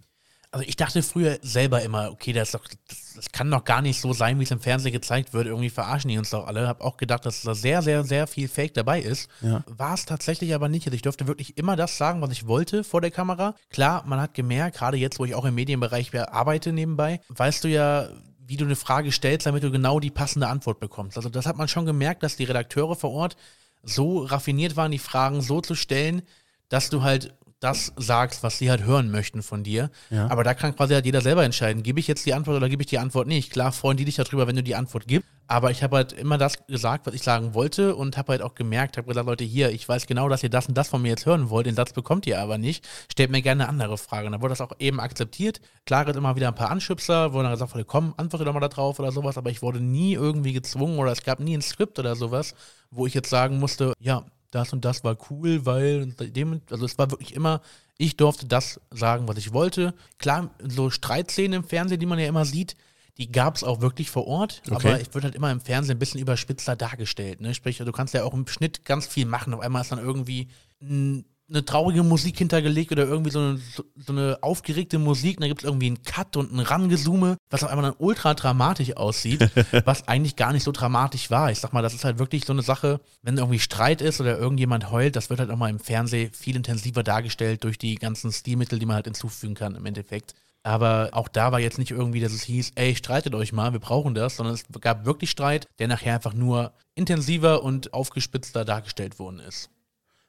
Also 0.51 0.65
ich 0.65 0.77
dachte 0.77 1.03
früher 1.03 1.38
selber 1.41 1.81
immer, 1.81 2.10
okay, 2.10 2.31
das, 2.31 2.51
doch, 2.51 2.65
das, 2.88 3.15
das, 3.17 3.31
kann 3.34 3.51
doch 3.51 3.65
gar 3.65 3.81
nicht 3.81 3.99
so 3.99 4.13
sein, 4.13 4.39
wie 4.39 4.43
es 4.43 4.51
im 4.51 4.62
Fernsehen 4.62 4.93
gezeigt 4.93 5.34
wird. 5.34 5.47
Irgendwie 5.47 5.69
verarschen 5.69 6.10
die 6.10 6.17
uns 6.17 6.29
doch 6.29 6.47
alle. 6.47 6.69
Hab 6.69 6.79
auch 6.79 6.95
gedacht, 6.95 7.25
dass 7.25 7.41
da 7.41 7.53
sehr, 7.53 7.81
sehr, 7.81 8.05
sehr 8.05 8.27
viel 8.27 8.47
Fake 8.47 8.73
dabei 8.73 9.01
ist. 9.01 9.29
Ja. 9.41 9.62
War 9.67 9.95
es 9.95 10.05
tatsächlich 10.05 10.55
aber 10.55 10.69
nicht. 10.69 10.88
Also 10.88 10.95
ich 10.95 11.01
durfte 11.01 11.27
wirklich 11.27 11.58
immer 11.58 11.75
das 11.75 11.97
sagen, 11.97 12.21
was 12.21 12.31
ich 12.31 12.47
wollte 12.47 12.86
vor 12.86 13.01
der 13.01 13.12
Kamera. 13.12 13.55
Klar, 13.69 14.05
man 14.08 14.21
hat 14.21 14.34
gemerkt, 14.34 14.77
gerade 14.77 14.95
jetzt, 14.95 15.19
wo 15.19 15.25
ich 15.25 15.36
auch 15.36 15.43
im 15.43 15.55
Medienbereich 15.55 16.17
arbeite 16.17 16.71
nebenbei, 16.71 17.19
weißt 17.27 17.65
du 17.65 17.67
ja, 17.67 18.08
wie 18.47 18.58
du 18.58 18.65
eine 18.65 18.75
Frage 18.75 19.12
stellst, 19.12 19.45
damit 19.45 19.63
du 19.63 19.71
genau 19.71 19.99
die 19.99 20.12
passende 20.12 20.47
Antwort 20.47 20.79
bekommst. 20.79 21.17
Also 21.17 21.29
das 21.29 21.45
hat 21.45 21.58
man 21.58 21.67
schon 21.67 21.86
gemerkt, 21.86 22.23
dass 22.23 22.36
die 22.36 22.43
Redakteure 22.43 22.95
vor 22.95 23.12
Ort 23.12 23.38
so 23.84 24.23
raffiniert 24.23 24.75
waren, 24.75 24.91
die 24.91 24.99
Fragen 24.99 25.41
so 25.41 25.62
zu 25.62 25.75
stellen, 25.75 26.21
dass 26.69 26.89
du 26.89 27.03
halt 27.03 27.34
das 27.60 27.94
sagst, 27.96 28.44
was 28.44 28.58
sie 28.58 28.70
halt 28.70 28.84
hören 28.84 29.10
möchten 29.12 29.41
von 29.41 29.63
dir. 29.63 29.89
Ja. 30.10 30.28
Aber 30.30 30.44
da 30.44 30.54
kann 30.54 30.76
quasi 30.76 30.94
halt 30.94 31.06
jeder 31.06 31.22
selber 31.22 31.44
entscheiden, 31.44 31.84
gebe 31.84 32.00
ich 32.00 32.08
jetzt 32.08 32.26
die 32.26 32.34
Antwort 32.34 32.58
oder 32.58 32.70
gebe 32.70 32.84
ich 32.84 32.88
die 32.88 33.00
Antwort 33.00 33.28
nicht. 33.28 33.52
Klar 33.52 33.72
freuen 33.72 33.98
die 33.98 34.06
dich 34.06 34.15
darüber, 34.15 34.48
wenn 34.48 34.56
du 34.56 34.63
die 34.63 34.76
Antwort 34.76 35.08
gibst. 35.08 35.28
Aber 35.48 35.70
ich 35.70 35.84
habe 35.84 35.98
halt 35.98 36.12
immer 36.12 36.39
das 36.39 36.65
gesagt, 36.65 37.06
was 37.06 37.13
ich 37.13 37.22
sagen 37.22 37.54
wollte 37.54 37.96
und 37.96 38.18
habe 38.18 38.32
halt 38.32 38.41
auch 38.41 38.56
gemerkt, 38.56 38.98
habe 38.98 39.08
gesagt, 39.08 39.28
Leute, 39.28 39.44
hier, 39.44 39.70
ich 39.70 39.88
weiß 39.88 40.08
genau, 40.08 40.28
dass 40.28 40.41
ihr 40.41 40.50
das 40.50 40.68
und 40.68 40.76
das 40.76 40.88
von 40.88 41.02
mir 41.02 41.10
jetzt 41.10 41.28
hören 41.28 41.52
wollt, 41.52 41.68
den 41.68 41.76
Satz 41.76 41.94
bekommt 41.94 42.26
ihr 42.26 42.39
aber 42.39 42.58
nicht. 42.58 42.88
Stellt 43.12 43.30
mir 43.30 43.44
gerne 43.44 43.63
eine 43.63 43.70
andere 43.70 43.98
Frage. 43.98 44.26
Und 44.26 44.32
dann 44.32 44.41
wurde 44.41 44.54
das 44.54 44.62
auch 44.62 44.72
eben 44.80 45.00
akzeptiert. 45.00 45.62
Klar 45.86 46.06
gibt 46.06 46.18
immer 46.18 46.36
wieder 46.36 46.48
ein 46.48 46.56
paar 46.56 46.72
Anschubser, 46.72 47.34
wo 47.34 47.41
dann 47.41 47.52
gesagt 47.52 47.74
wurde, 47.74 47.86
komm, 47.86 48.15
antworte 48.18 48.44
doch 48.44 48.54
mal 48.54 48.60
da 48.60 48.70
drauf 48.70 49.00
oder 49.00 49.12
sowas, 49.12 49.38
aber 49.38 49.52
ich 49.52 49.62
wurde 49.62 49.80
nie 49.80 50.13
irgendwie 50.13 50.54
gezwungen 50.54 50.98
oder 50.98 51.12
es 51.12 51.24
gab 51.24 51.39
nie 51.39 51.56
ein 51.56 51.62
Skript 51.62 52.00
oder 52.00 52.15
sowas, 52.15 52.56
wo 52.89 53.06
ich 53.06 53.13
jetzt 53.13 53.30
sagen 53.30 53.60
musste, 53.60 53.94
ja, 54.00 54.26
das 54.51 54.73
und 54.73 54.86
das 54.86 55.03
war 55.03 55.17
cool, 55.29 55.65
weil 55.65 56.08
dem, 56.13 56.62
also 56.69 56.86
es 56.86 56.97
war 56.97 57.12
wirklich 57.12 57.34
immer, 57.34 57.62
ich 57.97 58.17
durfte 58.17 58.45
das 58.45 58.79
sagen, 58.91 59.27
was 59.27 59.38
ich 59.38 59.53
wollte. 59.53 59.93
Klar, 60.17 60.49
so 60.62 60.89
Streitszenen 60.89 61.62
im 61.62 61.67
Fernsehen, 61.67 61.99
die 61.99 62.05
man 62.05 62.19
ja 62.19 62.27
immer 62.27 62.45
sieht, 62.45 62.75
die 63.17 63.31
gab 63.31 63.55
es 63.55 63.63
auch 63.63 63.79
wirklich 63.81 64.10
vor 64.10 64.27
Ort, 64.27 64.62
Okay. 64.69 64.89
aber 64.89 64.99
ich 65.01 65.13
wird 65.13 65.23
halt 65.23 65.36
immer 65.36 65.51
im 65.51 65.62
Fernsehen 65.62 65.95
ein 65.95 65.99
bisschen 65.99 66.19
überspitzter 66.19 66.75
dargestellt. 66.75 67.39
Ne? 67.39 67.53
Sprich, 67.53 67.77
du 67.77 67.91
kannst 67.91 68.13
ja 68.13 68.23
auch 68.23 68.34
im 68.34 68.47
Schnitt 68.47 68.84
ganz 68.84 69.08
viel 69.08 69.25
machen. 69.25 69.53
Auf 69.53 69.62
einmal 69.62 69.81
ist 69.81 69.91
dann 69.91 69.99
irgendwie 69.99 70.49
ein 70.81 71.25
eine 71.47 71.63
traurige 71.63 72.03
Musik 72.03 72.38
hintergelegt 72.38 72.91
oder 72.91 73.05
irgendwie 73.05 73.31
so 73.31 73.39
eine, 73.39 73.60
so, 73.75 73.84
eine 74.12 74.39
aufgeregte 74.41 74.97
Musik. 74.97 75.38
Und 75.38 75.41
dann 75.41 75.49
gibt 75.49 75.62
es 75.62 75.65
irgendwie 75.65 75.88
einen 75.88 76.03
Cut 76.03 76.38
und 76.38 76.51
ein 76.51 76.60
Rangezoome, 76.60 77.38
was 77.49 77.63
auf 77.63 77.69
einmal 77.69 77.91
dann 77.91 77.99
ultra 77.99 78.34
dramatisch 78.34 78.95
aussieht, 78.97 79.49
was 79.86 80.08
eigentlich 80.08 80.36
gar 80.36 80.53
nicht 80.53 80.63
so 80.63 80.71
dramatisch 80.71 81.29
war. 81.29 81.51
Ich 81.51 81.60
sag 81.60 81.73
mal, 81.73 81.81
das 81.81 81.93
ist 81.93 82.03
halt 82.03 82.17
wirklich 82.17 82.45
so 82.45 82.53
eine 82.53 82.63
Sache, 82.63 82.99
wenn 83.21 83.38
irgendwie 83.38 83.60
Streit 83.60 84.01
ist 84.01 84.19
oder 84.19 84.38
irgendjemand 84.38 84.91
heult, 84.91 85.15
das 85.15 85.29
wird 85.29 85.39
halt 85.39 85.51
auch 85.51 85.58
mal 85.58 85.69
im 85.69 85.79
Fernsehen 85.79 86.34
viel 86.34 86.55
intensiver 86.55 87.03
dargestellt 87.03 87.63
durch 87.63 87.77
die 87.77 87.95
ganzen 87.95 88.31
Stilmittel, 88.31 88.79
die 88.79 88.86
man 88.86 88.95
halt 88.95 89.05
hinzufügen 89.05 89.53
kann 89.55 89.75
im 89.75 89.86
Endeffekt. 89.86 90.34
Aber 90.63 91.10
auch 91.12 91.27
da 91.27 91.51
war 91.51 91.60
jetzt 91.60 91.77
nicht 91.77 91.91
irgendwie, 91.91 92.21
dass 92.21 92.34
es 92.34 92.41
hieß, 92.41 92.71
ey, 92.73 92.95
streitet 92.95 93.36
euch 93.36 93.53
mal, 93.53 93.71
wir 93.73 93.79
brauchen 93.79 94.15
das, 94.15 94.38
sondern 94.38 94.55
es 94.55 94.65
gab 94.81 95.05
wirklich 95.05 95.29
Streit, 95.29 95.67
der 95.77 95.88
nachher 95.88 96.15
einfach 96.15 96.34
nur 96.34 96.73
intensiver 96.95 97.62
und 97.62 97.93
aufgespitzter 97.93 98.65
dargestellt 98.65 99.19
worden 99.19 99.39
ist. 99.41 99.69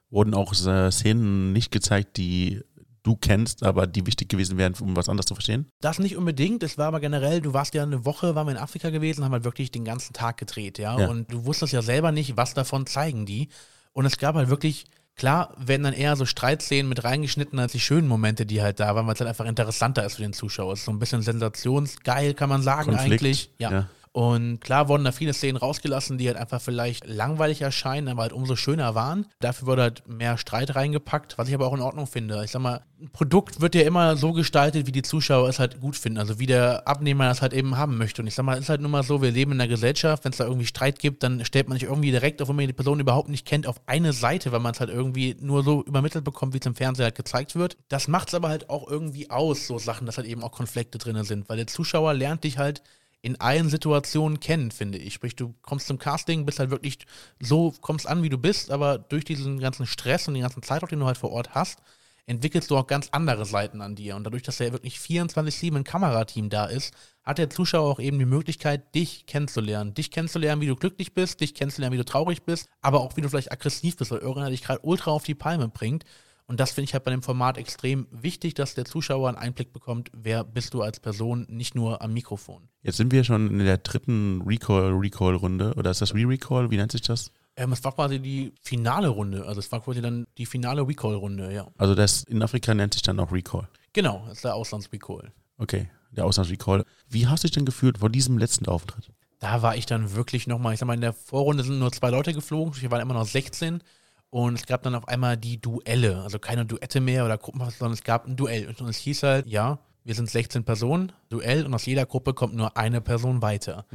Wurden 0.09 0.33
auch 0.33 0.53
äh, 0.53 0.91
Szenen 0.91 1.53
nicht 1.53 1.71
gezeigt, 1.71 2.17
die 2.17 2.61
du 3.07 3.15
kennst, 3.15 3.63
aber 3.63 3.87
die 3.87 4.05
wichtig 4.05 4.29
gewesen 4.29 4.57
wären, 4.57 4.73
um 4.81 4.95
was 4.95 5.07
anderes 5.07 5.25
zu 5.25 5.35
verstehen? 5.35 5.67
Das 5.79 5.97
nicht 5.97 6.17
unbedingt, 6.17 6.61
es 6.63 6.77
war 6.77 6.87
aber 6.87 6.99
generell, 6.99 7.39
du 7.41 7.53
warst 7.53 7.73
ja 7.73 7.83
eine 7.83 8.05
Woche, 8.05 8.35
waren 8.35 8.47
wir 8.47 8.51
in 8.51 8.57
Afrika 8.57 8.89
gewesen, 8.89 9.23
haben 9.23 9.31
halt 9.31 9.45
wirklich 9.45 9.71
den 9.71 9.85
ganzen 9.85 10.13
Tag 10.13 10.37
gedreht, 10.37 10.77
ja? 10.77 10.99
Ja. 10.99 11.07
Und 11.07 11.31
du 11.31 11.45
wusstest 11.45 11.71
ja 11.71 11.81
selber 11.81 12.11
nicht, 12.11 12.35
was 12.35 12.53
davon 12.53 12.85
zeigen 12.85 13.25
die. 13.25 13.47
Und 13.93 14.05
es 14.05 14.17
gab 14.17 14.35
halt 14.35 14.49
wirklich, 14.49 14.85
klar, 15.15 15.55
werden 15.57 15.83
dann 15.83 15.93
eher 15.93 16.17
so 16.17 16.25
Streitszenen 16.25 16.89
mit 16.89 17.03
reingeschnitten 17.03 17.57
als 17.59 17.71
die 17.71 17.79
schönen 17.79 18.07
Momente, 18.07 18.45
die 18.45 18.61
halt 18.61 18.79
da 18.79 18.93
waren, 18.93 19.07
weil 19.07 19.13
es 19.13 19.21
halt 19.21 19.29
einfach 19.29 19.45
interessanter 19.45 20.05
ist 20.05 20.15
für 20.15 20.23
den 20.23 20.33
Zuschauer. 20.33 20.73
Es 20.73 20.79
ist 20.79 20.85
so 20.85 20.91
ein 20.91 20.99
bisschen 20.99 21.21
sensationsgeil, 21.21 22.33
kann 22.33 22.49
man 22.49 22.61
sagen 22.61 22.91
Konflikt, 22.91 23.23
eigentlich. 23.23 23.51
ja. 23.57 23.89
Und 24.17 24.61
klar 24.61 24.87
wurden 24.87 25.03
da 25.03 25.11
viele 25.11 25.31
Szenen 25.31 25.57
rausgelassen, 25.57 26.17
die 26.17 26.25
halt 26.25 26.37
einfach 26.37 26.59
vielleicht 26.59 27.05
langweilig 27.05 27.61
erscheinen, 27.61 28.07
aber 28.07 28.23
halt 28.23 28.33
umso 28.33 28.55
schöner 28.55 28.95
waren. 28.95 29.27
Dafür 29.39 29.67
wurde 29.67 29.83
halt 29.83 30.07
mehr 30.07 30.39
Streit 30.39 30.75
reingepackt, 30.75 31.37
was 31.37 31.49
ich 31.49 31.53
aber 31.53 31.67
auch 31.67 31.75
in 31.75 31.81
Ordnung 31.81 32.07
finde. 32.07 32.43
Ich 32.43 32.49
sag 32.49 32.63
mal, 32.63 32.81
ein 32.99 33.11
Produkt 33.11 33.61
wird 33.61 33.75
ja 33.75 33.83
immer 33.83 34.17
so 34.17 34.33
gestaltet, 34.33 34.87
wie 34.87 34.91
die 34.91 35.03
Zuschauer 35.03 35.47
es 35.47 35.59
halt 35.59 35.79
gut 35.81 35.95
finden. 35.95 36.17
Also 36.17 36.39
wie 36.39 36.47
der 36.47 36.87
Abnehmer 36.87 37.25
das 37.25 37.43
halt 37.43 37.53
eben 37.53 37.77
haben 37.77 37.99
möchte. 37.99 38.23
Und 38.23 38.27
ich 38.27 38.33
sag 38.33 38.41
mal, 38.41 38.55
es 38.55 38.61
ist 38.61 38.69
halt 38.69 38.81
nun 38.81 38.89
mal 38.89 39.03
so, 39.03 39.21
wir 39.21 39.29
leben 39.29 39.51
in 39.51 39.61
einer 39.61 39.67
Gesellschaft, 39.67 40.25
wenn 40.25 40.31
es 40.31 40.39
da 40.39 40.45
irgendwie 40.45 40.65
Streit 40.65 40.97
gibt, 40.97 41.21
dann 41.21 41.45
stellt 41.45 41.69
man 41.69 41.77
sich 41.77 41.87
irgendwie 41.87 42.09
direkt, 42.09 42.41
auch 42.41 42.49
wenn 42.49 42.55
man 42.55 42.65
die 42.65 42.73
Person 42.73 42.99
überhaupt 42.99 43.29
nicht 43.29 43.45
kennt, 43.45 43.67
auf 43.67 43.79
eine 43.85 44.13
Seite, 44.13 44.51
weil 44.51 44.61
man 44.61 44.71
es 44.71 44.79
halt 44.79 44.89
irgendwie 44.89 45.37
nur 45.39 45.61
so 45.61 45.83
übermittelt 45.83 46.25
bekommt, 46.25 46.55
wie 46.55 46.59
es 46.59 46.65
im 46.65 46.73
Fernsehen 46.73 47.03
halt 47.03 47.13
gezeigt 47.13 47.55
wird. 47.55 47.77
Das 47.87 48.07
macht 48.07 48.29
es 48.29 48.33
aber 48.33 48.49
halt 48.49 48.71
auch 48.71 48.89
irgendwie 48.89 49.29
aus, 49.29 49.67
so 49.67 49.77
Sachen, 49.77 50.07
dass 50.07 50.17
halt 50.17 50.25
eben 50.25 50.41
auch 50.41 50.51
Konflikte 50.51 50.97
drin 50.97 51.23
sind. 51.23 51.47
Weil 51.49 51.57
der 51.57 51.67
Zuschauer 51.67 52.15
lernt 52.15 52.45
dich 52.45 52.57
halt 52.57 52.81
in 53.27 53.41
allen 53.41 53.67
Situationen 53.67 54.39
kennen, 54.39 54.71
finde 54.71 54.97
ich. 54.97 55.13
Sprich, 55.13 55.35
du 55.35 55.53
kommst 55.61 55.87
zum 55.87 55.99
Casting, 55.99 56.45
bist 56.45 56.59
halt 56.59 56.69
wirklich 56.69 56.99
so, 57.41 57.73
kommst 57.81 58.07
an, 58.07 58.23
wie 58.23 58.29
du 58.29 58.37
bist, 58.37 58.71
aber 58.71 58.97
durch 58.97 59.25
diesen 59.25 59.59
ganzen 59.59 59.85
Stress 59.85 60.29
und 60.29 60.33
den 60.33 60.43
ganzen 60.43 60.63
Zeitdruck, 60.63 60.89
den 60.89 60.99
du 60.99 61.05
halt 61.05 61.17
vor 61.17 61.31
Ort 61.31 61.53
hast, 61.53 61.79
entwickelst 62.25 62.71
du 62.71 62.77
auch 62.77 62.87
ganz 62.87 63.09
andere 63.11 63.45
Seiten 63.45 63.81
an 63.81 63.95
dir. 63.95 64.15
Und 64.15 64.23
dadurch, 64.23 64.43
dass 64.43 64.59
ja 64.59 64.71
wirklich 64.71 64.95
24-7 64.97 65.75
ein 65.75 65.83
Kamerateam 65.83 66.49
da 66.49 66.67
ist, 66.67 66.93
hat 67.23 67.37
der 67.37 67.49
Zuschauer 67.49 67.91
auch 67.91 67.99
eben 67.99 68.17
die 68.17 68.25
Möglichkeit, 68.25 68.95
dich 68.95 69.25
kennenzulernen. 69.25 69.93
Dich 69.93 70.09
kennenzulernen, 70.09 70.61
wie 70.61 70.67
du 70.67 70.77
glücklich 70.77 71.13
bist, 71.13 71.41
dich 71.41 71.53
kennenzulernen, 71.53 71.93
wie 71.93 71.97
du 71.97 72.05
traurig 72.05 72.43
bist, 72.43 72.69
aber 72.81 73.01
auch 73.01 73.17
wie 73.17 73.21
du 73.21 73.29
vielleicht 73.29 73.51
aggressiv 73.51 73.97
bist, 73.97 74.11
weil 74.11 74.19
irgendeiner 74.19 74.51
dich 74.51 74.63
gerade 74.63 74.79
ultra 74.83 75.11
auf 75.11 75.25
die 75.25 75.35
Palme 75.35 75.67
bringt. 75.67 76.05
Und 76.47 76.61
das 76.61 76.71
finde 76.71 76.85
ich 76.85 76.93
halt 76.93 77.03
bei 77.03 77.11
dem 77.11 77.21
Format 77.21 77.57
extrem 77.57 78.07
wichtig, 78.09 78.53
dass 78.53 78.73
der 78.73 78.85
Zuschauer 78.85 79.27
einen 79.27 79.37
Einblick 79.37 79.73
bekommt, 79.73 80.09
wer 80.13 80.45
bist 80.45 80.73
du 80.73 80.81
als 80.81 80.99
Person, 81.01 81.45
nicht 81.49 81.75
nur 81.75 82.01
am 82.01 82.13
Mikrofon. 82.13 82.69
Jetzt 82.81 82.97
sind 82.97 83.11
wir 83.11 83.25
schon 83.25 83.49
in 83.49 83.59
der 83.59 83.77
dritten 83.77 84.41
Recall-Recall-Runde. 84.43 85.73
Oder 85.75 85.91
ist 85.91 86.01
das 86.01 86.15
Re-Recall? 86.15 86.71
Wie 86.71 86.77
nennt 86.77 86.93
sich 86.93 87.01
das? 87.01 87.31
Ähm, 87.57 87.73
es 87.73 87.83
war 87.83 87.91
quasi 87.91 88.19
die 88.19 88.53
finale 88.61 89.09
Runde, 89.09 89.45
also 89.45 89.59
es 89.59 89.71
war 89.71 89.81
quasi 89.81 89.99
dann 89.99 90.27
die 90.37 90.45
finale 90.45 90.87
Recall-Runde, 90.87 91.51
ja. 91.53 91.67
Also 91.77 91.95
das 91.95 92.23
in 92.23 92.41
Afrika 92.41 92.73
nennt 92.73 92.93
sich 92.93 93.01
dann 93.01 93.19
auch 93.19 93.31
Recall. 93.31 93.67
Genau, 93.93 94.23
das 94.27 94.37
ist 94.37 94.45
der 94.45 94.53
Auslands-Recall. 94.53 95.31
Okay, 95.57 95.89
der 96.11 96.25
Auslands-Recall. 96.25 96.85
Wie 97.09 97.25
hast 97.25 97.43
du 97.43 97.47
dich 97.47 97.55
denn 97.55 97.65
gefühlt 97.65 97.97
vor 97.97 98.11
diesem 98.11 98.37
letzten 98.37 98.67
Auftritt? 98.67 99.09
Da 99.39 99.63
war 99.63 99.75
ich 99.75 99.87
dann 99.87 100.13
wirklich 100.13 100.45
nochmal, 100.45 100.75
ich 100.75 100.79
sag 100.79 100.85
mal, 100.85 100.93
in 100.93 101.01
der 101.01 101.13
Vorrunde 101.13 101.63
sind 101.63 101.79
nur 101.79 101.91
zwei 101.91 102.11
Leute 102.11 102.31
geflogen, 102.33 102.79
wir 102.79 102.91
waren 102.91 103.01
immer 103.01 103.15
noch 103.15 103.25
16 103.25 103.81
und 104.29 104.55
es 104.55 104.65
gab 104.65 104.83
dann 104.83 104.95
auf 104.95 105.07
einmal 105.07 105.37
die 105.37 105.59
Duelle, 105.59 106.21
also 106.21 106.39
keine 106.39 106.65
Duette 106.65 106.99
mehr 106.99 107.25
oder 107.25 107.37
Gruppen, 107.37 107.59
sondern 107.59 107.93
es 107.93 108.03
gab 108.03 108.27
ein 108.27 108.35
Duell 108.35 108.67
und 108.67 108.81
es 108.89 108.97
hieß 108.97 109.23
halt, 109.23 109.47
ja, 109.47 109.79
wir 110.03 110.15
sind 110.15 110.29
16 110.29 110.63
Personen, 110.63 111.11
Duell 111.29 111.65
und 111.65 111.73
aus 111.73 111.85
jeder 111.85 112.05
Gruppe 112.05 112.33
kommt 112.33 112.55
nur 112.55 112.77
eine 112.77 113.01
Person 113.01 113.41
weiter. 113.41 113.85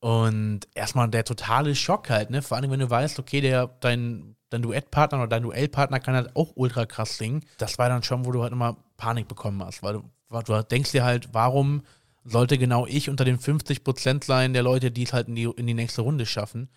Und 0.00 0.60
erstmal 0.74 1.10
der 1.10 1.24
totale 1.24 1.74
Schock 1.74 2.08
halt, 2.08 2.30
ne? 2.30 2.40
Vor 2.40 2.56
allem, 2.56 2.70
wenn 2.70 2.80
du 2.80 2.88
weißt, 2.88 3.18
okay, 3.18 3.42
der, 3.42 3.66
dein, 3.80 4.36
dein 4.48 4.62
Duettpartner 4.62 5.18
oder 5.18 5.28
dein 5.28 5.42
Duellpartner 5.42 6.00
kann 6.00 6.14
halt 6.14 6.34
auch 6.36 6.52
ultra 6.54 6.86
krass 6.86 7.18
singen. 7.18 7.44
Das 7.58 7.78
war 7.78 7.90
dann 7.90 8.02
schon, 8.02 8.24
wo 8.24 8.32
du 8.32 8.42
halt 8.42 8.52
immer 8.52 8.78
Panik 8.96 9.28
bekommen 9.28 9.62
hast, 9.62 9.82
weil 9.82 9.94
du, 9.94 10.04
weil 10.30 10.42
du 10.42 10.62
denkst 10.62 10.92
dir 10.92 11.04
halt, 11.04 11.34
warum 11.34 11.82
sollte 12.24 12.56
genau 12.58 12.86
ich 12.86 13.10
unter 13.10 13.24
den 13.24 13.38
50 13.38 13.84
Prozent 13.84 14.24
sein 14.24 14.52
der 14.52 14.62
Leute, 14.62 14.90
die 14.90 15.02
es 15.02 15.12
halt 15.12 15.28
in 15.28 15.34
die, 15.34 15.44
in 15.44 15.66
die 15.66 15.74
nächste 15.74 16.02
Runde 16.02 16.24
schaffen. 16.24 16.68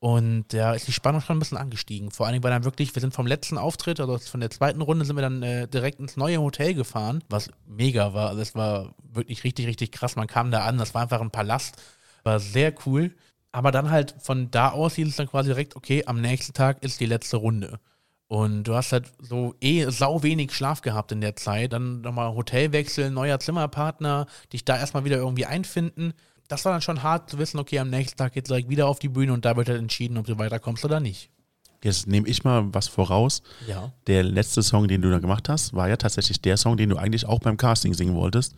Und 0.00 0.52
da 0.52 0.74
ist 0.74 0.86
die 0.86 0.92
Spannung 0.92 1.20
schon 1.20 1.36
ein 1.36 1.40
bisschen 1.40 1.58
angestiegen. 1.58 2.12
Vor 2.12 2.26
allen 2.26 2.34
Dingen, 2.34 2.44
weil 2.44 2.52
dann 2.52 2.64
wirklich, 2.64 2.94
wir 2.94 3.00
sind 3.00 3.14
vom 3.14 3.26
letzten 3.26 3.58
Auftritt, 3.58 3.98
also 3.98 4.16
von 4.18 4.40
der 4.40 4.50
zweiten 4.50 4.80
Runde, 4.80 5.04
sind 5.04 5.16
wir 5.16 5.22
dann 5.22 5.42
äh, 5.42 5.66
direkt 5.66 5.98
ins 5.98 6.16
neue 6.16 6.40
Hotel 6.40 6.74
gefahren, 6.74 7.24
was 7.28 7.50
mega 7.66 8.14
war. 8.14 8.28
Also 8.28 8.42
es 8.42 8.54
war 8.54 8.94
wirklich 9.02 9.42
richtig, 9.42 9.66
richtig 9.66 9.90
krass. 9.90 10.14
Man 10.14 10.28
kam 10.28 10.52
da 10.52 10.64
an, 10.64 10.78
das 10.78 10.94
war 10.94 11.02
einfach 11.02 11.20
ein 11.20 11.32
Palast. 11.32 11.82
War 12.22 12.38
sehr 12.38 12.72
cool. 12.86 13.14
Aber 13.50 13.72
dann 13.72 13.90
halt 13.90 14.14
von 14.20 14.50
da 14.52 14.70
aus 14.70 14.94
hieß 14.94 15.08
es 15.08 15.16
dann 15.16 15.28
quasi 15.28 15.48
direkt, 15.48 15.74
okay, 15.74 16.04
am 16.06 16.20
nächsten 16.20 16.52
Tag 16.52 16.82
ist 16.84 17.00
die 17.00 17.06
letzte 17.06 17.38
Runde. 17.38 17.80
Und 18.28 18.64
du 18.64 18.74
hast 18.74 18.92
halt 18.92 19.10
so 19.18 19.54
eh 19.60 19.90
sau 19.90 20.22
wenig 20.22 20.52
Schlaf 20.52 20.82
gehabt 20.82 21.10
in 21.12 21.22
der 21.22 21.34
Zeit. 21.34 21.72
Dann 21.72 22.02
nochmal 22.02 22.34
Hotelwechsel, 22.34 23.10
neuer 23.10 23.40
Zimmerpartner, 23.40 24.26
dich 24.52 24.64
da 24.64 24.76
erstmal 24.76 25.04
wieder 25.04 25.16
irgendwie 25.16 25.46
einfinden. 25.46 26.12
Das 26.48 26.64
war 26.64 26.72
dann 26.72 26.82
schon 26.82 27.02
hart 27.02 27.30
zu 27.30 27.38
wissen, 27.38 27.58
okay, 27.58 27.78
am 27.78 27.90
nächsten 27.90 28.16
Tag 28.16 28.32
geht's 28.32 28.48
direkt 28.48 28.68
wieder 28.68 28.88
auf 28.88 28.98
die 28.98 29.08
Bühne 29.08 29.32
und 29.32 29.44
da 29.44 29.56
wird 29.56 29.68
halt 29.68 29.78
entschieden, 29.78 30.16
ob 30.16 30.26
du 30.26 30.38
weiterkommst 30.38 30.84
oder 30.84 30.98
nicht. 30.98 31.30
Jetzt 31.84 32.08
nehme 32.08 32.26
ich 32.26 32.42
mal 32.42 32.74
was 32.74 32.88
voraus. 32.88 33.42
Ja. 33.68 33.92
Der 34.06 34.24
letzte 34.24 34.62
Song, 34.62 34.88
den 34.88 35.02
du 35.02 35.10
da 35.10 35.18
gemacht 35.18 35.48
hast, 35.48 35.74
war 35.74 35.88
ja 35.88 35.96
tatsächlich 35.96 36.40
der 36.40 36.56
Song, 36.56 36.76
den 36.76 36.88
du 36.88 36.96
eigentlich 36.96 37.26
auch 37.26 37.38
beim 37.38 37.56
Casting 37.56 37.94
singen 37.94 38.14
wolltest. 38.14 38.54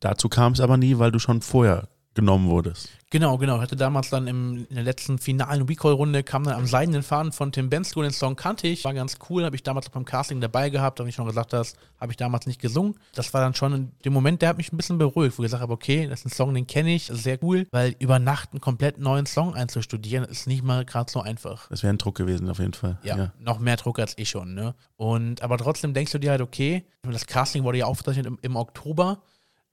Dazu 0.00 0.28
kam 0.28 0.52
es 0.52 0.60
aber 0.60 0.76
nie, 0.76 0.98
weil 0.98 1.12
du 1.12 1.18
schon 1.18 1.42
vorher 1.42 1.88
genommen 2.16 2.48
wurdest. 2.48 2.88
Genau, 3.10 3.38
genau. 3.38 3.60
Hatte 3.60 3.76
damals 3.76 4.10
dann 4.10 4.26
im, 4.26 4.66
in 4.68 4.74
der 4.74 4.82
letzten 4.82 5.18
finalen 5.18 5.62
Recall-Runde 5.62 6.24
kam 6.24 6.42
dann 6.42 6.54
am 6.54 6.66
seidenen 6.66 7.04
Faden 7.04 7.30
von 7.30 7.52
Tim 7.52 7.70
Bensko 7.70 8.02
den 8.02 8.10
Song 8.10 8.34
kannte 8.34 8.66
ich. 8.66 8.84
War 8.84 8.94
ganz 8.94 9.18
cool, 9.30 9.44
habe 9.44 9.54
ich 9.54 9.62
damals 9.62 9.88
beim 9.90 10.04
Casting 10.04 10.40
dabei 10.40 10.70
gehabt, 10.70 10.98
habe 10.98 11.08
ich 11.08 11.14
schon 11.14 11.26
gesagt 11.26 11.52
hast, 11.52 11.76
habe 12.00 12.10
ich 12.10 12.16
damals 12.16 12.46
nicht 12.46 12.60
gesungen. 12.60 12.96
Das 13.14 13.32
war 13.32 13.40
dann 13.40 13.54
schon 13.54 13.72
in 13.72 13.92
dem 14.04 14.12
Moment, 14.12 14.42
der 14.42 14.48
hat 14.48 14.56
mich 14.56 14.72
ein 14.72 14.76
bisschen 14.76 14.98
beruhigt, 14.98 15.38
wo 15.38 15.42
ich 15.42 15.46
gesagt 15.46 15.62
habe, 15.62 15.72
okay, 15.72 16.08
das 16.08 16.20
ist 16.20 16.26
ein 16.26 16.30
Song, 16.30 16.54
den 16.54 16.66
kenne 16.66 16.94
ich, 16.94 17.06
das 17.06 17.22
sehr 17.22 17.38
cool, 17.44 17.68
weil 17.70 17.94
über 18.00 18.18
Nacht 18.18 18.50
einen 18.52 18.60
komplett 18.60 18.98
neuen 18.98 19.26
Song 19.26 19.54
einzustudieren, 19.54 20.24
ist 20.24 20.48
nicht 20.48 20.64
mal 20.64 20.84
gerade 20.84 21.10
so 21.10 21.20
einfach. 21.20 21.68
Das 21.68 21.84
wäre 21.84 21.92
ein 21.92 21.98
Druck 21.98 22.16
gewesen, 22.16 22.50
auf 22.50 22.58
jeden 22.58 22.74
Fall. 22.74 22.98
Ja, 23.04 23.32
noch 23.38 23.60
mehr 23.60 23.76
Druck 23.76 24.00
als 24.00 24.14
ich 24.16 24.30
schon, 24.30 24.54
ne? 24.54 24.74
Und 24.96 25.42
aber 25.42 25.58
trotzdem 25.58 25.94
denkst 25.94 26.12
du 26.12 26.18
dir 26.18 26.30
halt, 26.30 26.40
okay, 26.40 26.84
das 27.02 27.26
Casting 27.26 27.62
wurde 27.62 27.78
ja 27.78 27.84
aufgezeichnet 27.84 28.26
im, 28.26 28.38
im 28.42 28.56
Oktober. 28.56 29.22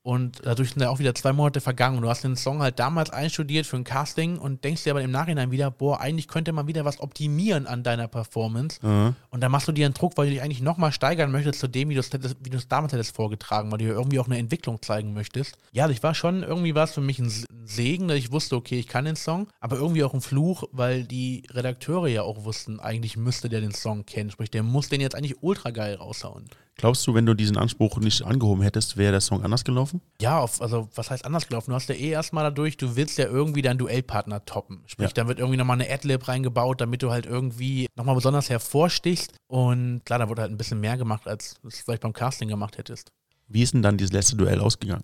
Und 0.03 0.41
dadurch 0.43 0.71
sind 0.71 0.81
ja 0.81 0.89
auch 0.89 0.99
wieder 0.99 1.15
zwei 1.15 1.31
Monate 1.31 1.61
vergangen. 1.61 1.95
Und 1.95 2.03
du 2.03 2.09
hast 2.09 2.25
den 2.25 2.35
Song 2.35 2.61
halt 2.61 2.77
damals 2.77 3.09
einstudiert 3.09 3.65
für 3.65 3.77
ein 3.77 3.85
Casting 3.85 4.37
und 4.37 4.63
denkst 4.65 4.83
dir 4.83 4.91
aber 4.91 5.01
im 5.01 5.11
Nachhinein 5.11 5.49
wieder, 5.49 5.71
boah, 5.71 6.01
eigentlich 6.01 6.27
könnte 6.27 6.51
man 6.51 6.67
wieder 6.67 6.83
was 6.83 6.99
optimieren 6.99 7.67
an 7.67 7.83
deiner 7.83 8.09
Performance. 8.09 8.85
Mhm. 8.85 9.15
Und 9.29 9.41
dann 9.41 9.51
machst 9.51 9.69
du 9.69 9.71
dir 9.71 9.85
einen 9.85 9.93
Druck, 9.93 10.17
weil 10.17 10.27
du 10.27 10.33
dich 10.33 10.41
eigentlich 10.41 10.61
nochmal 10.61 10.91
steigern 10.91 11.31
möchtest 11.31 11.61
zu 11.61 11.69
dem, 11.69 11.87
wie 11.89 11.95
du 11.95 12.01
es 12.01 12.67
damals 12.67 12.91
hättest 12.91 13.15
vorgetragen, 13.15 13.71
weil 13.71 13.77
du 13.77 13.85
ja 13.85 13.93
irgendwie 13.93 14.19
auch 14.19 14.25
eine 14.25 14.37
Entwicklung 14.37 14.81
zeigen 14.81 15.13
möchtest. 15.13 15.57
Ja, 15.71 15.87
das 15.87 16.03
war 16.03 16.13
schon 16.13 16.43
irgendwie 16.43 16.75
was 16.75 16.93
für 16.93 17.01
mich 17.01 17.19
ein 17.19 17.31
Segen, 17.63 18.09
dass 18.09 18.17
ich 18.17 18.33
wusste, 18.33 18.57
okay, 18.57 18.77
ich 18.79 18.87
kann 18.87 19.05
den 19.05 19.15
Song, 19.15 19.47
aber 19.61 19.77
irgendwie 19.77 20.03
auch 20.03 20.13
ein 20.13 20.19
Fluch, 20.19 20.65
weil 20.73 21.05
die 21.05 21.43
Redakteure 21.49 22.07
ja 22.07 22.23
auch 22.23 22.43
wussten, 22.43 22.81
eigentlich 22.81 23.15
müsste 23.15 23.47
der 23.47 23.61
den 23.61 23.73
Song 23.73 24.05
kennen. 24.05 24.31
Sprich, 24.31 24.51
der 24.51 24.63
muss 24.63 24.89
den 24.89 24.99
jetzt 24.99 25.15
eigentlich 25.15 25.41
ultra 25.41 25.71
geil 25.71 25.95
raushauen. 25.95 26.43
Glaubst 26.75 27.05
du, 27.05 27.13
wenn 27.13 27.25
du 27.25 27.33
diesen 27.36 27.55
Anspruch 27.57 27.97
nicht 27.99 28.23
angehoben 28.23 28.63
hättest, 28.63 28.97
wäre 28.97 29.12
der 29.12 29.21
Song 29.21 29.43
anders 29.43 29.63
gelaufen? 29.63 30.01
Ja, 30.19 30.39
auf, 30.39 30.59
also 30.62 30.89
was 30.95 31.12
heißt 31.12 31.23
anders 31.25 31.47
gelaufen? 31.47 31.69
Du 31.69 31.75
hast 31.75 31.88
ja 31.88 31.95
eh 31.95 32.09
erstmal 32.09 32.43
dadurch, 32.43 32.77
du 32.77 32.95
willst 32.95 33.17
ja 33.19 33.25
irgendwie 33.25 33.62
deinen 33.62 33.77
Duellpartner 33.77 34.43
toppen. 34.45 34.83
Sprich, 34.88 35.09
Ja. 35.09 35.13
da 35.13 35.27
wird 35.27 35.38
irgendwie 35.39 35.57
nochmal 35.57 35.79
eine 35.79 35.91
Adlib 35.93 36.27
reingebaut, 36.27 36.81
damit 36.81 37.03
du 37.03 37.12
halt 37.12 37.25
irgendwie 37.27 37.88
nochmal 37.95 38.15
besonders 38.15 38.49
hervorstichst. 38.49 39.33
Und 39.47 40.01
klar, 40.05 40.17
da 40.19 40.29
wurde 40.29 40.41
halt 40.41 40.51
ein 40.51 40.57
bisschen 40.57 40.79
mehr 40.79 40.97
gemacht, 40.97 41.27
als 41.27 41.55
du 41.62 41.67
es 41.67 41.79
vielleicht 41.79 42.01
beim 42.01 42.13
Casting 42.13 42.49
gemacht 42.49 42.77
hättest. 42.79 43.12
Wie 43.47 43.62
ist 43.62 43.73
denn 43.75 43.83
dann 43.83 43.97
dieses 43.97 44.12
letzte 44.13 44.36
Duell 44.36 44.59
ausgegangen? 44.59 45.03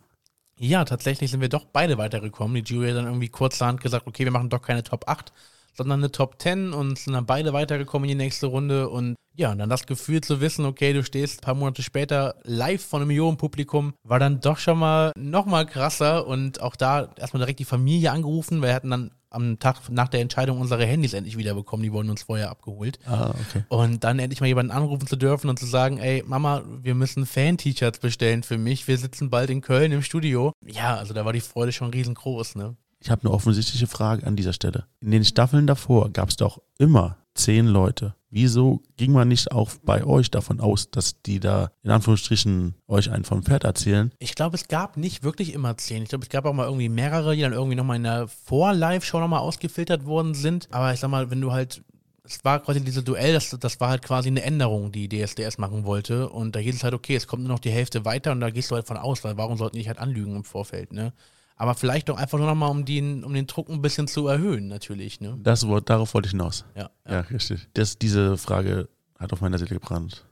Ja, 0.58 0.84
tatsächlich 0.86 1.29
sind 1.32 1.39
wir 1.39 1.49
doch 1.49 1.65
beide 1.65 1.97
weitergekommen. 1.97 2.62
Die 2.63 2.73
Jury 2.73 2.89
hat 2.89 2.97
dann 2.97 3.05
irgendwie 3.05 3.29
kurzerhand 3.29 3.79
gesagt, 3.79 4.08
okay, 4.08 4.25
wir 4.25 4.32
machen 4.32 4.49
doch 4.49 4.62
keine 4.62 4.84
Top 4.84 5.08
8, 5.08 5.32
sondern 5.73 5.99
eine 5.99 6.12
Top 6.12 6.41
10 6.41 6.73
und 6.73 6.97
sind 6.97 7.13
dann 7.13 7.25
beide 7.25 7.53
weitergekommen 7.53 8.10
in 8.10 8.17
die 8.17 8.23
nächste 8.23 8.47
Runde. 8.47 8.89
Und 8.89 9.15
ja, 9.36 9.51
und 9.51 9.60
dann 9.60 9.69
das 9.69 9.88
Gefühl 9.88 10.21
zu 10.21 10.41
wissen, 10.41 10.65
okay, 10.65 10.91
du 10.91 11.03
stehst 11.03 11.39
ein 11.39 11.45
paar 11.45 11.55
Monate 11.55 11.82
später 11.82 12.36
live 12.43 12.84
vor 12.84 12.99
einem 12.99 13.08
Millionenpublikum, 13.08 13.93
war 14.03 14.19
dann 14.19 14.41
doch 14.41 14.58
schon 14.58 14.77
mal 14.77 15.13
noch 15.17 15.45
mal 15.45 15.65
krasser. 15.65 16.27
Und 16.27 16.62
auch 16.62 16.75
da 16.75 17.13
erstmal 17.17 17.39
direkt 17.39 17.60
die 17.60 17.65
Familie 17.65 18.12
angerufen. 18.12 18.62
Wir 18.62 18.73
hatten 18.73 18.89
dann 18.89 19.12
am 19.29 19.60
Tag 19.60 19.89
nach 19.89 20.08
der 20.08 20.21
Entscheidung 20.21 20.60
unsere 20.60 20.86
Handys 20.86 21.13
endlich 21.13 21.38
wiederbekommen. 21.38 21.84
Die 21.84 21.93
wurden 21.93 22.10
uns 22.10 22.23
vorher 22.23 22.49
abgeholt. 22.49 22.99
Ah, 23.05 23.29
okay. 23.29 23.63
Und 23.69 24.03
dann 24.03 24.19
endlich 24.19 24.41
mal 24.41 24.47
jemanden 24.47 24.71
anrufen 24.71 25.08
zu 25.08 25.15
dürfen 25.15 25.49
und 25.49 25.60
zu 25.60 25.65
sagen, 25.65 25.99
ey, 25.99 26.23
Mama, 26.25 26.63
wir 26.82 26.95
müssen 26.95 27.25
Fan-T-Shirts 27.25 27.99
bestellen 27.99 28.43
für 28.43 28.58
mich. 28.58 28.88
Wir 28.88 28.97
sitzen 28.97 29.29
bald 29.29 29.49
in 29.49 29.62
Köln 29.62 29.91
im 29.91 30.01
Studio. 30.01 30.51
Ja, 30.65 30.95
also 30.95 31.13
da 31.13 31.25
war 31.25 31.34
die 31.34 31.41
Freude 31.41 31.71
schon 31.71 31.91
riesengroß, 31.91 32.55
ne? 32.55 32.75
Ich 33.01 33.09
habe 33.09 33.23
eine 33.23 33.31
offensichtliche 33.31 33.88
Frage 33.88 34.27
an 34.27 34.35
dieser 34.35 34.53
Stelle. 34.53 34.85
In 34.99 35.12
den 35.12 35.25
Staffeln 35.25 35.67
davor 35.67 36.12
gab 36.12 36.29
es 36.29 36.35
doch 36.35 36.62
immer 36.77 37.17
zehn 37.33 37.67
Leute. 37.67 38.15
Wieso 38.31 38.83
ging 38.97 39.12
man 39.12 39.27
nicht 39.27 39.51
auch 39.51 39.71
bei 39.83 40.03
euch 40.03 40.29
davon 40.29 40.59
aus, 40.59 40.91
dass 40.91 41.21
die 41.23 41.39
da 41.39 41.71
in 41.81 41.89
Anführungsstrichen 41.89 42.75
euch 42.88 43.09
einen 43.09 43.23
vom 43.23 43.41
Pferd 43.41 43.63
erzählen? 43.63 44.12
Ich 44.19 44.35
glaube, 44.35 44.55
es 44.55 44.67
gab 44.67 44.97
nicht 44.97 45.23
wirklich 45.23 45.53
immer 45.53 45.77
zehn. 45.77 46.03
Ich 46.03 46.09
glaube, 46.09 46.23
es 46.23 46.29
gab 46.29 46.45
auch 46.45 46.53
mal 46.53 46.65
irgendwie 46.65 46.89
mehrere, 46.89 47.35
die 47.35 47.41
dann 47.41 47.53
irgendwie 47.53 47.75
nochmal 47.75 47.95
in 47.97 48.03
der 48.03 48.27
Vor-Live-Show 48.27 49.19
nochmal 49.19 49.39
ausgefiltert 49.39 50.05
worden 50.05 50.35
sind. 50.35 50.67
Aber 50.71 50.93
ich 50.93 50.99
sag 50.99 51.09
mal, 51.09 51.31
wenn 51.31 51.41
du 51.41 51.51
halt, 51.51 51.81
es 52.23 52.43
war 52.43 52.59
quasi 52.59 52.81
diese 52.81 53.01
Duell, 53.01 53.33
das, 53.33 53.49
das 53.59 53.79
war 53.79 53.89
halt 53.89 54.03
quasi 54.03 54.27
eine 54.27 54.43
Änderung, 54.43 54.91
die 54.91 55.09
DSDS 55.09 55.57
machen 55.57 55.85
wollte. 55.85 56.29
Und 56.29 56.55
da 56.55 56.59
hieß 56.59 56.75
es 56.75 56.83
halt, 56.83 56.93
okay, 56.93 57.15
es 57.15 57.25
kommt 57.25 57.41
nur 57.41 57.53
noch 57.53 57.59
die 57.59 57.71
Hälfte 57.71 58.05
weiter 58.05 58.31
und 58.31 58.41
da 58.41 58.51
gehst 58.51 58.69
du 58.69 58.75
halt 58.75 58.85
von 58.85 58.97
aus, 58.97 59.23
weil 59.23 59.38
warum 59.38 59.57
sollten 59.57 59.77
die 59.77 59.88
halt 59.88 59.97
anlügen 59.97 60.35
im 60.35 60.43
Vorfeld, 60.43 60.93
ne? 60.93 61.13
Aber 61.60 61.76
vielleicht 61.76 62.08
doch 62.10 62.17
einfach 62.17 62.38
nur 62.38 62.48
nochmal, 62.48 62.72
um 62.72 62.86
den, 62.86 63.24
um 63.24 63.34
den 63.34 63.45
Druck 63.45 63.69
ein 63.69 63.82
bisschen 63.82 64.08
zu 64.08 64.28
erhöhen, 64.28 64.67
natürlich, 64.69 65.19
ne? 65.19 65.38
Das 65.43 65.67
Wort, 65.67 65.89
darauf 65.89 66.13
wollte 66.13 66.28
ich 66.28 66.32
hinaus. 66.32 66.63
Ja. 66.74 66.89
Ja, 67.08 67.19
richtig. 67.19 67.67
Das, 67.74 67.98
diese 68.00 68.38
Frage 68.38 68.88
hat 69.19 69.34
auf 69.34 69.41
meiner 69.41 69.58
Seele 69.58 69.72
gebrannt. 69.76 70.26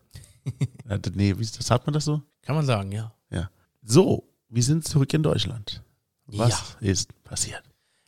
ja, 0.90 0.98
d- 0.98 1.12
nee, 1.14 1.34
wie, 1.38 1.46
das 1.46 1.70
hat 1.70 1.86
man 1.86 1.94
das 1.94 2.06
so? 2.06 2.22
Kann 2.44 2.56
man 2.56 2.66
sagen, 2.66 2.92
ja. 2.92 3.12
So, 3.84 4.24
wir 4.50 4.64
sind 4.64 4.86
zurück 4.88 5.14
in 5.14 5.24
Deutschland. 5.24 5.82
Was 6.26 6.50
Ja. 6.82 6.88
ist 6.88 7.24
passiert? 7.24 7.64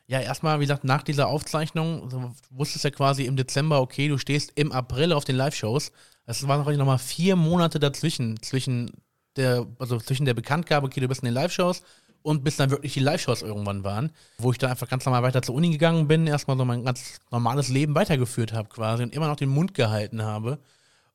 Ja, 0.06 0.20
erstmal, 0.20 0.58
wie 0.58 0.64
gesagt, 0.64 0.84
nach 0.84 1.02
dieser 1.02 1.28
Aufzeichnung, 1.28 2.02
also, 2.04 2.18
du 2.20 2.34
wusstest 2.50 2.84
ja 2.84 2.90
quasi 2.90 3.24
im 3.24 3.36
Dezember, 3.36 3.80
okay, 3.80 4.08
du 4.08 4.18
stehst 4.18 4.52
im 4.56 4.72
April 4.72 5.12
auf 5.12 5.24
den 5.24 5.36
Live-Shows. 5.36 5.92
Es 6.26 6.46
waren 6.48 6.76
noch 6.76 6.86
mal 6.86 6.98
vier 6.98 7.36
Monate 7.36 7.78
dazwischen, 7.80 8.42
zwischen 8.42 8.90
der, 9.36 9.66
also 9.78 9.98
zwischen 9.98 10.24
der 10.26 10.34
Bekanntgabe, 10.34 10.86
okay, 10.86 11.00
du 11.00 11.08
bist 11.08 11.22
in 11.22 11.26
den 11.26 11.34
Live-Shows 11.34 11.82
und 12.22 12.44
bis 12.44 12.56
dann 12.56 12.70
wirklich 12.70 12.94
die 12.94 13.00
Live-Shows 13.00 13.42
irgendwann 13.42 13.84
waren, 13.84 14.10
wo 14.38 14.52
ich 14.52 14.58
dann 14.58 14.70
einfach 14.70 14.88
ganz 14.88 15.04
normal 15.04 15.22
weiter 15.22 15.42
zur 15.42 15.54
Uni 15.54 15.70
gegangen 15.70 16.08
bin, 16.08 16.26
erstmal 16.26 16.56
so 16.56 16.64
mein 16.64 16.84
ganz 16.84 17.20
normales 17.30 17.68
Leben 17.68 17.94
weitergeführt 17.94 18.52
habe 18.52 18.68
quasi 18.68 19.02
und 19.02 19.14
immer 19.14 19.28
noch 19.28 19.36
den 19.36 19.48
Mund 19.48 19.74
gehalten 19.74 20.22
habe. 20.22 20.58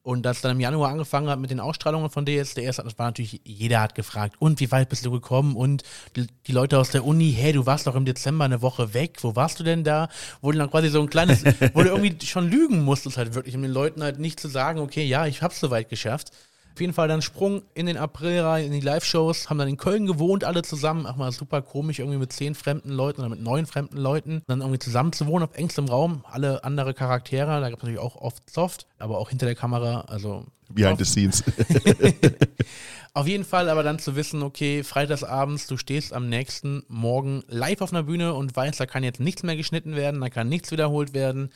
Und 0.05 0.27
als 0.27 0.41
dann 0.41 0.51
im 0.51 0.59
Januar 0.59 0.91
angefangen 0.91 1.29
hat 1.29 1.39
mit 1.39 1.49
den 1.49 1.59
Ausstrahlungen 1.59 2.11
von 2.11 2.27
DSDS, 2.27 2.75
das 2.75 2.99
war 2.99 3.07
natürlich, 3.07 3.41
jeder 3.43 3.81
hat 3.81 3.95
gefragt, 3.95 4.35
und 4.37 4.59
wie 4.59 4.71
weit 4.71 4.87
bist 4.87 5.03
du 5.03 5.09
gekommen? 5.09 5.55
Und 5.55 5.81
die, 6.15 6.27
die 6.45 6.51
Leute 6.51 6.77
aus 6.77 6.91
der 6.91 7.03
Uni, 7.03 7.33
hey, 7.35 7.53
du 7.53 7.65
warst 7.65 7.87
doch 7.87 7.95
im 7.95 8.05
Dezember 8.05 8.45
eine 8.45 8.61
Woche 8.61 8.93
weg, 8.93 9.17
wo 9.21 9.35
warst 9.35 9.59
du 9.59 9.63
denn 9.63 9.83
da? 9.83 10.09
Wo 10.41 10.51
du 10.51 10.59
dann 10.59 10.69
quasi 10.69 10.89
so 10.89 11.01
ein 11.01 11.09
kleines, 11.09 11.43
wo 11.73 11.81
du 11.81 11.89
irgendwie 11.89 12.23
schon 12.23 12.47
lügen 12.47 12.83
musstest 12.83 13.17
halt 13.17 13.33
wirklich, 13.33 13.55
um 13.55 13.63
den 13.63 13.71
Leuten 13.71 14.03
halt 14.03 14.19
nicht 14.19 14.39
zu 14.39 14.47
sagen, 14.47 14.79
okay, 14.79 15.03
ja, 15.03 15.25
ich 15.25 15.41
hab's 15.41 15.59
soweit 15.59 15.89
geschafft. 15.89 16.31
Auf 16.75 16.81
jeden 16.81 16.91
Fall 16.91 17.07
dann 17.07 17.21
Sprung 17.21 17.61
in 17.73 17.85
den 17.85 17.95
April 17.95 18.41
rein, 18.41 18.65
in 18.65 18.73
die 18.73 18.81
Live-Shows, 18.81 19.49
haben 19.49 19.57
dann 19.57 19.69
in 19.69 19.77
Köln 19.77 20.05
gewohnt, 20.05 20.43
alle 20.43 20.61
zusammen. 20.61 21.05
Auch 21.05 21.15
mal 21.15 21.31
super 21.31 21.61
komisch, 21.61 21.99
irgendwie 21.99 22.17
mit 22.17 22.33
zehn 22.33 22.53
fremden 22.53 22.89
Leuten 22.89 23.21
oder 23.21 23.29
mit 23.29 23.41
neun 23.41 23.65
fremden 23.65 23.95
Leuten. 23.95 24.41
Dann 24.47 24.59
irgendwie 24.59 24.79
zusammen 24.79 25.13
zu 25.13 25.25
wohnen 25.25 25.45
auf 25.45 25.55
engstem 25.55 25.85
Raum, 25.85 26.25
alle 26.29 26.65
andere 26.65 26.93
Charaktere, 26.93 27.61
da 27.61 27.69
gab 27.69 27.79
es 27.79 27.83
natürlich 27.83 27.99
auch 27.99 28.17
oft 28.17 28.49
Soft, 28.49 28.87
aber 28.99 29.19
auch 29.19 29.29
hinter 29.29 29.45
der 29.45 29.55
Kamera, 29.55 30.01
also 30.09 30.43
Behind 30.67 30.99
the 30.99 31.05
scenes. 31.05 31.45
auf 33.13 33.25
jeden 33.25 33.45
Fall 33.45 33.69
aber 33.69 33.81
dann 33.81 33.97
zu 33.97 34.17
wissen, 34.17 34.43
okay, 34.43 34.83
freitagsabends, 34.83 35.67
du 35.67 35.77
stehst 35.77 36.11
am 36.11 36.27
nächsten 36.27 36.83
Morgen 36.89 37.43
live 37.47 37.79
auf 37.79 37.93
einer 37.93 38.03
Bühne 38.03 38.33
und 38.33 38.53
weißt, 38.53 38.81
da 38.81 38.85
kann 38.85 39.05
jetzt 39.05 39.21
nichts 39.21 39.43
mehr 39.43 39.55
geschnitten 39.55 39.95
werden, 39.95 40.19
da 40.19 40.29
kann 40.29 40.49
nichts 40.49 40.71
wiederholt 40.71 41.13
werden. 41.13 41.51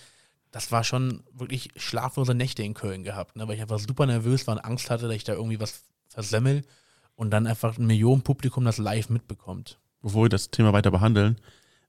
Das 0.51 0.71
war 0.71 0.83
schon 0.83 1.23
wirklich 1.31 1.69
schlaflose 1.75 2.33
Nächte 2.33 2.63
in 2.63 2.73
Köln 2.73 3.03
gehabt, 3.03 3.35
ne, 3.35 3.47
weil 3.47 3.55
ich 3.55 3.61
einfach 3.61 3.79
super 3.79 4.05
nervös 4.05 4.47
war 4.47 4.55
und 4.55 4.65
Angst 4.65 4.89
hatte, 4.89 5.07
dass 5.07 5.15
ich 5.15 5.23
da 5.23 5.33
irgendwie 5.33 5.59
was 5.59 5.83
versemmel 6.07 6.63
und 7.15 7.31
dann 7.31 7.47
einfach 7.47 7.77
ein 7.77 7.85
Millionenpublikum 7.85 8.65
das 8.65 8.77
live 8.77 9.09
mitbekommt. 9.09 9.77
Bevor 10.01 10.25
wir 10.25 10.29
das 10.29 10.49
Thema 10.49 10.73
weiter 10.73 10.89
behandeln, 10.89 11.37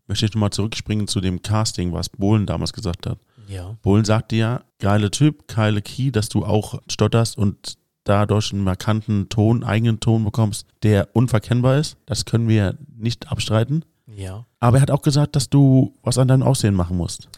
möchte 0.06 0.26
ich 0.26 0.34
nochmal 0.34 0.50
zurückspringen 0.50 1.06
zu 1.06 1.20
dem 1.20 1.40
Casting, 1.40 1.92
was 1.92 2.08
Bohlen 2.08 2.46
damals 2.46 2.72
gesagt 2.72 3.06
hat. 3.06 3.18
Ja. 3.46 3.76
Bohlen 3.82 4.04
sagte 4.04 4.36
ja, 4.36 4.62
geile 4.78 5.10
Typ, 5.10 5.46
geile 5.48 5.82
Key, 5.82 6.10
dass 6.10 6.28
du 6.28 6.44
auch 6.44 6.82
stotterst 6.88 7.38
und 7.38 7.78
dadurch 8.04 8.52
einen 8.52 8.64
markanten 8.64 9.28
Ton, 9.28 9.62
eigenen 9.62 10.00
Ton 10.00 10.24
bekommst, 10.24 10.66
der 10.82 11.08
unverkennbar 11.14 11.78
ist. 11.78 11.96
Das 12.06 12.24
können 12.24 12.48
wir 12.48 12.76
nicht 12.96 13.30
abstreiten. 13.30 13.84
Ja. 14.06 14.46
Aber 14.58 14.78
er 14.78 14.82
hat 14.82 14.90
auch 14.90 15.02
gesagt, 15.02 15.36
dass 15.36 15.48
du 15.48 15.94
was 16.02 16.18
an 16.18 16.28
deinem 16.28 16.42
Aussehen 16.42 16.74
machen 16.74 16.96
musst. 16.96 17.28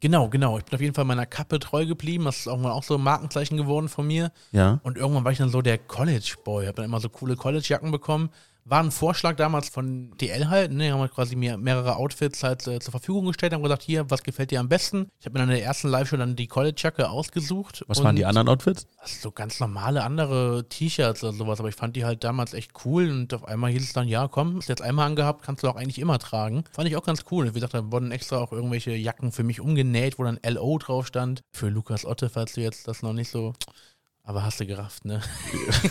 Genau, 0.00 0.28
genau. 0.30 0.56
Ich 0.58 0.64
bin 0.64 0.74
auf 0.74 0.80
jeden 0.80 0.94
Fall 0.94 1.04
meiner 1.04 1.26
Kappe 1.26 1.58
treu 1.58 1.84
geblieben. 1.84 2.24
Das 2.24 2.38
ist 2.38 2.46
irgendwann 2.46 2.72
auch 2.72 2.82
so 2.82 2.94
ein 2.94 3.02
Markenzeichen 3.02 3.58
geworden 3.58 3.88
von 3.88 4.06
mir. 4.06 4.32
Ja. 4.50 4.80
Und 4.82 4.96
irgendwann 4.96 5.24
war 5.24 5.32
ich 5.32 5.38
dann 5.38 5.50
so 5.50 5.60
der 5.60 5.76
College-Boy. 5.76 6.66
Hab 6.66 6.76
dann 6.76 6.86
immer 6.86 7.00
so 7.00 7.10
coole 7.10 7.36
College-Jacken 7.36 7.90
bekommen. 7.90 8.30
War 8.64 8.82
ein 8.82 8.90
Vorschlag 8.90 9.36
damals 9.36 9.68
von 9.68 10.16
DL 10.18 10.48
halt. 10.48 10.72
Ne? 10.72 10.84
Die 10.84 10.92
haben 10.92 11.00
halt 11.00 11.12
quasi 11.12 11.36
mir 11.36 11.56
mehrere 11.56 11.96
Outfits 11.96 12.42
halt 12.42 12.66
äh, 12.66 12.78
zur 12.78 12.90
Verfügung 12.90 13.26
gestellt. 13.26 13.52
Haben 13.52 13.62
gesagt, 13.62 13.82
hier, 13.82 14.10
was 14.10 14.22
gefällt 14.22 14.50
dir 14.50 14.60
am 14.60 14.68
besten? 14.68 15.08
Ich 15.18 15.26
habe 15.26 15.34
mir 15.34 15.40
dann 15.40 15.50
in 15.50 15.56
der 15.56 15.64
ersten 15.64 15.88
Live-Show 15.88 16.16
dann 16.16 16.36
die 16.36 16.46
College-Jacke 16.46 17.10
ausgesucht. 17.10 17.84
Was 17.88 18.02
waren 18.02 18.16
die 18.16 18.24
anderen 18.24 18.48
Outfits? 18.48 18.86
so 19.04 19.30
ganz 19.30 19.60
normale 19.60 20.02
andere 20.04 20.68
T-Shirts 20.68 21.24
oder 21.24 21.32
sowas. 21.32 21.60
Aber 21.60 21.68
ich 21.68 21.74
fand 21.74 21.96
die 21.96 22.04
halt 22.04 22.24
damals 22.24 22.54
echt 22.54 22.72
cool. 22.84 23.10
Und 23.10 23.34
auf 23.34 23.44
einmal 23.44 23.70
hieß 23.70 23.82
es 23.82 23.92
dann, 23.92 24.08
ja, 24.08 24.28
komm, 24.28 24.58
ist 24.58 24.68
jetzt 24.68 24.82
einmal 24.82 25.06
angehabt, 25.06 25.42
kannst 25.42 25.62
du 25.62 25.68
auch 25.68 25.76
eigentlich 25.76 25.98
immer 25.98 26.18
tragen. 26.18 26.64
Fand 26.72 26.88
ich 26.88 26.96
auch 26.96 27.04
ganz 27.04 27.24
cool. 27.30 27.48
Wie 27.48 27.54
gesagt, 27.54 27.74
da 27.74 27.90
wurden 27.90 28.12
extra 28.12 28.38
auch 28.38 28.52
irgendwelche 28.52 28.92
Jacken 28.92 29.32
für 29.32 29.42
mich 29.42 29.60
umgenäht, 29.60 30.18
wo 30.18 30.24
dann 30.24 30.38
LO 30.46 30.78
drauf 30.78 31.06
stand. 31.06 31.42
Für 31.52 31.68
Lukas 31.68 32.04
Otte, 32.04 32.28
falls 32.28 32.52
du 32.52 32.60
jetzt 32.60 32.88
das 32.88 33.02
noch 33.02 33.12
nicht 33.12 33.30
so 33.30 33.54
aber 34.30 34.44
hast 34.44 34.60
du 34.60 34.66
gerafft, 34.66 35.04
ne? 35.04 35.20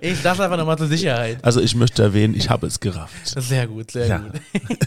ich 0.00 0.18
sag's 0.20 0.40
einfach 0.40 0.56
nochmal 0.56 0.78
zur 0.78 0.86
Sicherheit. 0.86 1.44
Also 1.44 1.60
ich 1.60 1.74
möchte 1.74 2.02
erwähnen, 2.02 2.34
ich 2.34 2.48
habe 2.48 2.66
es 2.66 2.80
gerafft. 2.80 3.26
Sehr 3.26 3.66
gut, 3.66 3.90
sehr 3.90 4.06
Ja. 4.06 4.18
gut. 4.18 4.40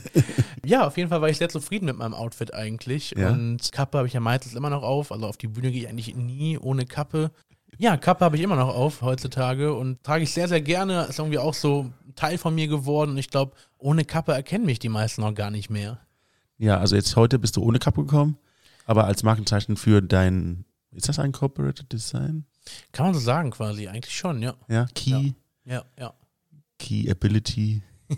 ja, 0.66 0.88
auf 0.88 0.98
jeden 0.98 1.10
Fall 1.10 1.22
war 1.22 1.30
ich 1.30 1.38
sehr 1.38 1.50
zufrieden 1.50 1.86
mit 1.86 1.96
meinem 1.96 2.16
Outfit 2.16 2.56
eigentlich. 2.56 3.14
Ja. 3.16 3.30
Und 3.30 3.72
Kappe 3.72 4.00
habe 4.00 4.08
ich 4.08 4.14
ja 4.14 4.20
meistens 4.20 4.56
immer 4.56 4.72
noch 4.72 4.82
auf. 4.82 5.12
Also 5.12 5.28
auf 5.28 5.38
die 5.38 5.48
Bühne 5.48 5.72
gehe 5.72 5.84
ich 5.84 5.90
eigentlich 5.90 6.16
nie 6.16 6.58
ohne 6.58 6.88
Kappe. 6.88 7.30
Ja, 7.78 7.98
Kappe 7.98 8.26
habe 8.26 8.36
ich 8.36 8.42
immer 8.42 8.56
noch 8.56 8.74
auf 8.74 9.04
heutzutage 9.04 9.76
und 9.76 10.04
trage 10.04 10.24
ich 10.24 10.32
sehr, 10.34 10.48
sehr 10.48 10.62
gerne. 10.62 11.04
Ist 11.04 11.20
irgendwie 11.20 11.38
auch 11.38 11.54
so 11.54 11.92
ein 12.08 12.16
Teil 12.16 12.40
von 12.40 12.56
mir 12.56 12.68
geworden. 12.68 13.12
Und 13.12 13.18
ich 13.20 13.30
glaube, 13.30 13.52
ohne 13.78 14.06
Kappe 14.06 14.32
erkennen 14.34 14.66
mich 14.66 14.80
die 14.80 14.90
meisten 14.90 15.22
noch 15.22 15.36
gar 15.36 15.52
nicht 15.52 15.70
mehr. 15.70 16.00
Ja, 16.58 16.80
also 16.80 16.96
jetzt 16.96 17.16
heute 17.16 17.38
bist 17.38 17.58
du 17.58 17.62
ohne 17.62 17.78
Kappe 17.78 18.02
gekommen, 18.02 18.38
aber 18.88 19.06
als 19.06 19.22
Markenzeichen 19.22 19.76
für 19.76 20.02
dein, 20.02 20.66
ist 20.96 21.10
das 21.10 21.20
ein 21.20 21.32
Corporate 21.32 21.84
Design? 21.86 22.46
Kann 22.92 23.08
man 23.08 23.14
so 23.14 23.20
sagen 23.20 23.52
quasi, 23.52 23.88
eigentlich 23.88 24.16
schon, 24.16 24.42
ja. 24.42 24.56
Ja, 24.68 24.86
Key, 24.96 25.34
Ja, 25.66 25.84
ja. 25.98 26.14
Key 26.80 27.10
Ability. 27.10 27.82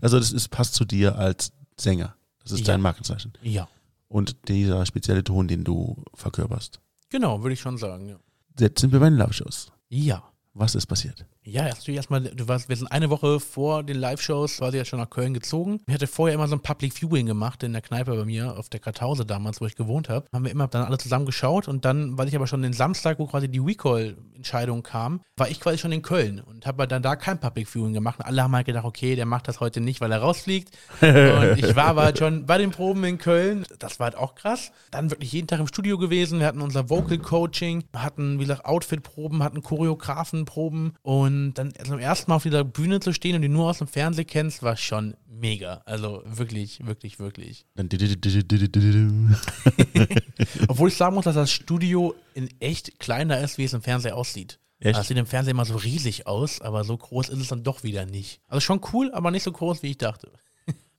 also 0.00 0.18
das 0.18 0.32
ist, 0.32 0.48
passt 0.48 0.74
zu 0.74 0.84
dir 0.84 1.16
als 1.16 1.52
Sänger. 1.78 2.14
Das 2.42 2.52
ist 2.52 2.60
Ja. 2.60 2.66
dein 2.66 2.80
Markenzeichen. 2.80 3.32
Ja. 3.42 3.68
Und 4.08 4.48
dieser 4.48 4.84
spezielle 4.86 5.24
Ton, 5.24 5.48
den 5.48 5.64
du 5.64 6.02
verkörperst. 6.14 6.80
Genau, 7.08 7.42
würde 7.42 7.54
ich 7.54 7.60
schon 7.60 7.78
sagen, 7.78 8.08
ja. 8.08 8.18
Jetzt 8.58 8.80
sind 8.80 8.92
wir 8.92 9.00
bei 9.00 9.08
den 9.08 9.18
Live-Shows. 9.18 9.72
Ja. 9.88 10.22
Was 10.54 10.74
ist 10.74 10.86
passiert? 10.86 11.24
Ja, 11.44 11.64
natürlich 11.64 11.96
erstmal, 11.96 12.20
du 12.20 12.46
warst, 12.46 12.68
wir 12.68 12.76
sind 12.76 12.88
eine 12.88 13.08
Woche 13.08 13.40
vor 13.40 13.82
den 13.82 13.96
Live-Shows, 13.96 14.58
quasi 14.58 14.76
ja 14.76 14.84
schon 14.84 14.98
nach 14.98 15.08
Köln 15.08 15.32
gezogen. 15.32 15.80
Ich 15.86 15.94
hatte 15.94 16.06
vorher 16.06 16.34
immer 16.34 16.46
so 16.46 16.54
ein 16.54 16.60
Public 16.60 16.92
Viewing 16.92 17.24
gemacht 17.24 17.62
in 17.62 17.72
der 17.72 17.80
Kneipe 17.80 18.14
bei 18.14 18.26
mir 18.26 18.58
auf 18.58 18.68
der 18.68 18.78
Kartause 18.78 19.24
damals, 19.24 19.62
wo 19.62 19.66
ich 19.66 19.76
gewohnt 19.76 20.10
habe. 20.10 20.26
Haben 20.30 20.44
wir 20.44 20.52
immer 20.52 20.68
dann 20.68 20.84
alle 20.84 20.98
zusammen 20.98 21.24
geschaut 21.24 21.68
und 21.68 21.86
dann, 21.86 22.18
weil 22.18 22.28
ich 22.28 22.36
aber 22.36 22.46
schon 22.46 22.60
den 22.60 22.74
Samstag, 22.74 23.18
wo 23.18 23.26
quasi 23.26 23.48
die 23.48 23.60
Recall-Entscheidung 23.60 24.82
kam, 24.82 25.22
war 25.38 25.48
ich 25.48 25.58
quasi 25.58 25.78
schon 25.78 25.90
in 25.90 26.02
Köln 26.02 26.40
und 26.40 26.66
habe 26.66 26.86
dann 26.86 27.02
da 27.02 27.16
kein 27.16 27.40
Public 27.40 27.66
Viewing 27.66 27.94
gemacht. 27.94 28.18
Und 28.18 28.26
alle 28.26 28.42
haben 28.42 28.54
halt 28.54 28.66
gedacht, 28.66 28.84
okay, 28.84 29.16
der 29.16 29.26
macht 29.26 29.48
das 29.48 29.58
heute 29.60 29.80
nicht, 29.80 30.02
weil 30.02 30.12
er 30.12 30.20
rausfliegt. 30.20 30.76
und 31.00 31.58
ich 31.58 31.74
war 31.74 31.86
aber 31.86 32.02
halt 32.02 32.18
schon 32.18 32.44
bei 32.44 32.58
den 32.58 32.72
Proben 32.72 33.02
in 33.04 33.16
Köln. 33.16 33.64
Das 33.78 33.98
war 33.98 34.08
halt 34.08 34.16
auch 34.16 34.34
krass. 34.34 34.70
Dann 34.90 35.10
wirklich 35.10 35.32
jeden 35.32 35.46
Tag 35.46 35.60
im 35.60 35.66
Studio 35.66 35.96
gewesen. 35.96 36.40
Wir 36.40 36.46
hatten 36.46 36.60
unser 36.60 36.90
Vocal 36.90 37.18
Coaching, 37.18 37.84
hatten, 37.96 38.38
wie 38.38 38.44
gesagt, 38.44 38.66
Outfit-Proben, 38.66 39.42
hatten 39.42 39.62
Choreografenproben 39.62 40.41
und 41.02 41.22
und 41.22 41.58
dann 41.58 41.72
zum 41.84 41.98
ersten 41.98 42.30
Mal 42.30 42.36
auf 42.36 42.42
dieser 42.42 42.64
Bühne 42.64 43.00
zu 43.00 43.12
stehen 43.12 43.36
und 43.36 43.42
die 43.42 43.48
nur 43.48 43.68
aus 43.68 43.78
dem 43.78 43.86
Fernsehen 43.86 44.26
kennst, 44.26 44.62
war 44.62 44.76
schon 44.76 45.14
mega. 45.26 45.82
Also 45.84 46.22
wirklich, 46.24 46.86
wirklich, 46.86 47.18
wirklich. 47.18 47.66
Obwohl 50.68 50.88
ich 50.88 50.96
sagen 50.96 51.14
muss, 51.14 51.24
dass 51.24 51.34
das 51.34 51.50
Studio 51.50 52.14
in 52.34 52.48
echt 52.60 52.98
kleiner 52.98 53.40
ist, 53.40 53.58
wie 53.58 53.64
es 53.64 53.72
im 53.72 53.82
Fernsehen 53.82 54.14
aussieht. 54.14 54.58
Echt? 54.78 54.98
Das 54.98 55.08
sieht 55.08 55.16
im 55.16 55.26
Fernsehen 55.26 55.52
immer 55.52 55.64
so 55.64 55.76
riesig 55.76 56.26
aus, 56.26 56.60
aber 56.60 56.84
so 56.84 56.96
groß 56.96 57.28
ist 57.28 57.38
es 57.38 57.48
dann 57.48 57.62
doch 57.62 57.82
wieder 57.82 58.06
nicht. 58.06 58.40
Also 58.48 58.60
schon 58.60 58.80
cool, 58.92 59.10
aber 59.12 59.30
nicht 59.30 59.42
so 59.42 59.52
groß, 59.52 59.82
wie 59.82 59.90
ich 59.90 59.98
dachte. 59.98 60.32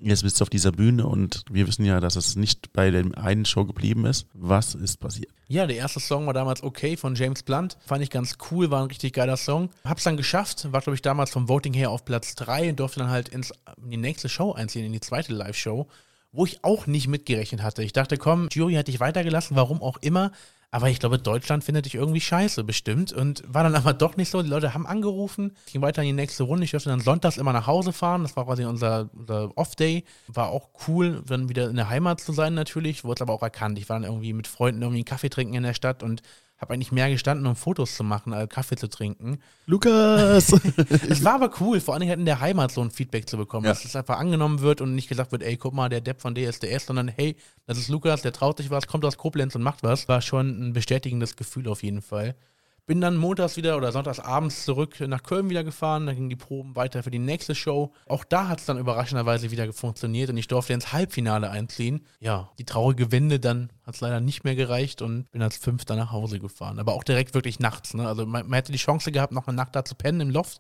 Jetzt 0.06 0.24
bist 0.24 0.40
du 0.40 0.44
auf 0.44 0.50
dieser 0.50 0.74
Bühne 0.74 1.08
und 1.08 1.46
wir 1.50 1.66
wissen 1.66 1.86
ja, 1.86 2.00
dass 2.02 2.18
es 2.18 2.36
nicht 2.36 2.74
bei 2.74 2.92
der 2.92 3.06
einen 3.18 3.46
Show 3.46 3.64
geblieben 3.64 4.06
ist. 4.06 4.28
Was 4.34 4.76
ist 4.76 5.00
passiert? 5.00 5.32
Ja, 5.48 5.66
der 5.66 5.78
erste 5.78 6.02
Song 6.02 6.28
war 6.28 6.34
damals 6.34 6.62
Okay 6.62 6.98
von 6.98 7.16
James 7.16 7.44
Blunt. 7.44 7.78
Fand 7.86 8.04
ich 8.04 8.10
ganz 8.10 8.38
cool, 8.52 8.70
war 8.70 8.82
ein 8.82 8.88
richtig 8.88 9.14
geiler 9.14 9.38
Song. 9.38 9.70
Hab's 9.86 10.04
dann 10.04 10.18
geschafft, 10.18 10.72
war 10.74 10.82
glaube 10.82 10.96
ich 10.96 11.02
damals 11.02 11.32
vom 11.32 11.48
Voting 11.48 11.74
her 11.74 11.90
auf 11.90 12.04
Platz 12.04 12.36
3 12.36 12.72
und 12.72 12.80
durfte 12.80 13.00
dann 13.00 13.10
halt 13.10 13.30
ins, 13.30 13.54
in 13.82 13.92
die 13.92 13.98
nächste 13.98 14.28
Show 14.28 14.52
einziehen, 14.52 14.86
in 14.86 14.92
die 14.94 15.00
zweite 15.00 15.34
Live-Show 15.34 15.88
wo 16.34 16.46
ich 16.46 16.64
auch 16.64 16.88
nicht 16.88 17.08
mitgerechnet 17.08 17.62
hatte. 17.62 17.84
Ich 17.84 17.94
dachte, 17.94 18.18
komm, 18.18 18.50
Jury 18.52 18.74
hat 18.74 18.88
dich 18.88 19.00
weitergelassen, 19.00 19.56
warum 19.56 19.82
auch 19.82 19.98
immer. 20.02 20.32
Aber 20.74 20.90
ich 20.90 21.00
glaube, 21.00 21.20
Deutschland 21.20 21.64
findet 21.64 21.86
dich 21.86 21.94
irgendwie 21.94 22.20
scheiße, 22.20 22.64
bestimmt. 22.64 23.14
Und 23.14 23.44
war 23.48 23.64
dann 23.64 23.76
aber 23.76 23.94
doch 23.94 24.18
nicht 24.18 24.32
so. 24.32 24.42
Die 24.42 24.50
Leute 24.50 24.74
haben 24.74 24.88
angerufen, 24.88 25.56
ging 25.72 25.84
weiter 25.84 26.02
in 26.02 26.08
die 26.08 26.14
nächste 26.14 26.44
Runde. 26.44 26.64
Ich 26.64 26.72
durfte 26.72 26.90
dann 26.90 27.00
sonntags 27.00 27.38
immer 27.38 27.54
nach 27.54 27.68
Hause 27.68 27.94
fahren. 27.94 28.24
Das 28.24 28.36
war 28.36 28.46
quasi 28.46 28.66
unser, 28.66 29.08
unser 29.14 29.56
Off-Day. 29.56 30.04
War 30.28 30.50
auch 30.50 30.70
cool, 30.88 31.22
dann 31.28 31.48
wieder 31.48 31.70
in 31.70 31.76
der 31.76 31.90
Heimat 31.90 32.22
zu 32.22 32.34
sein, 32.34 32.56
natürlich. 32.56 33.04
Wurde 33.04 33.22
aber 33.22 33.34
auch 33.34 33.44
erkannt. 33.44 33.78
Ich 33.78 33.88
war 33.88 33.98
dann 33.98 34.10
irgendwie 34.10 34.34
mit 34.34 34.48
Freunden 34.48 34.82
irgendwie 34.82 35.02
einen 35.02 35.06
Kaffee 35.06 35.30
trinken 35.30 35.54
in 35.54 35.62
der 35.62 35.76
Stadt 35.76 36.02
und 36.02 36.24
habe 36.64 36.74
eigentlich 36.74 36.92
mehr 36.92 37.10
gestanden, 37.10 37.46
um 37.46 37.56
Fotos 37.56 37.96
zu 37.96 38.04
machen, 38.04 38.34
als 38.34 38.50
Kaffee 38.50 38.76
zu 38.76 38.88
trinken. 38.88 39.38
Lukas! 39.66 40.52
es 41.10 41.24
war 41.24 41.36
aber 41.36 41.52
cool, 41.60 41.80
vor 41.80 41.94
allem 41.94 42.08
halt 42.08 42.20
in 42.20 42.26
der 42.26 42.40
Heimat 42.40 42.72
so 42.72 42.82
ein 42.82 42.90
Feedback 42.90 43.30
zu 43.30 43.38
bekommen, 43.38 43.66
ja. 43.66 43.72
dass 43.72 43.86
es 43.86 43.96
einfach 43.96 44.18
angenommen 44.18 44.62
wird 44.62 44.82
und 44.82 44.96
nicht 44.96 45.10
gesagt 45.10 45.32
wird, 45.32 45.44
ey, 45.44 45.58
guck 45.58 45.74
mal, 45.74 45.90
der 45.90 46.02
Depp 46.02 46.22
von 46.22 46.34
DSDS, 46.34 46.88
sondern 46.88 47.08
hey, 47.10 47.36
das 47.68 47.78
ist 47.78 47.90
Lukas, 47.90 48.22
der 48.22 48.34
traut 48.34 48.58
sich 48.58 48.70
was, 48.70 48.88
kommt 48.88 49.06
aus 49.06 49.18
Koblenz 49.18 49.56
und 49.56 49.62
macht 49.62 49.84
was. 49.84 50.08
War 50.08 50.22
schon 50.22 50.70
ein 50.70 50.74
bestätigendes 50.74 51.36
Gefühl 51.36 51.68
auf 51.68 51.84
jeden 51.84 52.02
Fall. 52.02 52.36
Bin 52.86 53.00
dann 53.00 53.16
montags 53.16 53.56
wieder 53.56 53.78
oder 53.78 53.94
sonntags 53.94 54.20
abends 54.20 54.66
zurück 54.66 55.00
nach 55.00 55.24
Köln 55.24 55.50
wieder 55.50 55.64
gefahren. 55.64 56.06
Dann 56.06 56.16
gingen 56.16 56.30
die 56.30 56.36
Proben 56.36 56.76
weiter 56.76 57.02
für 57.02 57.12
die 57.12 57.20
nächste 57.20 57.56
Show. 57.56 57.94
Auch 58.08 58.26
da 58.26 58.50
hat 58.50 58.60
es 58.60 58.66
dann 58.66 58.78
überraschenderweise 58.78 59.52
wieder 59.52 59.72
funktioniert 59.72 60.30
und 60.30 60.38
ich 60.38 60.48
durfte 60.48 60.74
ins 60.74 60.92
Halbfinale 60.92 61.50
einziehen. 61.50 62.06
Ja, 62.20 62.52
die 62.60 62.66
traurige 62.66 63.12
Wende 63.12 63.40
dann 63.40 63.72
hat 63.86 63.96
es 63.96 64.02
leider 64.02 64.20
nicht 64.20 64.44
mehr 64.44 64.56
gereicht 64.56 65.02
und 65.02 65.32
bin 65.32 65.42
als 65.42 65.56
Fünfter 65.56 65.96
nach 65.96 66.12
Hause 66.12 66.40
gefahren. 66.40 66.78
Aber 66.78 66.94
auch 66.94 67.06
direkt 67.06 67.34
wirklich 67.34 67.60
nachts. 67.60 67.94
Ne? 67.94 68.06
Also 68.06 68.26
man, 68.26 68.48
man 68.48 68.56
hätte 68.56 68.74
die 68.74 68.78
Chance 68.78 69.14
gehabt, 69.14 69.32
noch 69.32 69.48
eine 69.48 69.56
Nacht 69.56 69.76
da 69.76 69.86
zu 69.86 69.96
pennen 69.96 70.20
im 70.20 70.30
Loft. 70.30 70.60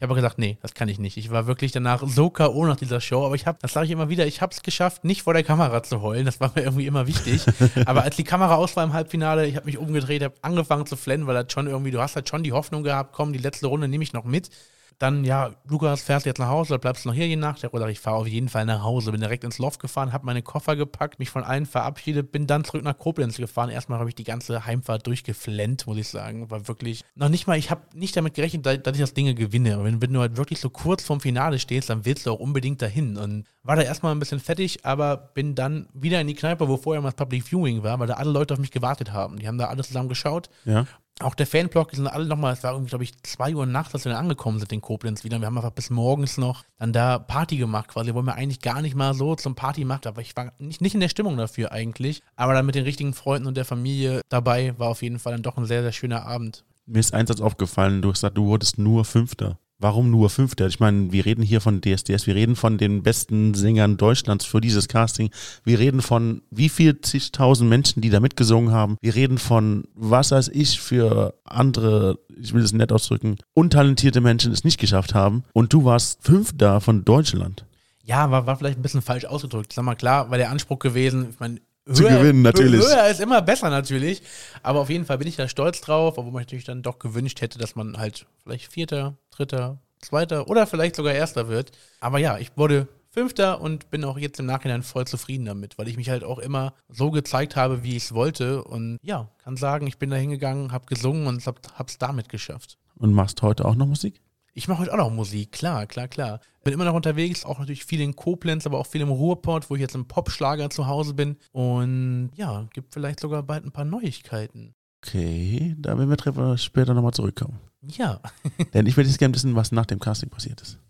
Ich 0.00 0.02
habe 0.04 0.14
gesagt, 0.14 0.38
nee, 0.38 0.58
das 0.62 0.74
kann 0.74 0.88
ich 0.88 1.00
nicht. 1.00 1.16
Ich 1.16 1.32
war 1.32 1.48
wirklich 1.48 1.72
danach 1.72 2.04
so 2.06 2.30
K.O. 2.30 2.64
nach 2.66 2.76
dieser 2.76 3.00
Show, 3.00 3.26
aber 3.26 3.34
ich 3.34 3.48
habe, 3.48 3.58
das 3.60 3.72
sage 3.72 3.86
ich 3.86 3.90
immer 3.90 4.08
wieder, 4.08 4.28
ich 4.28 4.40
habe 4.40 4.54
es 4.54 4.62
geschafft, 4.62 5.02
nicht 5.04 5.22
vor 5.22 5.34
der 5.34 5.42
Kamera 5.42 5.82
zu 5.82 6.02
heulen. 6.02 6.24
Das 6.24 6.38
war 6.38 6.52
mir 6.54 6.62
irgendwie 6.62 6.86
immer 6.86 7.08
wichtig. 7.08 7.44
aber 7.84 8.04
als 8.04 8.14
die 8.14 8.22
Kamera 8.22 8.54
aus 8.54 8.76
war 8.76 8.84
im 8.84 8.92
Halbfinale, 8.92 9.48
ich 9.48 9.56
habe 9.56 9.66
mich 9.66 9.76
umgedreht, 9.76 10.22
habe 10.22 10.36
angefangen 10.40 10.86
zu 10.86 10.94
flennen, 10.94 11.26
weil 11.26 11.34
das 11.34 11.52
schon 11.52 11.66
irgendwie, 11.66 11.90
du 11.90 12.00
hast 12.00 12.14
halt 12.14 12.28
schon 12.28 12.44
die 12.44 12.52
Hoffnung 12.52 12.84
gehabt, 12.84 13.12
komm, 13.12 13.32
die 13.32 13.40
letzte 13.40 13.66
Runde 13.66 13.88
nehme 13.88 14.04
ich 14.04 14.12
noch 14.12 14.22
mit 14.22 14.50
dann, 14.98 15.24
ja, 15.24 15.54
Lukas, 15.64 16.02
fährst 16.02 16.26
du 16.26 16.30
jetzt 16.30 16.38
nach 16.38 16.48
Hause 16.48 16.74
oder 16.74 16.80
bleibst 16.80 17.04
du 17.04 17.08
noch 17.08 17.14
hier 17.14 17.28
je 17.28 17.36
Nacht? 17.36 17.58
Ich 17.58 17.64
habe 17.64 17.90
ich 17.90 18.00
fahre 18.00 18.16
auf 18.16 18.26
jeden 18.26 18.48
Fall 18.48 18.64
nach 18.64 18.82
Hause. 18.82 19.12
Bin 19.12 19.20
direkt 19.20 19.44
ins 19.44 19.58
Loft 19.58 19.80
gefahren, 19.80 20.12
habe 20.12 20.26
meine 20.26 20.42
Koffer 20.42 20.74
gepackt, 20.74 21.20
mich 21.20 21.30
von 21.30 21.44
allen 21.44 21.66
verabschiedet, 21.66 22.32
bin 22.32 22.48
dann 22.48 22.64
zurück 22.64 22.82
nach 22.82 22.98
Koblenz 22.98 23.36
gefahren. 23.36 23.70
Erstmal 23.70 24.00
habe 24.00 24.08
ich 24.08 24.16
die 24.16 24.24
ganze 24.24 24.66
Heimfahrt 24.66 25.06
durchgeflennt, 25.06 25.86
muss 25.86 25.98
ich 25.98 26.08
sagen. 26.08 26.50
War 26.50 26.66
wirklich, 26.66 27.04
noch 27.14 27.28
nicht 27.28 27.46
mal, 27.46 27.56
ich 27.56 27.70
habe 27.70 27.82
nicht 27.94 28.16
damit 28.16 28.34
gerechnet, 28.34 28.66
dass 28.66 28.94
ich 28.94 29.00
das 29.00 29.14
Ding 29.14 29.32
gewinne. 29.36 29.84
Wenn, 29.84 30.02
wenn 30.02 30.12
du 30.12 30.20
halt 30.20 30.36
wirklich 30.36 30.58
so 30.58 30.68
kurz 30.68 31.04
vorm 31.04 31.20
Finale 31.20 31.60
stehst, 31.60 31.90
dann 31.90 32.04
willst 32.04 32.26
du 32.26 32.32
auch 32.32 32.40
unbedingt 32.40 32.82
dahin. 32.82 33.16
Und 33.16 33.44
war 33.62 33.76
da 33.76 33.82
erstmal 33.82 34.12
ein 34.12 34.18
bisschen 34.18 34.40
fettig, 34.40 34.84
aber 34.84 35.16
bin 35.16 35.54
dann 35.54 35.88
wieder 35.92 36.20
in 36.20 36.26
die 36.26 36.34
Kneipe, 36.34 36.66
wo 36.68 36.76
vorher 36.76 37.00
mal 37.02 37.10
das 37.10 37.16
Public 37.16 37.44
Viewing 37.44 37.84
war, 37.84 38.00
weil 38.00 38.08
da 38.08 38.14
alle 38.14 38.32
Leute 38.32 38.54
auf 38.54 38.60
mich 38.60 38.72
gewartet 38.72 39.12
haben. 39.12 39.38
Die 39.38 39.46
haben 39.46 39.58
da 39.58 39.66
alle 39.66 39.84
zusammen 39.84 40.08
geschaut. 40.08 40.50
Ja. 40.64 40.86
Auch 41.20 41.34
der 41.34 41.48
Fanblock, 41.48 41.90
die 41.90 41.96
sind 41.96 42.06
alle 42.06 42.26
nochmal, 42.26 42.52
es 42.52 42.62
war 42.62 42.72
irgendwie, 42.72 42.90
glaube 42.90 43.02
ich, 43.02 43.20
zwei 43.24 43.54
Uhr 43.54 43.66
nachts, 43.66 43.92
als 43.92 44.04
wir 44.04 44.12
dann 44.12 44.20
angekommen 44.22 44.60
sind 44.60 44.72
in 44.72 44.80
Koblenz 44.80 45.24
wieder. 45.24 45.40
Wir 45.40 45.46
haben 45.46 45.56
einfach 45.56 45.72
bis 45.72 45.90
morgens 45.90 46.38
noch 46.38 46.64
dann 46.78 46.92
da 46.92 47.18
Party 47.18 47.56
gemacht, 47.56 47.88
quasi, 47.88 48.14
wo 48.14 48.22
wir 48.22 48.36
eigentlich 48.36 48.60
gar 48.60 48.82
nicht 48.82 48.94
mal 48.94 49.14
so 49.14 49.34
zum 49.34 49.56
Party 49.56 49.84
macht, 49.84 50.06
aber 50.06 50.20
ich 50.20 50.36
war 50.36 50.52
nicht, 50.58 50.80
nicht 50.80 50.94
in 50.94 51.00
der 51.00 51.08
Stimmung 51.08 51.36
dafür 51.36 51.72
eigentlich. 51.72 52.22
Aber 52.36 52.54
dann 52.54 52.66
mit 52.66 52.76
den 52.76 52.84
richtigen 52.84 53.14
Freunden 53.14 53.48
und 53.48 53.56
der 53.56 53.64
Familie 53.64 54.20
dabei 54.28 54.78
war 54.78 54.90
auf 54.90 55.02
jeden 55.02 55.18
Fall 55.18 55.32
dann 55.32 55.42
doch 55.42 55.56
ein 55.56 55.66
sehr, 55.66 55.82
sehr 55.82 55.92
schöner 55.92 56.24
Abend. 56.24 56.64
Mir 56.86 57.00
ist 57.00 57.12
eins 57.12 57.40
aufgefallen, 57.40 58.00
du 58.00 58.10
hast 58.10 58.18
gesagt, 58.18 58.38
du 58.38 58.46
wurdest 58.46 58.78
nur 58.78 59.04
Fünfter. 59.04 59.58
Warum 59.80 60.10
nur 60.10 60.28
Fünfter? 60.28 60.66
Ich 60.66 60.80
meine, 60.80 61.12
wir 61.12 61.24
reden 61.24 61.42
hier 61.42 61.60
von 61.60 61.80
DSDS, 61.80 62.26
wir 62.26 62.34
reden 62.34 62.56
von 62.56 62.78
den 62.78 63.04
besten 63.04 63.54
Sängern 63.54 63.96
Deutschlands 63.96 64.44
für 64.44 64.60
dieses 64.60 64.88
Casting. 64.88 65.30
Wir 65.62 65.78
reden 65.78 66.02
von 66.02 66.42
wie 66.50 66.68
viel 66.68 67.00
zigtausend 67.00 67.70
Menschen, 67.70 68.02
die 68.02 68.10
da 68.10 68.18
mitgesungen 68.18 68.72
haben. 68.72 68.96
Wir 69.00 69.14
reden 69.14 69.38
von 69.38 69.84
was 69.94 70.32
weiß 70.32 70.48
ich 70.48 70.80
für 70.80 71.34
andere, 71.44 72.18
ich 72.40 72.52
will 72.52 72.62
es 72.62 72.72
nett 72.72 72.90
ausdrücken, 72.90 73.36
untalentierte 73.54 74.20
Menschen 74.20 74.50
es 74.50 74.64
nicht 74.64 74.80
geschafft 74.80 75.14
haben. 75.14 75.44
Und 75.52 75.72
du 75.72 75.84
warst 75.84 76.24
Fünfter 76.24 76.80
von 76.80 77.04
Deutschland. 77.04 77.64
Ja, 78.02 78.32
war, 78.32 78.46
war 78.46 78.56
vielleicht 78.56 78.80
ein 78.80 78.82
bisschen 78.82 79.02
falsch 79.02 79.26
ausgedrückt. 79.26 79.72
Sag 79.72 79.84
mal, 79.84 79.94
klar, 79.94 80.28
war 80.28 80.38
der 80.38 80.50
Anspruch 80.50 80.80
gewesen, 80.80 81.28
ich 81.30 81.38
meine, 81.38 81.60
zu 81.92 82.02
höher, 82.02 82.18
gewinnen, 82.18 82.42
natürlich. 82.42 82.80
Höher 82.80 83.08
ist 83.08 83.20
immer 83.20 83.42
besser, 83.42 83.70
natürlich. 83.70 84.22
Aber 84.62 84.80
auf 84.80 84.90
jeden 84.90 85.04
Fall 85.04 85.18
bin 85.18 85.28
ich 85.28 85.36
da 85.36 85.48
stolz 85.48 85.80
drauf, 85.80 86.18
obwohl 86.18 86.32
man 86.32 86.42
natürlich 86.42 86.64
dann 86.64 86.82
doch 86.82 86.98
gewünscht 86.98 87.40
hätte, 87.40 87.58
dass 87.58 87.74
man 87.74 87.98
halt 87.98 88.26
vielleicht 88.42 88.72
Vierter, 88.72 89.16
Dritter, 89.30 89.78
Zweiter 90.00 90.48
oder 90.48 90.66
vielleicht 90.66 90.96
sogar 90.96 91.12
Erster 91.12 91.48
wird. 91.48 91.72
Aber 92.00 92.18
ja, 92.18 92.38
ich 92.38 92.52
wurde 92.56 92.88
Fünfter 93.10 93.60
und 93.60 93.90
bin 93.90 94.04
auch 94.04 94.18
jetzt 94.18 94.38
im 94.38 94.46
Nachhinein 94.46 94.82
voll 94.82 95.06
zufrieden 95.06 95.46
damit, 95.46 95.78
weil 95.78 95.88
ich 95.88 95.96
mich 95.96 96.10
halt 96.10 96.24
auch 96.24 96.38
immer 96.38 96.74
so 96.88 97.10
gezeigt 97.10 97.56
habe, 97.56 97.82
wie 97.82 97.96
ich 97.96 98.04
es 98.04 98.14
wollte. 98.14 98.62
Und 98.62 98.98
ja, 99.02 99.28
kann 99.42 99.56
sagen, 99.56 99.86
ich 99.86 99.98
bin 99.98 100.10
da 100.10 100.16
hingegangen, 100.16 100.72
habe 100.72 100.86
gesungen 100.86 101.26
und 101.26 101.44
hab, 101.46 101.58
hab's 101.78 101.98
damit 101.98 102.28
geschafft. 102.28 102.78
Und 102.96 103.12
machst 103.12 103.42
heute 103.42 103.64
auch 103.64 103.74
noch 103.74 103.86
Musik? 103.86 104.20
Ich 104.58 104.66
mache 104.66 104.80
heute 104.80 104.92
auch 104.92 104.96
noch 104.96 105.10
Musik, 105.10 105.52
klar, 105.52 105.86
klar, 105.86 106.08
klar. 106.08 106.40
Bin 106.64 106.74
immer 106.74 106.84
noch 106.84 106.94
unterwegs, 106.94 107.44
auch 107.44 107.60
natürlich 107.60 107.84
viel 107.84 108.00
in 108.00 108.16
Koblenz, 108.16 108.66
aber 108.66 108.80
auch 108.80 108.88
viel 108.88 109.02
im 109.02 109.08
Ruhrport, 109.08 109.70
wo 109.70 109.76
ich 109.76 109.80
jetzt 109.80 109.94
im 109.94 110.08
Popschlager 110.08 110.68
zu 110.68 110.88
Hause 110.88 111.14
bin. 111.14 111.36
Und 111.52 112.30
ja, 112.34 112.66
gibt 112.72 112.92
vielleicht 112.92 113.20
sogar 113.20 113.44
bald 113.44 113.64
ein 113.64 113.70
paar 113.70 113.84
Neuigkeiten. 113.84 114.74
Okay, 115.00 115.76
da 115.78 115.96
werden 115.96 116.10
wir 116.10 116.58
später 116.58 116.92
nochmal 116.92 117.12
zurückkommen. 117.12 117.60
Ja. 117.82 118.20
Denn 118.74 118.86
ich 118.86 118.96
würde 118.96 119.08
jetzt 119.08 119.20
gerne 119.20 119.32
wissen, 119.32 119.54
was 119.54 119.70
nach 119.70 119.86
dem 119.86 120.00
Casting 120.00 120.28
passiert 120.28 120.60
ist. 120.60 120.80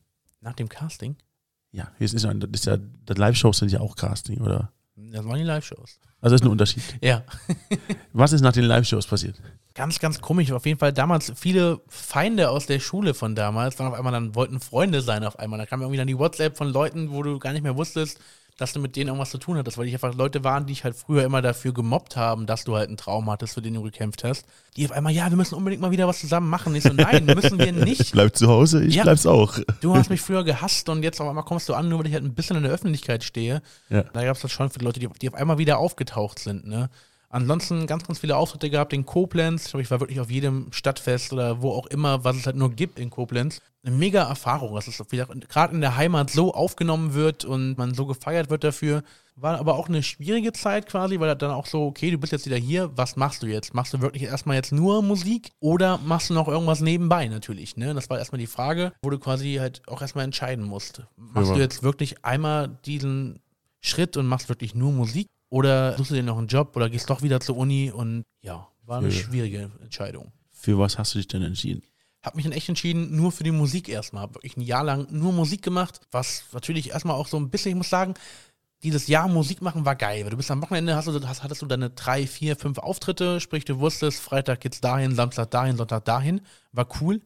Nach 0.40 0.54
dem 0.54 0.70
Casting? 0.70 1.16
Ja, 1.70 1.92
das 1.98 2.14
ist 2.14 2.24
ja, 2.24 2.32
das 2.32 2.48
ist 2.60 2.64
ja, 2.64 2.78
Live-Shows 3.06 3.58
sind 3.58 3.70
ja 3.70 3.80
auch 3.80 3.96
Casting, 3.96 4.40
oder? 4.40 4.72
Das 4.96 5.26
waren 5.26 5.36
die 5.36 5.44
Live-Shows. 5.44 6.00
Also 6.22 6.34
das 6.34 6.40
ist 6.40 6.46
ein 6.46 6.50
Unterschied. 6.50 6.82
ja. 7.02 7.22
was 8.14 8.32
ist 8.32 8.40
nach 8.40 8.52
den 8.52 8.64
Live-Shows 8.64 9.06
passiert? 9.06 9.36
Ganz, 9.74 9.98
ganz 10.00 10.20
komisch. 10.20 10.50
Auf 10.52 10.66
jeden 10.66 10.78
Fall 10.78 10.92
damals 10.92 11.32
viele 11.36 11.80
Feinde 11.88 12.50
aus 12.50 12.66
der 12.66 12.80
Schule 12.80 13.14
von 13.14 13.34
damals 13.34 13.76
dann 13.76 13.86
auf 13.86 13.94
einmal 13.94 14.12
dann 14.12 14.34
wollten 14.34 14.60
Freunde 14.60 15.02
sein 15.02 15.24
auf 15.24 15.38
einmal. 15.38 15.58
Da 15.58 15.66
kam 15.66 15.80
irgendwie 15.80 15.98
dann 15.98 16.08
die 16.08 16.18
WhatsApp 16.18 16.56
von 16.56 16.68
Leuten, 16.68 17.12
wo 17.12 17.22
du 17.22 17.38
gar 17.38 17.52
nicht 17.52 17.62
mehr 17.62 17.76
wusstest, 17.76 18.18
dass 18.58 18.72
du 18.72 18.80
mit 18.80 18.96
denen 18.96 19.06
irgendwas 19.06 19.30
zu 19.30 19.38
tun 19.38 19.56
hattest, 19.56 19.78
weil 19.78 19.86
die 19.86 19.92
einfach 19.92 20.14
Leute 20.14 20.42
waren, 20.42 20.66
die 20.66 20.72
dich 20.72 20.82
halt 20.82 20.96
früher 20.96 21.22
immer 21.22 21.40
dafür 21.40 21.72
gemobbt 21.72 22.16
haben, 22.16 22.44
dass 22.44 22.64
du 22.64 22.74
halt 22.74 22.88
einen 22.88 22.96
Traum 22.96 23.30
hattest, 23.30 23.54
für 23.54 23.62
den 23.62 23.74
du 23.74 23.82
gekämpft 23.82 24.24
hast. 24.24 24.46
Die 24.76 24.84
auf 24.84 24.90
einmal, 24.90 25.12
ja, 25.12 25.30
wir 25.30 25.36
müssen 25.36 25.54
unbedingt 25.54 25.80
mal 25.80 25.92
wieder 25.92 26.08
was 26.08 26.18
zusammen 26.18 26.50
machen. 26.50 26.74
Ich 26.74 26.82
so, 26.82 26.92
nein, 26.92 27.24
müssen 27.24 27.58
wir 27.58 27.72
nicht. 27.72 28.00
Ich 28.00 28.10
bleib 28.12 28.36
zu 28.36 28.48
Hause, 28.48 28.84
ich 28.84 28.96
ja, 28.96 29.04
bleib's 29.04 29.26
auch. 29.26 29.58
Du 29.80 29.94
hast 29.94 30.10
mich 30.10 30.20
früher 30.20 30.42
gehasst 30.42 30.88
und 30.88 31.04
jetzt 31.04 31.20
auf 31.20 31.28
einmal 31.28 31.44
kommst 31.44 31.68
du 31.68 31.74
an, 31.74 31.88
nur 31.88 32.00
weil 32.00 32.08
ich 32.08 32.14
halt 32.14 32.24
ein 32.24 32.34
bisschen 32.34 32.56
in 32.56 32.64
der 32.64 32.72
Öffentlichkeit 32.72 33.22
stehe. 33.22 33.62
Ja. 33.90 34.02
Da 34.02 34.24
gab 34.24 34.36
es 34.36 34.42
halt 34.42 34.52
schon 34.52 34.70
viele 34.70 34.84
Leute, 34.84 34.98
die, 34.98 35.08
die 35.22 35.28
auf 35.28 35.34
einmal 35.34 35.58
wieder 35.58 35.78
aufgetaucht 35.78 36.40
sind, 36.40 36.66
ne? 36.66 36.90
Ansonsten 37.30 37.86
ganz, 37.86 38.06
ganz 38.06 38.18
viele 38.18 38.36
Auftritte 38.36 38.70
gehabt 38.70 38.94
in 38.94 39.04
Koblenz. 39.04 39.66
Ich 39.66 39.70
glaube, 39.70 39.82
ich 39.82 39.90
war 39.90 40.00
wirklich 40.00 40.20
auf 40.20 40.30
jedem 40.30 40.72
Stadtfest 40.72 41.32
oder 41.32 41.60
wo 41.60 41.72
auch 41.72 41.86
immer, 41.86 42.24
was 42.24 42.36
es 42.36 42.46
halt 42.46 42.56
nur 42.56 42.70
gibt 42.70 42.98
in 42.98 43.10
Koblenz. 43.10 43.60
Eine 43.84 43.94
mega 43.94 44.22
Erfahrung, 44.22 44.74
dass 44.74 44.88
es 44.88 45.02
gerade 45.48 45.74
in 45.74 45.80
der 45.82 45.96
Heimat 45.96 46.30
so 46.30 46.54
aufgenommen 46.54 47.12
wird 47.12 47.44
und 47.44 47.76
man 47.76 47.94
so 47.94 48.06
gefeiert 48.06 48.48
wird 48.48 48.64
dafür. 48.64 49.02
War 49.36 49.58
aber 49.58 49.76
auch 49.76 49.88
eine 49.88 50.02
schwierige 50.02 50.52
Zeit 50.52 50.86
quasi, 50.86 51.20
weil 51.20 51.34
dann 51.36 51.50
auch 51.50 51.66
so, 51.66 51.86
okay, 51.86 52.10
du 52.10 52.18
bist 52.18 52.32
jetzt 52.32 52.46
wieder 52.46 52.56
hier, 52.56 52.90
was 52.96 53.16
machst 53.16 53.42
du 53.42 53.46
jetzt? 53.46 53.74
Machst 53.74 53.92
du 53.92 54.00
wirklich 54.00 54.22
erstmal 54.22 54.56
jetzt 54.56 54.72
nur 54.72 55.02
Musik 55.02 55.52
oder 55.60 55.98
machst 55.98 56.30
du 56.30 56.34
noch 56.34 56.48
irgendwas 56.48 56.80
nebenbei 56.80 57.28
natürlich? 57.28 57.76
Ne? 57.76 57.94
Das 57.94 58.08
war 58.08 58.18
erstmal 58.18 58.40
die 58.40 58.46
Frage, 58.46 58.92
wo 59.02 59.10
du 59.10 59.18
quasi 59.18 59.56
halt 59.56 59.82
auch 59.86 60.00
erstmal 60.00 60.24
entscheiden 60.24 60.64
musst. 60.64 61.02
Machst 61.16 61.50
ja. 61.50 61.56
du 61.56 61.60
jetzt 61.60 61.82
wirklich 61.82 62.24
einmal 62.24 62.78
diesen 62.86 63.40
Schritt 63.80 64.16
und 64.16 64.26
machst 64.26 64.48
wirklich 64.48 64.74
nur 64.74 64.92
Musik 64.92 65.28
oder 65.50 65.96
suchst 65.96 66.10
du 66.10 66.14
dir 66.14 66.22
noch 66.22 66.38
einen 66.38 66.48
Job 66.48 66.76
oder 66.76 66.90
gehst 66.90 67.08
doch 67.10 67.22
wieder 67.22 67.40
zur 67.40 67.56
Uni 67.56 67.90
und 67.90 68.24
ja, 68.42 68.68
war 68.84 68.98
eine 68.98 69.10
für, 69.10 69.16
schwierige 69.16 69.70
Entscheidung. 69.82 70.32
Für 70.50 70.78
was 70.78 70.98
hast 70.98 71.14
du 71.14 71.18
dich 71.18 71.28
denn 71.28 71.42
entschieden? 71.42 71.82
Hab 72.22 72.34
mich 72.34 72.44
dann 72.44 72.52
echt 72.52 72.68
entschieden, 72.68 73.14
nur 73.14 73.32
für 73.32 73.44
die 73.44 73.52
Musik 73.52 73.88
erstmal. 73.88 74.24
Hab 74.24 74.34
wirklich 74.34 74.56
ein 74.56 74.62
Jahr 74.62 74.84
lang 74.84 75.06
nur 75.10 75.32
Musik 75.32 75.62
gemacht, 75.62 76.00
was 76.10 76.44
natürlich 76.52 76.90
erstmal 76.90 77.16
auch 77.16 77.28
so 77.28 77.38
ein 77.38 77.50
bisschen, 77.50 77.70
ich 77.70 77.76
muss 77.76 77.90
sagen, 77.90 78.14
dieses 78.82 79.08
Jahr 79.08 79.28
Musik 79.28 79.62
machen 79.62 79.84
war 79.84 79.96
geil, 79.96 80.24
weil 80.24 80.30
du 80.30 80.36
bist 80.36 80.50
am 80.50 80.62
Wochenende, 80.62 80.94
hast 80.94 81.08
du, 81.08 81.26
hast, 81.26 81.42
hattest 81.42 81.62
du 81.62 81.66
deine 81.66 81.90
drei, 81.90 82.26
vier, 82.26 82.56
fünf 82.56 82.78
Auftritte, 82.78 83.40
sprich 83.40 83.64
du 83.64 83.78
wusstest, 83.80 84.20
Freitag 84.20 84.60
geht's 84.60 84.80
dahin, 84.80 85.14
Samstag 85.14 85.50
dahin, 85.50 85.76
Sonntag 85.76 86.04
dahin, 86.04 86.40
war 86.72 86.88
cool. 87.00 87.20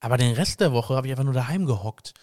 Aber 0.00 0.18
den 0.18 0.34
Rest 0.34 0.60
der 0.60 0.72
Woche 0.72 0.94
habe 0.94 1.06
ich 1.06 1.12
einfach 1.12 1.24
nur 1.24 1.32
daheim 1.32 1.66
gehockt. 1.66 2.14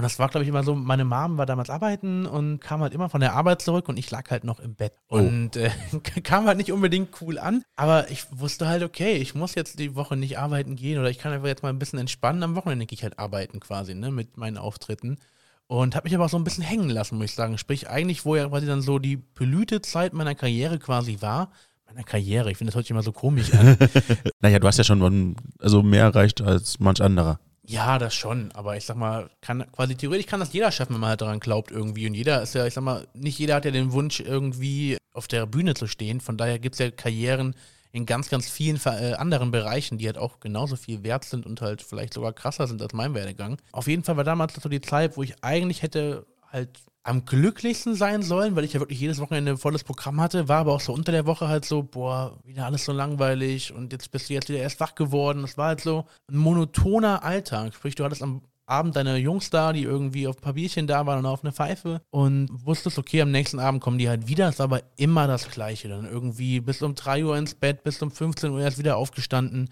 Und 0.00 0.04
das 0.04 0.18
war, 0.18 0.30
glaube 0.30 0.44
ich, 0.44 0.48
immer 0.48 0.62
so, 0.62 0.74
meine 0.74 1.04
Mom 1.04 1.36
war 1.36 1.44
damals 1.44 1.68
arbeiten 1.68 2.24
und 2.24 2.58
kam 2.58 2.80
halt 2.80 2.94
immer 2.94 3.10
von 3.10 3.20
der 3.20 3.34
Arbeit 3.34 3.60
zurück 3.60 3.86
und 3.90 3.98
ich 3.98 4.10
lag 4.10 4.30
halt 4.30 4.44
noch 4.44 4.58
im 4.58 4.74
Bett. 4.74 4.94
Oh. 5.10 5.18
Und 5.18 5.56
äh, 5.56 5.68
kam 6.22 6.46
halt 6.46 6.56
nicht 6.56 6.72
unbedingt 6.72 7.20
cool 7.20 7.38
an. 7.38 7.64
Aber 7.76 8.10
ich 8.10 8.24
wusste 8.30 8.66
halt, 8.66 8.82
okay, 8.82 9.16
ich 9.16 9.34
muss 9.34 9.54
jetzt 9.54 9.78
die 9.78 9.94
Woche 9.96 10.16
nicht 10.16 10.38
arbeiten 10.38 10.74
gehen 10.74 10.98
oder 10.98 11.10
ich 11.10 11.18
kann 11.18 11.34
einfach 11.34 11.48
jetzt 11.48 11.62
mal 11.62 11.68
ein 11.68 11.78
bisschen 11.78 11.98
entspannen. 11.98 12.42
Am 12.42 12.56
Wochenende 12.56 12.86
gehe 12.86 12.96
ich 12.96 13.02
halt 13.02 13.18
arbeiten 13.18 13.60
quasi, 13.60 13.94
ne, 13.94 14.10
mit 14.10 14.38
meinen 14.38 14.56
Auftritten. 14.56 15.18
Und 15.66 15.94
habe 15.94 16.06
mich 16.06 16.14
aber 16.14 16.24
auch 16.24 16.30
so 16.30 16.38
ein 16.38 16.44
bisschen 16.44 16.64
hängen 16.64 16.88
lassen, 16.88 17.18
muss 17.18 17.26
ich 17.26 17.34
sagen. 17.34 17.58
Sprich, 17.58 17.90
eigentlich, 17.90 18.24
wo 18.24 18.36
ja 18.36 18.48
quasi 18.48 18.66
dann 18.66 18.80
so 18.80 18.98
die 18.98 19.18
Blütezeit 19.18 20.14
meiner 20.14 20.34
Karriere 20.34 20.78
quasi 20.78 21.18
war, 21.20 21.50
meiner 21.84 22.04
Karriere, 22.04 22.50
ich 22.50 22.56
finde 22.56 22.72
das 22.72 22.78
heute 22.78 22.88
immer 22.88 23.02
so 23.02 23.12
komisch 23.12 23.52
an. 23.52 23.76
naja, 24.40 24.60
du 24.60 24.66
hast 24.66 24.78
ja 24.78 24.84
schon 24.84 25.36
also 25.58 25.82
mehr 25.82 26.04
erreicht 26.04 26.40
als 26.40 26.80
manch 26.80 27.02
anderer. 27.02 27.38
Ja, 27.70 27.98
das 28.00 28.14
schon, 28.14 28.50
aber 28.52 28.76
ich 28.76 28.84
sag 28.84 28.96
mal, 28.96 29.30
kann 29.40 29.64
quasi 29.70 29.94
theoretisch 29.94 30.26
kann 30.26 30.40
das 30.40 30.52
jeder 30.52 30.72
schaffen, 30.72 30.94
wenn 30.94 31.00
man 31.00 31.10
halt 31.10 31.20
daran 31.20 31.38
glaubt 31.38 31.70
irgendwie. 31.70 32.08
Und 32.08 32.14
jeder 32.14 32.42
ist 32.42 32.54
ja, 32.54 32.66
ich 32.66 32.74
sag 32.74 32.82
mal, 32.82 33.06
nicht 33.14 33.38
jeder 33.38 33.54
hat 33.54 33.64
ja 33.64 33.70
den 33.70 33.92
Wunsch, 33.92 34.18
irgendwie 34.18 34.96
auf 35.12 35.28
der 35.28 35.46
Bühne 35.46 35.74
zu 35.74 35.86
stehen. 35.86 36.20
Von 36.20 36.36
daher 36.36 36.58
gibt 36.58 36.74
es 36.74 36.78
ja 36.80 36.90
Karrieren, 36.90 37.54
in 37.92 38.06
ganz, 38.06 38.28
ganz 38.28 38.48
vielen 38.48 38.80
äh, 38.84 39.14
anderen 39.14 39.50
Bereichen, 39.52 39.98
die 39.98 40.06
halt 40.06 40.18
auch 40.18 40.40
genauso 40.40 40.76
viel 40.76 41.04
wert 41.04 41.24
sind 41.24 41.46
und 41.46 41.60
halt 41.60 41.82
vielleicht 41.82 42.14
sogar 42.14 42.32
krasser 42.32 42.66
sind 42.66 42.82
als 42.82 42.92
mein 42.92 43.14
Werdegang. 43.14 43.60
Auf 43.72 43.86
jeden 43.86 44.04
Fall 44.04 44.16
war 44.16 44.24
damals 44.24 44.54
so 44.54 44.68
die 44.68 44.80
Zeit, 44.80 45.16
wo 45.16 45.22
ich 45.22 45.42
eigentlich 45.42 45.82
hätte 45.82 46.26
halt 46.52 46.70
am 47.02 47.24
glücklichsten 47.24 47.94
sein 47.94 48.22
sollen, 48.22 48.56
weil 48.56 48.64
ich 48.64 48.74
ja 48.74 48.80
wirklich 48.80 49.00
jedes 49.00 49.20
Wochenende 49.20 49.52
ein 49.52 49.58
volles 49.58 49.84
Programm 49.84 50.20
hatte, 50.20 50.48
war 50.48 50.58
aber 50.58 50.74
auch 50.74 50.80
so 50.80 50.92
unter 50.92 51.12
der 51.12 51.26
Woche 51.26 51.48
halt 51.48 51.64
so, 51.64 51.82
boah, 51.82 52.38
wieder 52.44 52.66
alles 52.66 52.84
so 52.84 52.92
langweilig 52.92 53.72
und 53.72 53.92
jetzt 53.92 54.10
bist 54.10 54.28
du 54.28 54.34
jetzt 54.34 54.48
wieder 54.48 54.58
erst 54.58 54.80
wach 54.80 54.94
geworden. 54.94 55.42
Das 55.42 55.56
war 55.56 55.68
halt 55.68 55.80
so 55.80 56.04
ein 56.30 56.36
monotoner 56.36 57.24
Alltag. 57.24 57.74
Sprich, 57.74 57.94
du 57.94 58.04
hattest 58.04 58.22
am 58.22 58.42
Abend 58.66 58.94
deine 58.96 59.16
Jungs 59.16 59.50
da, 59.50 59.72
die 59.72 59.82
irgendwie 59.82 60.28
auf 60.28 60.40
Papierchen 60.40 60.86
da 60.86 61.04
waren 61.06 61.20
und 61.20 61.26
auf 61.26 61.42
eine 61.42 61.52
Pfeife 61.52 62.02
und 62.10 62.48
wusstest, 62.66 62.98
okay, 62.98 63.22
am 63.22 63.30
nächsten 63.30 63.58
Abend 63.58 63.80
kommen 63.80 63.98
die 63.98 64.08
halt 64.08 64.28
wieder, 64.28 64.48
ist 64.48 64.60
aber 64.60 64.82
immer 64.96 65.26
das 65.26 65.50
Gleiche. 65.50 65.88
Dann 65.88 66.04
irgendwie 66.04 66.60
bis 66.60 66.82
um 66.82 66.94
3 66.94 67.24
Uhr 67.24 67.36
ins 67.36 67.54
Bett, 67.54 67.82
bis 67.82 68.00
um 68.02 68.10
15 68.10 68.50
Uhr 68.50 68.60
erst 68.60 68.78
wieder 68.78 68.96
aufgestanden 68.96 69.70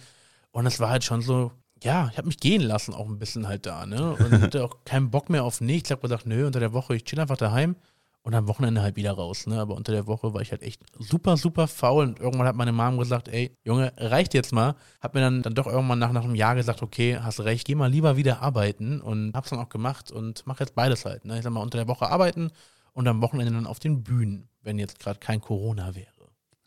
und 0.50 0.66
es 0.66 0.80
war 0.80 0.90
halt 0.90 1.04
schon 1.04 1.22
so, 1.22 1.52
ja, 1.82 2.08
ich 2.10 2.18
habe 2.18 2.26
mich 2.26 2.38
gehen 2.38 2.62
lassen 2.62 2.94
auch 2.94 3.06
ein 3.06 3.18
bisschen 3.18 3.46
halt 3.48 3.66
da, 3.66 3.86
ne? 3.86 4.14
Und 4.14 4.32
hatte 4.42 4.64
auch 4.64 4.84
keinen 4.84 5.10
Bock 5.10 5.30
mehr 5.30 5.44
auf 5.44 5.60
nichts. 5.60 5.88
Ich 5.88 5.92
habe 5.92 6.02
gesagt, 6.02 6.26
nö, 6.26 6.46
unter 6.46 6.60
der 6.60 6.72
Woche, 6.72 6.96
ich 6.96 7.04
chill 7.04 7.20
einfach 7.20 7.36
daheim 7.36 7.76
und 8.22 8.34
am 8.34 8.46
Wochenende 8.48 8.82
halt 8.82 8.96
wieder 8.96 9.12
raus, 9.12 9.46
ne? 9.46 9.60
Aber 9.60 9.74
unter 9.74 9.92
der 9.92 10.06
Woche 10.06 10.34
war 10.34 10.42
ich 10.42 10.50
halt 10.50 10.62
echt 10.62 10.82
super, 10.98 11.36
super 11.36 11.66
faul 11.66 12.08
und 12.08 12.20
irgendwann 12.20 12.46
hat 12.46 12.56
meine 12.56 12.72
Mom 12.72 12.98
gesagt, 12.98 13.28
ey, 13.28 13.56
Junge, 13.64 13.92
reicht 13.96 14.34
jetzt 14.34 14.52
mal. 14.52 14.74
Hab 15.00 15.14
mir 15.14 15.20
dann, 15.20 15.42
dann 15.42 15.54
doch 15.54 15.66
irgendwann 15.66 15.98
nach, 15.98 16.12
nach 16.12 16.24
einem 16.24 16.34
Jahr 16.34 16.54
gesagt, 16.54 16.82
okay, 16.82 17.18
hast 17.18 17.40
recht, 17.40 17.66
geh 17.66 17.74
mal 17.74 17.90
lieber 17.90 18.16
wieder 18.16 18.42
arbeiten 18.42 19.00
und 19.00 19.32
hab's 19.34 19.50
dann 19.50 19.58
auch 19.58 19.70
gemacht 19.70 20.10
und 20.10 20.42
mach 20.46 20.60
jetzt 20.60 20.74
beides 20.74 21.04
halt, 21.04 21.24
ne? 21.24 21.38
Ich 21.38 21.44
sag 21.44 21.52
mal, 21.52 21.62
unter 21.62 21.78
der 21.78 21.88
Woche 21.88 22.10
arbeiten 22.10 22.50
und 22.92 23.08
am 23.08 23.22
Wochenende 23.22 23.52
dann 23.52 23.66
auf 23.66 23.78
den 23.78 24.02
Bühnen, 24.02 24.48
wenn 24.62 24.78
jetzt 24.78 24.98
gerade 24.98 25.20
kein 25.20 25.40
Corona 25.40 25.94
wäre. 25.94 26.17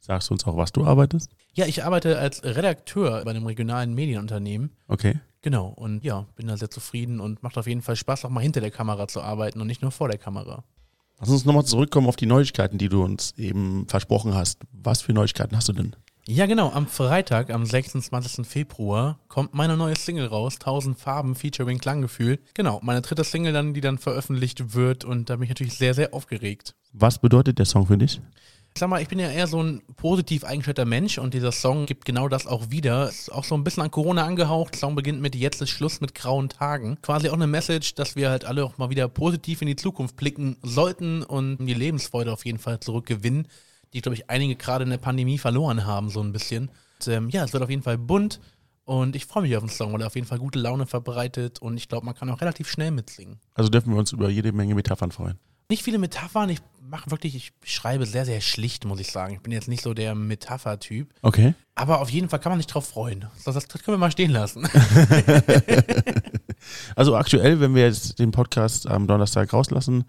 Sagst 0.01 0.29
du 0.29 0.33
uns 0.33 0.45
auch, 0.45 0.57
was 0.57 0.71
du 0.71 0.83
arbeitest? 0.83 1.29
Ja, 1.53 1.67
ich 1.67 1.85
arbeite 1.85 2.17
als 2.17 2.43
Redakteur 2.43 3.23
bei 3.23 3.29
einem 3.29 3.45
regionalen 3.45 3.93
Medienunternehmen. 3.93 4.71
Okay. 4.87 5.19
Genau, 5.43 5.67
und 5.67 6.03
ja, 6.03 6.25
bin 6.35 6.47
da 6.47 6.57
sehr 6.57 6.71
zufrieden 6.71 7.19
und 7.19 7.43
macht 7.43 7.57
auf 7.57 7.67
jeden 7.67 7.83
Fall 7.83 7.95
Spaß, 7.95 8.25
auch 8.25 8.29
mal 8.29 8.41
hinter 8.41 8.61
der 8.61 8.71
Kamera 8.71 9.07
zu 9.07 9.21
arbeiten 9.21 9.61
und 9.61 9.67
nicht 9.67 9.83
nur 9.83 9.91
vor 9.91 10.07
der 10.07 10.17
Kamera. 10.17 10.63
Lass 11.19 11.29
uns 11.29 11.45
nochmal 11.45 11.65
zurückkommen 11.65 12.07
auf 12.07 12.15
die 12.15 12.25
Neuigkeiten, 12.25 12.79
die 12.79 12.89
du 12.89 13.03
uns 13.03 13.33
eben 13.37 13.87
versprochen 13.87 14.33
hast. 14.33 14.59
Was 14.71 15.03
für 15.03 15.13
Neuigkeiten 15.13 15.55
hast 15.55 15.69
du 15.69 15.73
denn? 15.73 15.95
Ja, 16.27 16.47
genau. 16.47 16.71
Am 16.71 16.87
Freitag, 16.87 17.51
am 17.51 17.65
26. 17.65 18.47
Februar, 18.47 19.19
kommt 19.27 19.53
meine 19.53 19.77
neue 19.77 19.95
Single 19.95 20.27
raus, 20.27 20.55
1000 20.55 20.97
Farben 20.99 21.35
featuring 21.35 21.77
Klanggefühl. 21.77 22.39
Genau, 22.55 22.79
meine 22.81 23.01
dritte 23.01 23.23
Single 23.23 23.53
dann, 23.53 23.75
die 23.75 23.81
dann 23.81 23.99
veröffentlicht 23.99 24.73
wird 24.73 25.03
und 25.03 25.29
da 25.29 25.35
bin 25.35 25.43
ich 25.43 25.49
natürlich 25.49 25.75
sehr, 25.75 25.93
sehr 25.93 26.13
aufgeregt. 26.13 26.75
Was 26.91 27.19
bedeutet 27.19 27.59
der 27.59 27.65
Song 27.65 27.85
für 27.85 27.97
dich? 27.97 28.19
Ich 28.73 28.79
sag 28.79 28.89
mal, 28.89 29.01
ich 29.01 29.09
bin 29.09 29.19
ja 29.19 29.29
eher 29.29 29.47
so 29.47 29.61
ein 29.61 29.81
positiv 29.97 30.43
eingestellter 30.43 30.85
Mensch 30.85 31.17
und 31.17 31.33
dieser 31.33 31.51
Song 31.51 31.85
gibt 31.85 32.05
genau 32.05 32.29
das 32.29 32.47
auch 32.47 32.71
wieder. 32.71 33.09
Ist 33.09 33.31
auch 33.31 33.43
so 33.43 33.53
ein 33.53 33.63
bisschen 33.63 33.83
an 33.83 33.91
Corona 33.91 34.25
angehaucht. 34.25 34.73
Der 34.73 34.79
Song 34.79 34.95
beginnt 34.95 35.21
mit 35.21 35.35
Jetzt 35.35 35.61
ist 35.61 35.69
Schluss 35.69 36.01
mit 36.01 36.15
grauen 36.15 36.49
Tagen. 36.49 36.97
Quasi 37.01 37.29
auch 37.29 37.33
eine 37.33 37.47
Message, 37.47 37.95
dass 37.95 38.15
wir 38.15 38.29
halt 38.29 38.45
alle 38.45 38.63
auch 38.63 38.77
mal 38.77 38.89
wieder 38.89 39.07
positiv 39.07 39.61
in 39.61 39.67
die 39.67 39.75
Zukunft 39.75 40.15
blicken 40.15 40.57
sollten 40.63 41.21
und 41.21 41.57
die 41.65 41.73
Lebensfreude 41.73 42.31
auf 42.31 42.45
jeden 42.45 42.59
Fall 42.59 42.79
zurückgewinnen, 42.79 43.47
die, 43.93 44.01
glaube 44.01 44.15
ich, 44.15 44.29
einige 44.29 44.55
gerade 44.55 44.85
in 44.85 44.89
der 44.89 44.97
Pandemie 44.97 45.37
verloren 45.37 45.85
haben, 45.85 46.09
so 46.09 46.21
ein 46.21 46.31
bisschen. 46.31 46.71
Und, 47.01 47.07
ähm, 47.07 47.29
ja, 47.29 47.43
es 47.43 47.53
wird 47.53 47.61
auf 47.61 47.69
jeden 47.69 47.83
Fall 47.83 47.97
bunt 47.97 48.39
und 48.85 49.15
ich 49.15 49.25
freue 49.25 49.43
mich 49.43 49.55
auf 49.57 49.63
den 49.63 49.69
Song, 49.69 49.93
weil 49.93 50.01
er 50.01 50.07
auf 50.07 50.15
jeden 50.15 50.27
Fall 50.27 50.39
gute 50.39 50.59
Laune 50.59 50.87
verbreitet 50.87 51.59
und 51.59 51.77
ich 51.77 51.89
glaube, 51.89 52.05
man 52.05 52.15
kann 52.15 52.29
auch 52.29 52.41
relativ 52.41 52.69
schnell 52.69 52.91
mitsingen. 52.91 53.39
Also 53.53 53.69
dürfen 53.69 53.91
wir 53.91 53.99
uns 53.99 54.13
über 54.13 54.29
jede 54.29 54.53
Menge 54.53 54.75
Metaphern 54.75 55.11
freuen 55.11 55.37
nicht 55.71 55.83
viele 55.83 55.97
Metaphern. 55.97 56.49
Ich 56.49 56.59
mache 56.81 57.09
wirklich, 57.09 57.35
ich 57.35 57.53
schreibe 57.63 58.05
sehr, 58.05 58.25
sehr 58.25 58.41
schlicht, 58.41 58.85
muss 58.85 58.99
ich 58.99 59.11
sagen. 59.11 59.35
Ich 59.35 59.39
bin 59.39 59.53
jetzt 59.53 59.69
nicht 59.69 59.81
so 59.81 59.93
der 59.93 60.13
Metapher-Typ. 60.13 61.13
Okay. 61.21 61.53
Aber 61.73 62.01
auf 62.01 62.09
jeden 62.09 62.27
Fall 62.27 62.39
kann 62.39 62.51
man 62.51 62.59
sich 62.59 62.67
drauf 62.67 62.85
freuen. 62.85 63.25
Das, 63.45 63.55
das 63.55 63.67
können 63.69 63.95
wir 63.95 63.97
mal 63.97 64.11
stehen 64.11 64.31
lassen. 64.31 64.67
also 66.95 67.15
aktuell, 67.15 67.61
wenn 67.61 67.73
wir 67.73 67.83
jetzt 67.83 68.19
den 68.19 68.31
Podcast 68.31 68.87
am 68.87 69.07
Donnerstag 69.07 69.53
rauslassen, 69.53 70.03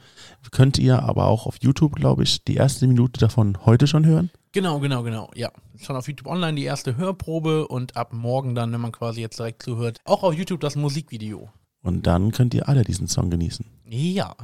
könnt 0.50 0.78
ihr 0.78 1.04
aber 1.04 1.26
auch 1.26 1.46
auf 1.46 1.56
YouTube, 1.60 1.94
glaube 1.94 2.24
ich, 2.24 2.44
die 2.44 2.56
erste 2.56 2.88
Minute 2.88 3.20
davon 3.20 3.64
heute 3.64 3.86
schon 3.86 4.04
hören. 4.04 4.30
Genau, 4.50 4.80
genau, 4.80 5.04
genau. 5.04 5.30
Ja, 5.36 5.52
schon 5.80 5.94
auf 5.94 6.08
YouTube 6.08 6.26
online 6.26 6.56
die 6.56 6.64
erste 6.64 6.96
Hörprobe 6.96 7.68
und 7.68 7.96
ab 7.96 8.12
morgen 8.12 8.56
dann, 8.56 8.72
wenn 8.72 8.80
man 8.80 8.92
quasi 8.92 9.20
jetzt 9.20 9.38
direkt 9.38 9.62
zuhört, 9.62 10.00
auch 10.04 10.24
auf 10.24 10.34
YouTube 10.34 10.60
das 10.60 10.74
Musikvideo. 10.74 11.50
Und 11.82 12.08
dann 12.08 12.32
könnt 12.32 12.52
ihr 12.54 12.68
alle 12.68 12.82
diesen 12.82 13.06
Song 13.06 13.30
genießen. 13.30 13.64
Ja. 13.86 14.34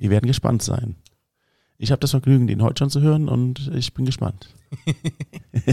Die 0.00 0.10
werden 0.10 0.26
gespannt 0.26 0.62
sein. 0.62 0.96
Ich 1.76 1.90
habe 1.90 2.00
das 2.00 2.10
Vergnügen, 2.10 2.46
den 2.46 2.62
heute 2.62 2.80
schon 2.80 2.90
zu 2.90 3.00
hören 3.00 3.28
und 3.28 3.70
ich 3.74 3.94
bin 3.94 4.04
gespannt. 4.04 4.48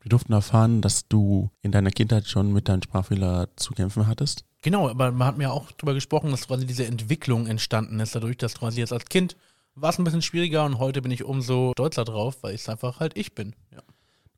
Wir 0.00 0.10
durften 0.10 0.32
erfahren, 0.32 0.82
dass 0.82 1.08
du 1.08 1.50
in 1.62 1.72
deiner 1.72 1.90
Kindheit 1.90 2.28
schon 2.28 2.52
mit 2.52 2.68
deinem 2.68 2.82
Sprachfehler 2.82 3.48
zu 3.56 3.74
kämpfen 3.74 4.06
hattest. 4.06 4.44
Genau, 4.62 4.88
aber 4.88 5.10
man 5.10 5.26
hat 5.26 5.36
mir 5.36 5.52
auch 5.52 5.72
darüber 5.72 5.94
gesprochen, 5.94 6.30
dass 6.30 6.46
quasi 6.46 6.64
diese 6.64 6.86
Entwicklung 6.86 7.46
entstanden 7.46 7.98
ist, 7.98 8.14
dadurch, 8.14 8.36
dass 8.36 8.58
quasi 8.58 8.78
jetzt 8.78 8.92
als 8.92 9.06
Kind 9.06 9.36
war 9.74 9.90
es 9.90 9.98
ein 9.98 10.04
bisschen 10.04 10.22
schwieriger 10.22 10.64
und 10.64 10.78
heute 10.78 11.02
bin 11.02 11.10
ich 11.10 11.24
umso 11.24 11.72
stolzer 11.72 12.04
drauf, 12.04 12.42
weil 12.42 12.54
ich 12.54 12.62
es 12.62 12.68
einfach 12.68 12.98
halt 12.98 13.16
ich 13.16 13.34
bin. 13.34 13.54
Ja. 13.72 13.82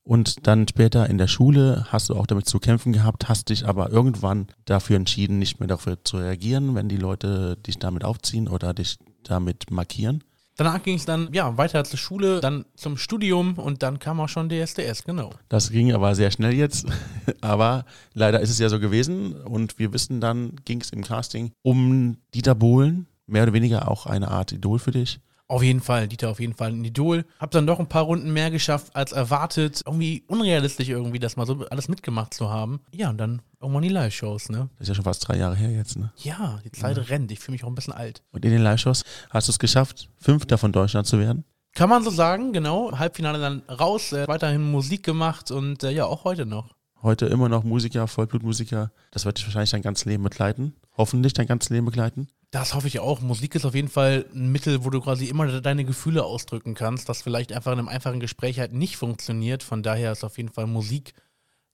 Und 0.09 0.47
dann 0.47 0.67
später 0.67 1.11
in 1.11 1.19
der 1.19 1.27
Schule 1.27 1.85
hast 1.91 2.09
du 2.09 2.15
auch 2.15 2.27
damit 2.27 2.49
zu 2.49 2.61
kämpfen 2.61 2.95
gehabt, 2.95 3.29
hast 3.29 3.51
dich 3.51 3.67
aber 3.67 3.91
irgendwann 3.91 4.47
dafür 4.65 4.97
entschieden, 4.97 5.39
nicht 5.39 5.61
mehr 5.61 5.67
dafür 5.67 6.03
zu 6.03 6.17
reagieren, 6.17 6.75
wenn 6.75 6.89
die 6.89 6.97
Leute 6.97 7.59
dich 7.59 7.79
damit 7.79 8.05
aufziehen 8.05 8.49
oder 8.49 8.73
dich 8.73 8.97
damit 9.23 9.71
markieren. 9.71 10.25
Danach 10.57 10.83
ging 10.83 10.97
es 10.97 11.05
dann 11.05 11.29
ja 11.35 11.59
weiter 11.59 11.85
zur 11.85 11.99
Schule, 11.99 12.41
dann 12.41 12.65
zum 12.75 12.97
Studium 12.97 13.59
und 13.59 13.83
dann 13.83 13.99
kam 13.99 14.19
auch 14.21 14.31
schon 14.31 14.49
DSDS, 14.49 15.05
genau. 15.05 15.31
Das 15.51 15.69
ging 15.69 15.93
aber 15.93 16.15
sehr 16.15 16.31
schnell 16.31 16.55
jetzt, 16.55 16.87
aber 17.43 17.85
leider 18.15 18.41
ist 18.41 18.49
es 18.49 18.59
ja 18.59 18.71
so 18.71 18.81
gewesen 18.81 19.35
und 19.35 19.79
wir 19.79 19.93
wissen 19.93 20.23
dann 20.23 20.57
ging 20.65 20.81
es 20.81 20.89
im 20.89 21.05
Casting 21.05 21.53
um 21.61 22.17
Dieter 22.35 22.55
Bohlen, 22.55 23.09
mehr 23.27 23.43
oder 23.43 23.53
weniger 23.53 23.91
auch 23.91 24.07
eine 24.07 24.29
Art 24.29 24.53
Idol 24.53 24.79
für 24.79 24.93
dich. 24.93 25.21
Auf 25.51 25.63
jeden 25.63 25.81
Fall, 25.81 26.09
Dieter 26.09 26.29
auf 26.29 26.41
jeden 26.41 26.53
Fall 26.53 26.73
ein 26.73 26.85
Idol. 26.85 27.25
Hab 27.41 27.51
dann 27.53 27.67
doch 27.67 27.81
ein 27.81 27.89
paar 27.89 28.03
Runden 28.03 28.35
mehr 28.35 28.51
geschafft 28.51 28.95
als 28.95 29.13
erwartet. 29.13 29.83
Irgendwie 29.87 30.23
unrealistisch 30.27 30.91
irgendwie, 30.91 31.19
das 31.19 31.37
mal 31.37 31.47
so 31.47 31.67
alles 31.71 31.89
mitgemacht 31.89 32.35
zu 32.35 32.51
haben. 32.51 32.81
Ja, 32.93 33.09
und 33.09 33.17
dann 33.17 33.41
irgendwann 33.59 33.83
die 33.83 33.89
Live-Shows, 33.89 34.51
ne? 34.51 34.69
Das 34.77 34.83
ist 34.83 34.89
ja 34.89 34.95
schon 34.95 35.05
fast 35.05 35.27
drei 35.27 35.39
Jahre 35.39 35.57
her 35.57 35.71
jetzt, 35.71 35.97
ne? 35.97 36.13
Ja, 36.19 36.61
die 36.65 36.73
Zeit 36.73 36.99
ja. 36.99 37.03
rennt. 37.05 37.33
Ich 37.33 37.41
fühle 37.41 37.55
mich 37.55 37.65
auch 37.65 37.69
ein 37.69 37.75
bisschen 37.75 37.95
alt. 37.95 38.23
Und 38.31 38.45
in 38.45 38.51
den 38.51 38.61
Live-Shows 38.61 39.05
hast 39.31 39.49
du 39.49 39.53
es 39.53 39.59
geschafft, 39.59 40.11
Fünfter 40.19 40.59
von 40.59 40.71
Deutschland 40.71 41.07
zu 41.07 41.19
werden? 41.19 41.45
Kann 41.75 41.89
man 41.89 42.05
so 42.05 42.11
sagen, 42.11 42.53
genau. 42.53 42.99
Halbfinale 42.99 43.39
dann 43.39 43.63
raus, 43.71 44.13
äh, 44.13 44.29
weiterhin 44.29 44.71
Musik 44.71 45.03
gemacht 45.03 45.51
und 45.51 45.83
äh, 45.83 45.91
ja, 45.91 46.05
auch 46.05 46.25
heute 46.25 46.45
noch. 46.45 46.75
Heute 47.03 47.27
immer 47.27 47.49
noch 47.49 47.65
Musiker, 47.65 48.07
Vollblutmusiker. 48.07 48.91
Das 49.13 49.25
wird 49.25 49.39
dich 49.39 49.47
wahrscheinlich 49.47 49.71
dein 49.71 49.83
ganzes 49.83 50.05
Leben 50.05 50.25
begleiten. 50.25 50.75
Hoffentlich 50.97 51.33
dein 51.33 51.47
ganzes 51.47 51.71
Leben 51.71 51.87
begleiten. 51.87 52.29
Das 52.51 52.75
hoffe 52.75 52.87
ich 52.87 53.01
auch. 53.01 53.21
Musik 53.21 53.55
ist 53.55 53.67
auf 53.67 53.75
jeden 53.75 53.89
Fall 53.89 54.25
ein 54.33 54.51
Mittel, 54.51 54.85
wo 54.85 54.91
du 54.91 55.01
quasi 55.01 55.27
immer 55.27 55.61
deine 55.61 55.85
Gefühle 55.85 56.25
ausdrücken 56.25 56.75
kannst, 56.75 57.09
das 57.09 57.21
vielleicht 57.21 57.53
einfach 57.53 57.73
in 57.73 57.79
einem 57.79 57.89
einfachen 57.89 58.21
Gespräch 58.21 58.59
halt 58.59 58.73
nicht 58.73 58.97
funktioniert. 58.97 59.63
Von 59.63 59.83
daher 59.83 60.13
ist 60.13 60.25
auf 60.25 60.39
jeden 60.39 60.49
Fall 60.49 60.67
Musik 60.67 61.13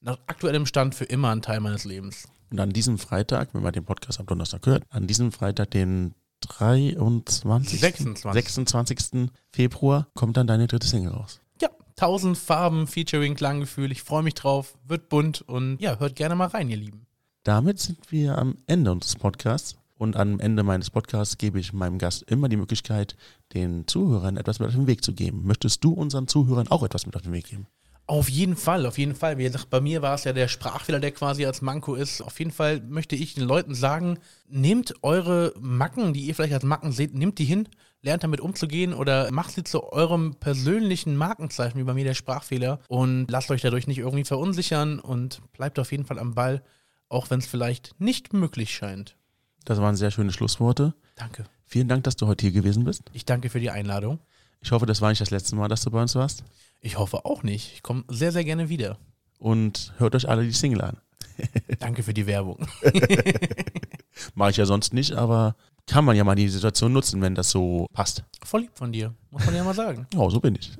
nach 0.00 0.18
aktuellem 0.26 0.66
Stand 0.66 0.94
für 0.94 1.04
immer 1.04 1.30
ein 1.30 1.42
Teil 1.42 1.60
meines 1.60 1.84
Lebens. 1.84 2.28
Und 2.50 2.58
an 2.58 2.70
diesem 2.70 2.98
Freitag, 2.98 3.54
wenn 3.54 3.62
man 3.62 3.72
den 3.72 3.84
Podcast 3.84 4.18
am 4.18 4.26
Donnerstag 4.26 4.66
hört, 4.66 4.84
an 4.90 5.06
diesem 5.06 5.32
Freitag, 5.32 5.70
den 5.70 6.14
23. 6.40 7.80
26. 7.80 8.32
26. 8.32 9.30
Februar, 9.50 10.08
kommt 10.14 10.36
dann 10.36 10.46
deine 10.46 10.66
dritte 10.66 10.86
Single 10.86 11.12
raus. 11.12 11.40
Ja, 11.60 11.70
1000 11.96 12.36
Farben 12.36 12.86
featuring 12.86 13.34
Klanggefühl. 13.34 13.92
Ich 13.92 14.02
freue 14.02 14.22
mich 14.22 14.34
drauf, 14.34 14.76
wird 14.84 15.08
bunt 15.08 15.40
und 15.42 15.80
ja, 15.80 15.98
hört 15.98 16.16
gerne 16.16 16.34
mal 16.34 16.48
rein, 16.48 16.68
ihr 16.68 16.76
Lieben. 16.76 17.06
Damit 17.44 17.78
sind 17.78 18.10
wir 18.10 18.38
am 18.38 18.56
Ende 18.66 18.90
unseres 18.90 19.16
Podcasts. 19.16 19.76
Und 19.96 20.16
am 20.16 20.40
Ende 20.40 20.62
meines 20.62 20.90
Podcasts 20.90 21.38
gebe 21.38 21.60
ich 21.60 21.72
meinem 21.72 21.98
Gast 21.98 22.22
immer 22.24 22.48
die 22.48 22.56
Möglichkeit, 22.56 23.16
den 23.52 23.86
Zuhörern 23.86 24.36
etwas 24.36 24.58
mit 24.58 24.68
auf 24.68 24.74
den 24.74 24.86
Weg 24.86 25.04
zu 25.04 25.14
geben. 25.14 25.46
Möchtest 25.46 25.84
du 25.84 25.92
unseren 25.92 26.26
Zuhörern 26.26 26.68
auch 26.68 26.82
etwas 26.82 27.06
mit 27.06 27.14
auf 27.14 27.22
den 27.22 27.32
Weg 27.32 27.46
geben? 27.46 27.68
Auf 28.06 28.28
jeden 28.28 28.56
Fall, 28.56 28.84
auf 28.84 28.98
jeden 28.98 29.14
Fall. 29.14 29.38
Wie 29.38 29.44
gesagt, 29.44 29.70
bei 29.70 29.80
mir 29.80 30.02
war 30.02 30.14
es 30.14 30.24
ja 30.24 30.34
der 30.34 30.48
Sprachfehler, 30.48 31.00
der 31.00 31.12
quasi 31.12 31.46
als 31.46 31.62
Manko 31.62 31.94
ist. 31.94 32.20
Auf 32.20 32.38
jeden 32.38 32.50
Fall 32.50 32.82
möchte 32.82 33.16
ich 33.16 33.32
den 33.34 33.44
Leuten 33.44 33.74
sagen, 33.74 34.18
nehmt 34.46 34.94
eure 35.02 35.54
Macken, 35.58 36.12
die 36.12 36.26
ihr 36.26 36.34
vielleicht 36.34 36.52
als 36.52 36.64
Macken 36.64 36.92
seht, 36.92 37.14
nehmt 37.14 37.38
die 37.38 37.46
hin, 37.46 37.66
lernt 38.02 38.22
damit 38.22 38.40
umzugehen 38.40 38.92
oder 38.92 39.32
macht 39.32 39.52
sie 39.52 39.64
zu 39.64 39.90
eurem 39.90 40.34
persönlichen 40.34 41.16
Markenzeichen, 41.16 41.80
wie 41.80 41.84
bei 41.84 41.94
mir 41.94 42.04
der 42.04 42.12
Sprachfehler 42.12 42.78
und 42.88 43.30
lasst 43.30 43.50
euch 43.50 43.62
dadurch 43.62 43.86
nicht 43.86 43.98
irgendwie 43.98 44.24
verunsichern 44.24 45.00
und 45.00 45.40
bleibt 45.52 45.78
auf 45.78 45.90
jeden 45.90 46.04
Fall 46.04 46.18
am 46.18 46.34
Ball, 46.34 46.62
auch 47.08 47.30
wenn 47.30 47.38
es 47.38 47.46
vielleicht 47.46 47.98
nicht 47.98 48.34
möglich 48.34 48.74
scheint. 48.74 49.16
Das 49.64 49.80
waren 49.80 49.96
sehr 49.96 50.10
schöne 50.10 50.32
Schlussworte. 50.32 50.94
Danke. 51.16 51.44
Vielen 51.66 51.88
Dank, 51.88 52.04
dass 52.04 52.16
du 52.16 52.26
heute 52.26 52.42
hier 52.42 52.52
gewesen 52.52 52.84
bist. 52.84 53.02
Ich 53.12 53.24
danke 53.24 53.48
für 53.50 53.60
die 53.60 53.70
Einladung. 53.70 54.18
Ich 54.60 54.72
hoffe, 54.72 54.86
das 54.86 55.00
war 55.00 55.10
nicht 55.10 55.20
das 55.20 55.30
letzte 55.30 55.56
Mal, 55.56 55.68
dass 55.68 55.82
du 55.82 55.90
bei 55.90 56.00
uns 56.00 56.14
warst. 56.14 56.44
Ich 56.80 56.98
hoffe 56.98 57.24
auch 57.24 57.42
nicht. 57.42 57.72
Ich 57.74 57.82
komme 57.82 58.04
sehr, 58.08 58.32
sehr 58.32 58.44
gerne 58.44 58.68
wieder. 58.68 58.98
Und 59.38 59.92
hört 59.98 60.14
euch 60.14 60.28
alle 60.28 60.44
die 60.44 60.52
Single 60.52 60.82
an. 60.82 60.98
Danke 61.78 62.02
für 62.02 62.14
die 62.14 62.26
Werbung. 62.26 62.66
Mache 64.34 64.50
ich 64.50 64.56
ja 64.56 64.66
sonst 64.66 64.92
nicht, 64.94 65.12
aber 65.12 65.56
kann 65.86 66.04
man 66.04 66.16
ja 66.16 66.24
mal 66.24 66.34
die 66.34 66.48
Situation 66.48 66.92
nutzen, 66.92 67.20
wenn 67.20 67.34
das 67.34 67.50
so 67.50 67.86
passt. 67.92 68.24
Voll 68.42 68.62
lieb 68.62 68.70
von 68.74 68.92
dir, 68.92 69.14
muss 69.30 69.44
man 69.44 69.54
ja 69.54 69.64
mal 69.64 69.74
sagen. 69.74 70.06
Oh, 70.16 70.30
so 70.30 70.40
bin 70.40 70.56
ich. 70.56 70.72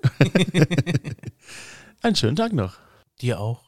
Einen 2.02 2.16
schönen 2.16 2.36
Tag 2.36 2.52
noch. 2.52 2.76
Dir 3.20 3.40
auch. 3.40 3.62